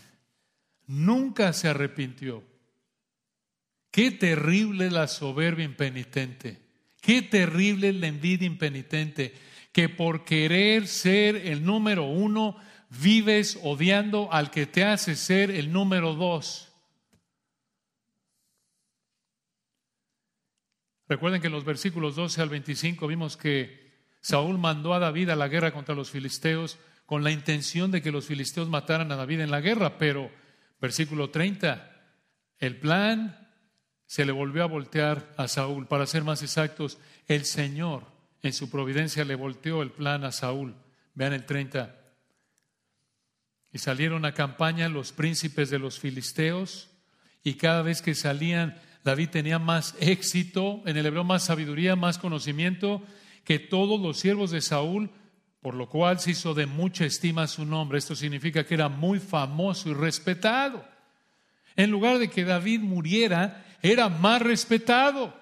Nunca 0.86 1.52
se 1.52 1.68
arrepintió. 1.68 2.42
Qué 3.90 4.10
terrible 4.10 4.90
la 4.90 5.06
soberbia 5.06 5.66
impenitente. 5.66 6.62
Qué 7.02 7.20
terrible 7.20 7.92
la 7.92 8.06
envidia 8.06 8.46
impenitente. 8.46 9.34
Que 9.72 9.88
por 9.88 10.24
querer 10.24 10.86
ser 10.86 11.36
el 11.36 11.64
número 11.64 12.04
uno, 12.04 12.56
vives 13.00 13.58
odiando 13.62 14.32
al 14.32 14.50
que 14.50 14.66
te 14.66 14.84
hace 14.84 15.16
ser 15.16 15.50
el 15.50 15.72
número 15.72 16.14
dos. 16.14 16.68
Recuerden 21.08 21.40
que 21.40 21.48
en 21.48 21.52
los 21.52 21.64
versículos 21.64 22.16
12 22.16 22.40
al 22.40 22.48
25 22.48 23.06
vimos 23.06 23.36
que 23.36 24.06
Saúl 24.20 24.58
mandó 24.58 24.94
a 24.94 24.98
David 24.98 25.30
a 25.30 25.36
la 25.36 25.48
guerra 25.48 25.72
contra 25.72 25.94
los 25.94 26.10
filisteos 26.10 26.78
con 27.06 27.24
la 27.24 27.30
intención 27.30 27.90
de 27.90 28.00
que 28.00 28.12
los 28.12 28.26
filisteos 28.26 28.68
mataran 28.68 29.10
a 29.12 29.16
David 29.16 29.40
en 29.40 29.50
la 29.50 29.60
guerra, 29.60 29.98
pero 29.98 30.30
versículo 30.80 31.30
30, 31.30 31.90
el 32.58 32.78
plan 32.78 33.50
se 34.06 34.24
le 34.24 34.32
volvió 34.32 34.62
a 34.62 34.68
voltear 34.68 35.34
a 35.36 35.48
Saúl. 35.48 35.86
Para 35.86 36.06
ser 36.06 36.24
más 36.24 36.42
exactos, 36.42 36.98
el 37.26 37.44
Señor 37.44 38.11
en 38.42 38.52
su 38.52 38.70
providencia 38.70 39.24
le 39.24 39.34
volteó 39.34 39.82
el 39.82 39.90
plan 39.90 40.24
a 40.24 40.32
Saúl. 40.32 40.74
Vean 41.14 41.32
el 41.32 41.46
30. 41.46 41.94
Y 43.72 43.78
salieron 43.78 44.24
a 44.24 44.34
campaña 44.34 44.88
los 44.88 45.12
príncipes 45.12 45.70
de 45.70 45.78
los 45.78 45.98
filisteos 45.98 46.90
y 47.42 47.54
cada 47.54 47.82
vez 47.82 48.02
que 48.02 48.14
salían 48.14 48.80
David 49.04 49.30
tenía 49.30 49.58
más 49.58 49.96
éxito, 49.98 50.82
en 50.86 50.96
el 50.96 51.06
hebreo 51.06 51.24
más 51.24 51.44
sabiduría, 51.44 51.96
más 51.96 52.18
conocimiento 52.18 53.02
que 53.44 53.58
todos 53.58 54.00
los 54.00 54.18
siervos 54.18 54.52
de 54.52 54.60
Saúl, 54.60 55.10
por 55.60 55.74
lo 55.74 55.88
cual 55.88 56.20
se 56.20 56.32
hizo 56.32 56.54
de 56.54 56.66
mucha 56.66 57.04
estima 57.04 57.46
su 57.46 57.64
nombre. 57.64 57.98
Esto 57.98 58.14
significa 58.14 58.64
que 58.64 58.74
era 58.74 58.88
muy 58.88 59.18
famoso 59.18 59.90
y 59.90 59.94
respetado. 59.94 60.84
En 61.74 61.90
lugar 61.90 62.18
de 62.18 62.28
que 62.28 62.44
David 62.44 62.80
muriera, 62.80 63.64
era 63.82 64.08
más 64.08 64.42
respetado. 64.42 65.34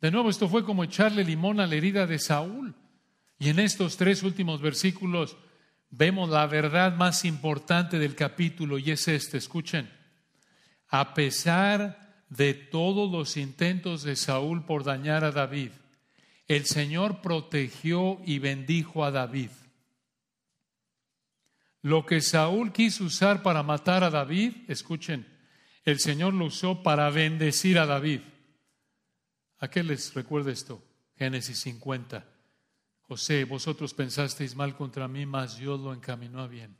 De 0.00 0.10
nuevo, 0.10 0.30
esto 0.30 0.48
fue 0.48 0.64
como 0.64 0.84
echarle 0.84 1.24
limón 1.24 1.60
a 1.60 1.66
la 1.66 1.74
herida 1.74 2.06
de 2.06 2.18
Saúl. 2.18 2.74
Y 3.38 3.48
en 3.50 3.58
estos 3.58 3.96
tres 3.96 4.22
últimos 4.22 4.60
versículos 4.60 5.36
vemos 5.90 6.28
la 6.28 6.46
verdad 6.46 6.94
más 6.96 7.24
importante 7.24 7.98
del 7.98 8.14
capítulo 8.14 8.78
y 8.78 8.90
es 8.90 9.08
este, 9.08 9.38
escuchen, 9.38 9.90
a 10.88 11.14
pesar 11.14 12.24
de 12.28 12.54
todos 12.54 13.10
los 13.10 13.36
intentos 13.36 14.02
de 14.02 14.16
Saúl 14.16 14.64
por 14.64 14.84
dañar 14.84 15.24
a 15.24 15.32
David, 15.32 15.70
el 16.46 16.64
Señor 16.66 17.20
protegió 17.20 18.20
y 18.24 18.38
bendijo 18.38 19.04
a 19.04 19.10
David. 19.10 19.50
Lo 21.82 22.06
que 22.06 22.20
Saúl 22.20 22.72
quiso 22.72 23.04
usar 23.04 23.42
para 23.42 23.62
matar 23.62 24.02
a 24.02 24.10
David, 24.10 24.52
escuchen, 24.68 25.26
el 25.84 26.00
Señor 26.00 26.34
lo 26.34 26.46
usó 26.46 26.82
para 26.82 27.08
bendecir 27.10 27.78
a 27.78 27.86
David. 27.86 28.20
¿A 29.60 29.68
qué 29.68 29.82
les 29.82 30.14
recuerda 30.14 30.52
esto? 30.52 30.82
Génesis 31.16 31.58
50. 31.60 32.24
José, 33.02 33.44
vosotros 33.44 33.94
pensasteis 33.94 34.54
mal 34.54 34.76
contra 34.76 35.08
mí, 35.08 35.26
mas 35.26 35.58
Dios 35.58 35.80
lo 35.80 35.92
encaminó 35.94 36.42
a 36.42 36.46
bien. 36.46 36.76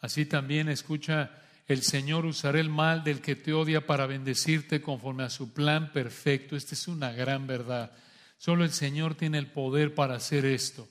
Así 0.00 0.26
también 0.26 0.68
escucha, 0.68 1.30
el 1.66 1.82
Señor 1.82 2.26
usará 2.26 2.60
el 2.60 2.68
mal 2.68 3.04
del 3.04 3.22
que 3.22 3.36
te 3.36 3.52
odia 3.52 3.86
para 3.86 4.06
bendecirte 4.06 4.82
conforme 4.82 5.22
a 5.22 5.30
su 5.30 5.54
plan 5.54 5.92
perfecto. 5.92 6.56
Esta 6.56 6.74
es 6.74 6.88
una 6.88 7.12
gran 7.12 7.46
verdad. 7.46 7.92
Solo 8.36 8.64
el 8.64 8.72
Señor 8.72 9.14
tiene 9.14 9.38
el 9.38 9.46
poder 9.46 9.94
para 9.94 10.16
hacer 10.16 10.44
esto. 10.44 10.88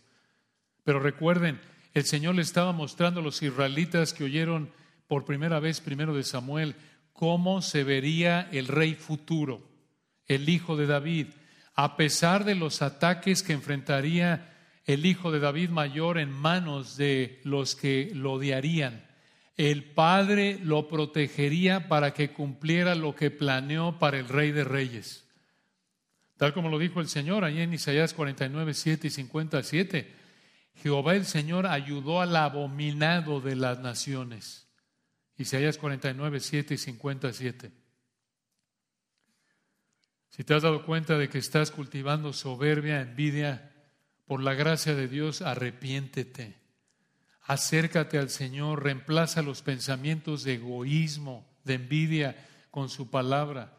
Pero 0.83 0.99
recuerden, 0.99 1.61
el 1.93 2.05
Señor 2.05 2.33
le 2.33 2.41
estaba 2.41 2.71
mostrando 2.71 3.19
a 3.19 3.23
los 3.23 3.43
israelitas 3.43 4.13
que 4.13 4.23
oyeron 4.23 4.71
por 5.07 5.25
primera 5.25 5.59
vez, 5.59 5.79
primero 5.79 6.15
de 6.15 6.23
Samuel, 6.23 6.75
cómo 7.11 7.61
se 7.61 7.83
vería 7.83 8.49
el 8.51 8.67
rey 8.67 8.95
futuro, 8.95 9.61
el 10.27 10.49
hijo 10.49 10.75
de 10.77 10.87
David 10.87 11.27
a 11.75 11.97
pesar 11.97 12.45
de 12.45 12.55
los 12.55 12.81
ataques 12.81 13.41
que 13.41 13.53
enfrentaría 13.53 14.53
el 14.85 15.05
hijo 15.05 15.31
de 15.31 15.39
David 15.39 15.69
mayor 15.69 16.17
en 16.17 16.31
manos 16.31 16.97
de 16.97 17.39
los 17.43 17.75
que 17.75 18.11
lo 18.13 18.33
odiarían. 18.33 19.05
El 19.55 19.83
Padre 19.83 20.59
lo 20.61 20.87
protegería 20.87 21.87
para 21.87 22.13
que 22.13 22.31
cumpliera 22.31 22.95
lo 22.95 23.15
que 23.15 23.31
planeó 23.31 23.97
para 23.97 24.19
el 24.19 24.27
Rey 24.27 24.51
de 24.51 24.63
Reyes. 24.63 25.25
Tal 26.37 26.53
como 26.53 26.69
lo 26.69 26.79
dijo 26.79 26.99
el 26.99 27.07
Señor 27.07 27.43
ahí 27.43 27.61
en 27.61 27.73
Isaías 27.73 28.13
49, 28.13 28.73
7 28.73 29.07
y 29.07 29.09
57. 29.09 30.13
Jehová 30.75 31.15
el 31.15 31.25
Señor 31.25 31.67
ayudó 31.67 32.19
al 32.19 32.35
abominado 32.35 33.41
de 33.41 33.55
las 33.55 33.79
naciones. 33.79 34.67
Isaías 35.37 35.77
49, 35.77 36.39
7 36.39 36.73
y 36.73 36.77
57. 36.77 37.82
Si 40.35 40.43
te 40.43 40.55
has 40.55 40.63
dado 40.63 40.83
cuenta 40.83 41.15
de 41.19 41.29
que 41.29 41.37
estás 41.37 41.69
cultivando 41.69 42.33
soberbia, 42.33 43.01
envidia, 43.01 43.71
por 44.25 44.41
la 44.41 44.55
gracia 44.55 44.95
de 44.95 45.07
Dios, 45.07 45.43
arrepiéntete. 45.43 46.57
Acércate 47.43 48.17
al 48.17 48.31
Señor, 48.31 48.81
reemplaza 48.81 49.43
los 49.43 49.61
pensamientos 49.61 50.43
de 50.43 50.55
egoísmo, 50.55 51.47
de 51.63 51.75
envidia 51.75 52.47
con 52.71 52.89
su 52.89 53.11
palabra. 53.11 53.77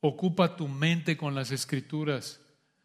Ocupa 0.00 0.56
tu 0.56 0.66
mente 0.66 1.18
con 1.18 1.34
las 1.34 1.50
escrituras. 1.50 2.40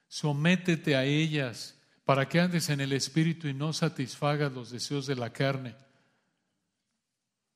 Sométete 0.10 0.98
a 0.98 1.06
ellas 1.06 1.80
para 2.04 2.28
que 2.28 2.42
andes 2.42 2.70
en 2.70 2.82
el 2.82 2.92
Espíritu 2.92 3.48
y 3.48 3.54
no 3.54 3.72
satisfagas 3.72 4.52
los 4.52 4.70
deseos 4.70 5.08
de 5.08 5.16
la 5.16 5.32
carne. 5.32 5.78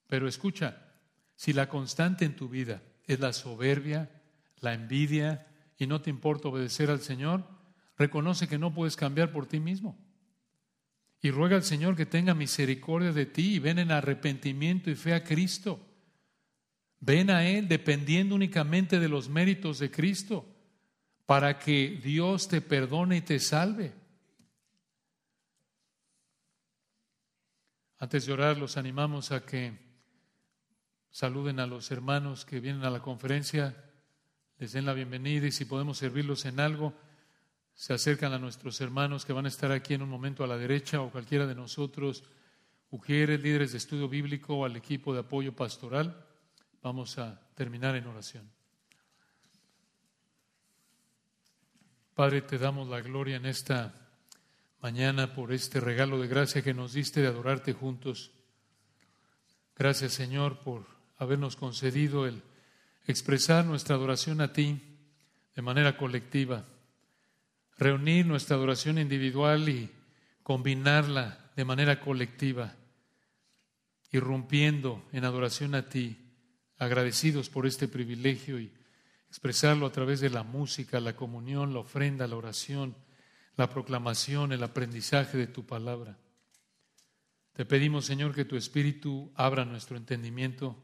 Pero 0.08 0.30
escucha, 0.30 0.94
si 1.36 1.52
la 1.52 1.68
constante 1.68 2.24
en 2.24 2.38
tu 2.38 2.48
vida 2.48 2.82
es 3.06 3.20
la 3.20 3.34
soberbia, 3.34 4.21
la 4.62 4.74
envidia 4.74 5.48
y 5.78 5.88
no 5.88 6.02
te 6.02 6.10
importa 6.10 6.48
obedecer 6.48 6.90
al 6.90 7.02
Señor, 7.02 7.44
reconoce 7.98 8.48
que 8.48 8.60
no 8.60 8.74
puedes 8.74 8.96
cambiar 8.96 9.32
por 9.32 9.48
ti 9.48 9.60
mismo. 9.60 9.98
Y 11.22 11.32
ruega 11.32 11.56
al 11.56 11.64
Señor 11.64 11.96
que 11.96 12.06
tenga 12.06 12.34
misericordia 12.34 13.12
de 13.12 13.26
ti 13.26 13.56
y 13.56 13.60
ven 13.60 13.80
en 13.80 13.92
arrepentimiento 13.92 14.90
y 14.90 14.96
fe 14.96 15.14
a 15.14 15.24
Cristo. 15.24 15.80
Ven 17.00 17.30
a 17.30 17.46
Él 17.48 17.68
dependiendo 17.68 18.36
únicamente 18.36 19.00
de 19.00 19.10
los 19.10 19.28
méritos 19.28 19.80
de 19.80 19.92
Cristo 19.92 20.48
para 21.26 21.58
que 21.60 22.00
Dios 22.04 22.48
te 22.48 22.62
perdone 22.62 23.18
y 23.18 23.22
te 23.22 23.40
salve. 23.40 23.94
Antes 27.98 28.26
de 28.26 28.34
orar, 28.34 28.58
los 28.58 28.78
animamos 28.78 29.32
a 29.32 29.46
que 29.46 29.78
saluden 31.12 31.60
a 31.60 31.68
los 31.68 31.92
hermanos 31.92 32.46
que 32.46 32.60
vienen 32.60 32.84
a 32.84 32.90
la 32.90 33.00
conferencia 33.00 33.91
les 34.62 34.74
den 34.74 34.86
la 34.86 34.94
bienvenida 34.94 35.48
y 35.48 35.52
si 35.52 35.66
podemos 35.66 35.98
servirlos 35.98 36.46
en 36.46 36.60
algo, 36.60 36.94
se 37.74 37.96
acercan 37.96 38.32
a 38.32 38.38
nuestros 38.38 38.80
hermanos 38.80 39.26
que 39.26 39.34
van 39.34 39.46
a 39.46 39.48
estar 39.48 39.72
aquí 39.72 39.96
en 39.96 40.04
un 40.04 40.10
momento 40.10 40.44
a 40.44 40.48
la 40.48 40.56
derecha 40.56 41.02
o 41.02 41.10
cualquiera 41.10 41.48
de 41.48 41.56
nosotros, 41.56 42.24
mujeres, 42.92 43.42
líderes 43.42 43.72
de 43.72 43.80
estudio 43.80 44.08
bíblico 44.08 44.56
o 44.56 44.64
al 44.64 44.76
equipo 44.76 45.16
de 45.16 45.22
apoyo 45.22 45.56
pastoral. 45.56 46.28
Vamos 46.84 47.18
a 47.18 47.42
terminar 47.56 47.96
en 47.96 48.06
oración. 48.06 48.52
Padre, 52.14 52.44
te 52.44 52.60
damos 52.60 52.88
la 52.88 53.02
gloria 53.02 53.38
en 53.38 53.48
esta 53.48 53.96
mañana 54.80 55.34
por 55.34 55.54
este 55.54 55.80
regalo 55.80 56.20
de 56.20 56.28
gracia 56.28 56.62
que 56.62 56.76
nos 56.76 56.94
diste 56.94 57.22
de 57.22 57.30
adorarte 57.30 57.74
juntos. 57.74 58.30
Gracias, 59.76 60.14
Señor, 60.14 60.60
por 60.60 60.86
habernos 61.18 61.56
concedido 61.56 62.28
el 62.28 62.44
expresar 63.06 63.66
nuestra 63.66 63.96
adoración 63.96 64.42
a 64.42 64.54
ti 64.54 64.82
de 65.56 65.62
manera 65.62 65.98
colectiva, 65.98 66.66
reunir 67.78 68.26
nuestra 68.26 68.56
adoración 68.56 68.98
individual 68.98 69.68
y 69.70 69.90
combinarla 70.44 71.52
de 71.56 71.66
manera 71.66 72.00
colectiva, 72.00 72.76
irrumpiendo 74.12 75.04
en 75.12 75.26
adoración 75.26 75.76
a 75.76 75.90
ti, 75.90 76.18
agradecidos 76.78 77.50
por 77.50 77.66
este 77.66 77.88
privilegio 77.88 78.60
y 78.60 78.72
expresarlo 79.30 79.86
a 79.86 79.92
través 79.92 80.20
de 80.20 80.30
la 80.30 80.44
música, 80.44 81.00
la 81.00 81.16
comunión, 81.16 81.74
la 81.74 81.80
ofrenda, 81.80 82.28
la 82.28 82.36
oración, 82.36 82.96
la 83.56 83.70
proclamación, 83.70 84.52
el 84.52 84.64
aprendizaje 84.64 85.38
de 85.38 85.48
tu 85.48 85.66
palabra. 85.66 86.18
Te 87.54 87.66
pedimos, 87.66 88.06
Señor, 88.06 88.34
que 88.34 88.46
tu 88.46 88.56
Espíritu 88.56 89.32
abra 89.36 89.66
nuestro 89.66 89.98
entendimiento 89.98 90.82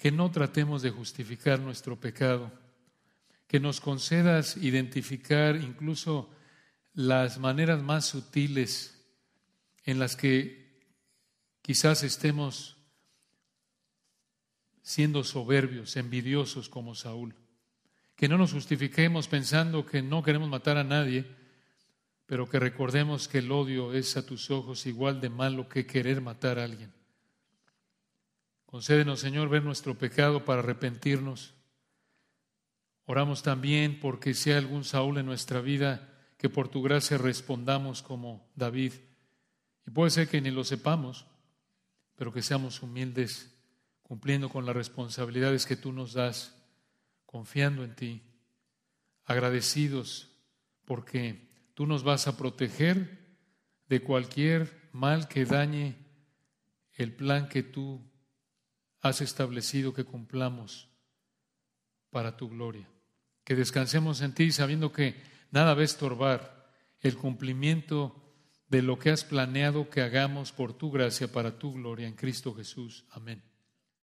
que 0.00 0.10
no 0.10 0.30
tratemos 0.30 0.80
de 0.80 0.88
justificar 0.88 1.60
nuestro 1.60 2.00
pecado, 2.00 2.50
que 3.46 3.60
nos 3.60 3.82
concedas 3.82 4.56
identificar 4.56 5.56
incluso 5.56 6.30
las 6.94 7.36
maneras 7.36 7.82
más 7.82 8.06
sutiles 8.06 8.98
en 9.84 9.98
las 9.98 10.16
que 10.16 10.80
quizás 11.60 12.02
estemos 12.02 12.78
siendo 14.80 15.22
soberbios, 15.22 15.94
envidiosos 15.96 16.70
como 16.70 16.94
Saúl. 16.94 17.34
Que 18.16 18.26
no 18.26 18.38
nos 18.38 18.54
justifiquemos 18.54 19.28
pensando 19.28 19.84
que 19.84 20.00
no 20.00 20.22
queremos 20.22 20.48
matar 20.48 20.78
a 20.78 20.84
nadie, 20.84 21.26
pero 22.24 22.48
que 22.48 22.58
recordemos 22.58 23.28
que 23.28 23.40
el 23.40 23.52
odio 23.52 23.92
es 23.92 24.16
a 24.16 24.24
tus 24.24 24.50
ojos 24.50 24.86
igual 24.86 25.20
de 25.20 25.28
malo 25.28 25.68
que 25.68 25.84
querer 25.84 26.22
matar 26.22 26.58
a 26.58 26.64
alguien. 26.64 26.99
Concédenos, 28.70 29.18
Señor, 29.18 29.48
ver 29.48 29.64
nuestro 29.64 29.98
pecado 29.98 30.44
para 30.44 30.60
arrepentirnos. 30.60 31.54
Oramos 33.04 33.42
también 33.42 33.98
porque 33.98 34.32
si 34.32 34.50
hay 34.50 34.58
algún 34.58 34.84
Saúl 34.84 35.18
en 35.18 35.26
nuestra 35.26 35.60
vida, 35.60 36.16
que 36.38 36.48
por 36.48 36.68
tu 36.68 36.80
gracia 36.80 37.18
respondamos 37.18 38.00
como 38.00 38.48
David. 38.54 38.92
Y 39.88 39.90
puede 39.90 40.10
ser 40.10 40.28
que 40.28 40.40
ni 40.40 40.52
lo 40.52 40.62
sepamos, 40.62 41.26
pero 42.14 42.32
que 42.32 42.42
seamos 42.42 42.80
humildes, 42.80 43.52
cumpliendo 44.04 44.48
con 44.48 44.64
las 44.64 44.76
responsabilidades 44.76 45.66
que 45.66 45.74
tú 45.74 45.92
nos 45.92 46.12
das, 46.12 46.56
confiando 47.26 47.82
en 47.82 47.96
ti, 47.96 48.22
agradecidos 49.24 50.30
porque 50.84 51.48
tú 51.74 51.86
nos 51.86 52.04
vas 52.04 52.28
a 52.28 52.36
proteger 52.36 53.18
de 53.88 54.00
cualquier 54.00 54.88
mal 54.92 55.26
que 55.26 55.44
dañe 55.44 55.96
el 56.92 57.12
plan 57.12 57.48
que 57.48 57.64
tú 57.64 58.09
has 59.00 59.20
establecido 59.20 59.92
que 59.92 60.04
cumplamos 60.04 60.88
para 62.10 62.36
tu 62.36 62.48
gloria. 62.48 62.88
Que 63.44 63.54
descansemos 63.54 64.20
en 64.20 64.34
ti 64.34 64.52
sabiendo 64.52 64.92
que 64.92 65.20
nada 65.50 65.74
va 65.74 65.80
a 65.80 65.84
estorbar 65.84 66.72
el 67.00 67.16
cumplimiento 67.16 68.14
de 68.68 68.82
lo 68.82 68.98
que 68.98 69.10
has 69.10 69.24
planeado 69.24 69.90
que 69.90 70.02
hagamos 70.02 70.52
por 70.52 70.72
tu 70.72 70.90
gracia 70.90 71.32
para 71.32 71.58
tu 71.58 71.72
gloria 71.72 72.06
en 72.06 72.14
Cristo 72.14 72.54
Jesús. 72.54 73.04
Amén. 73.10 73.49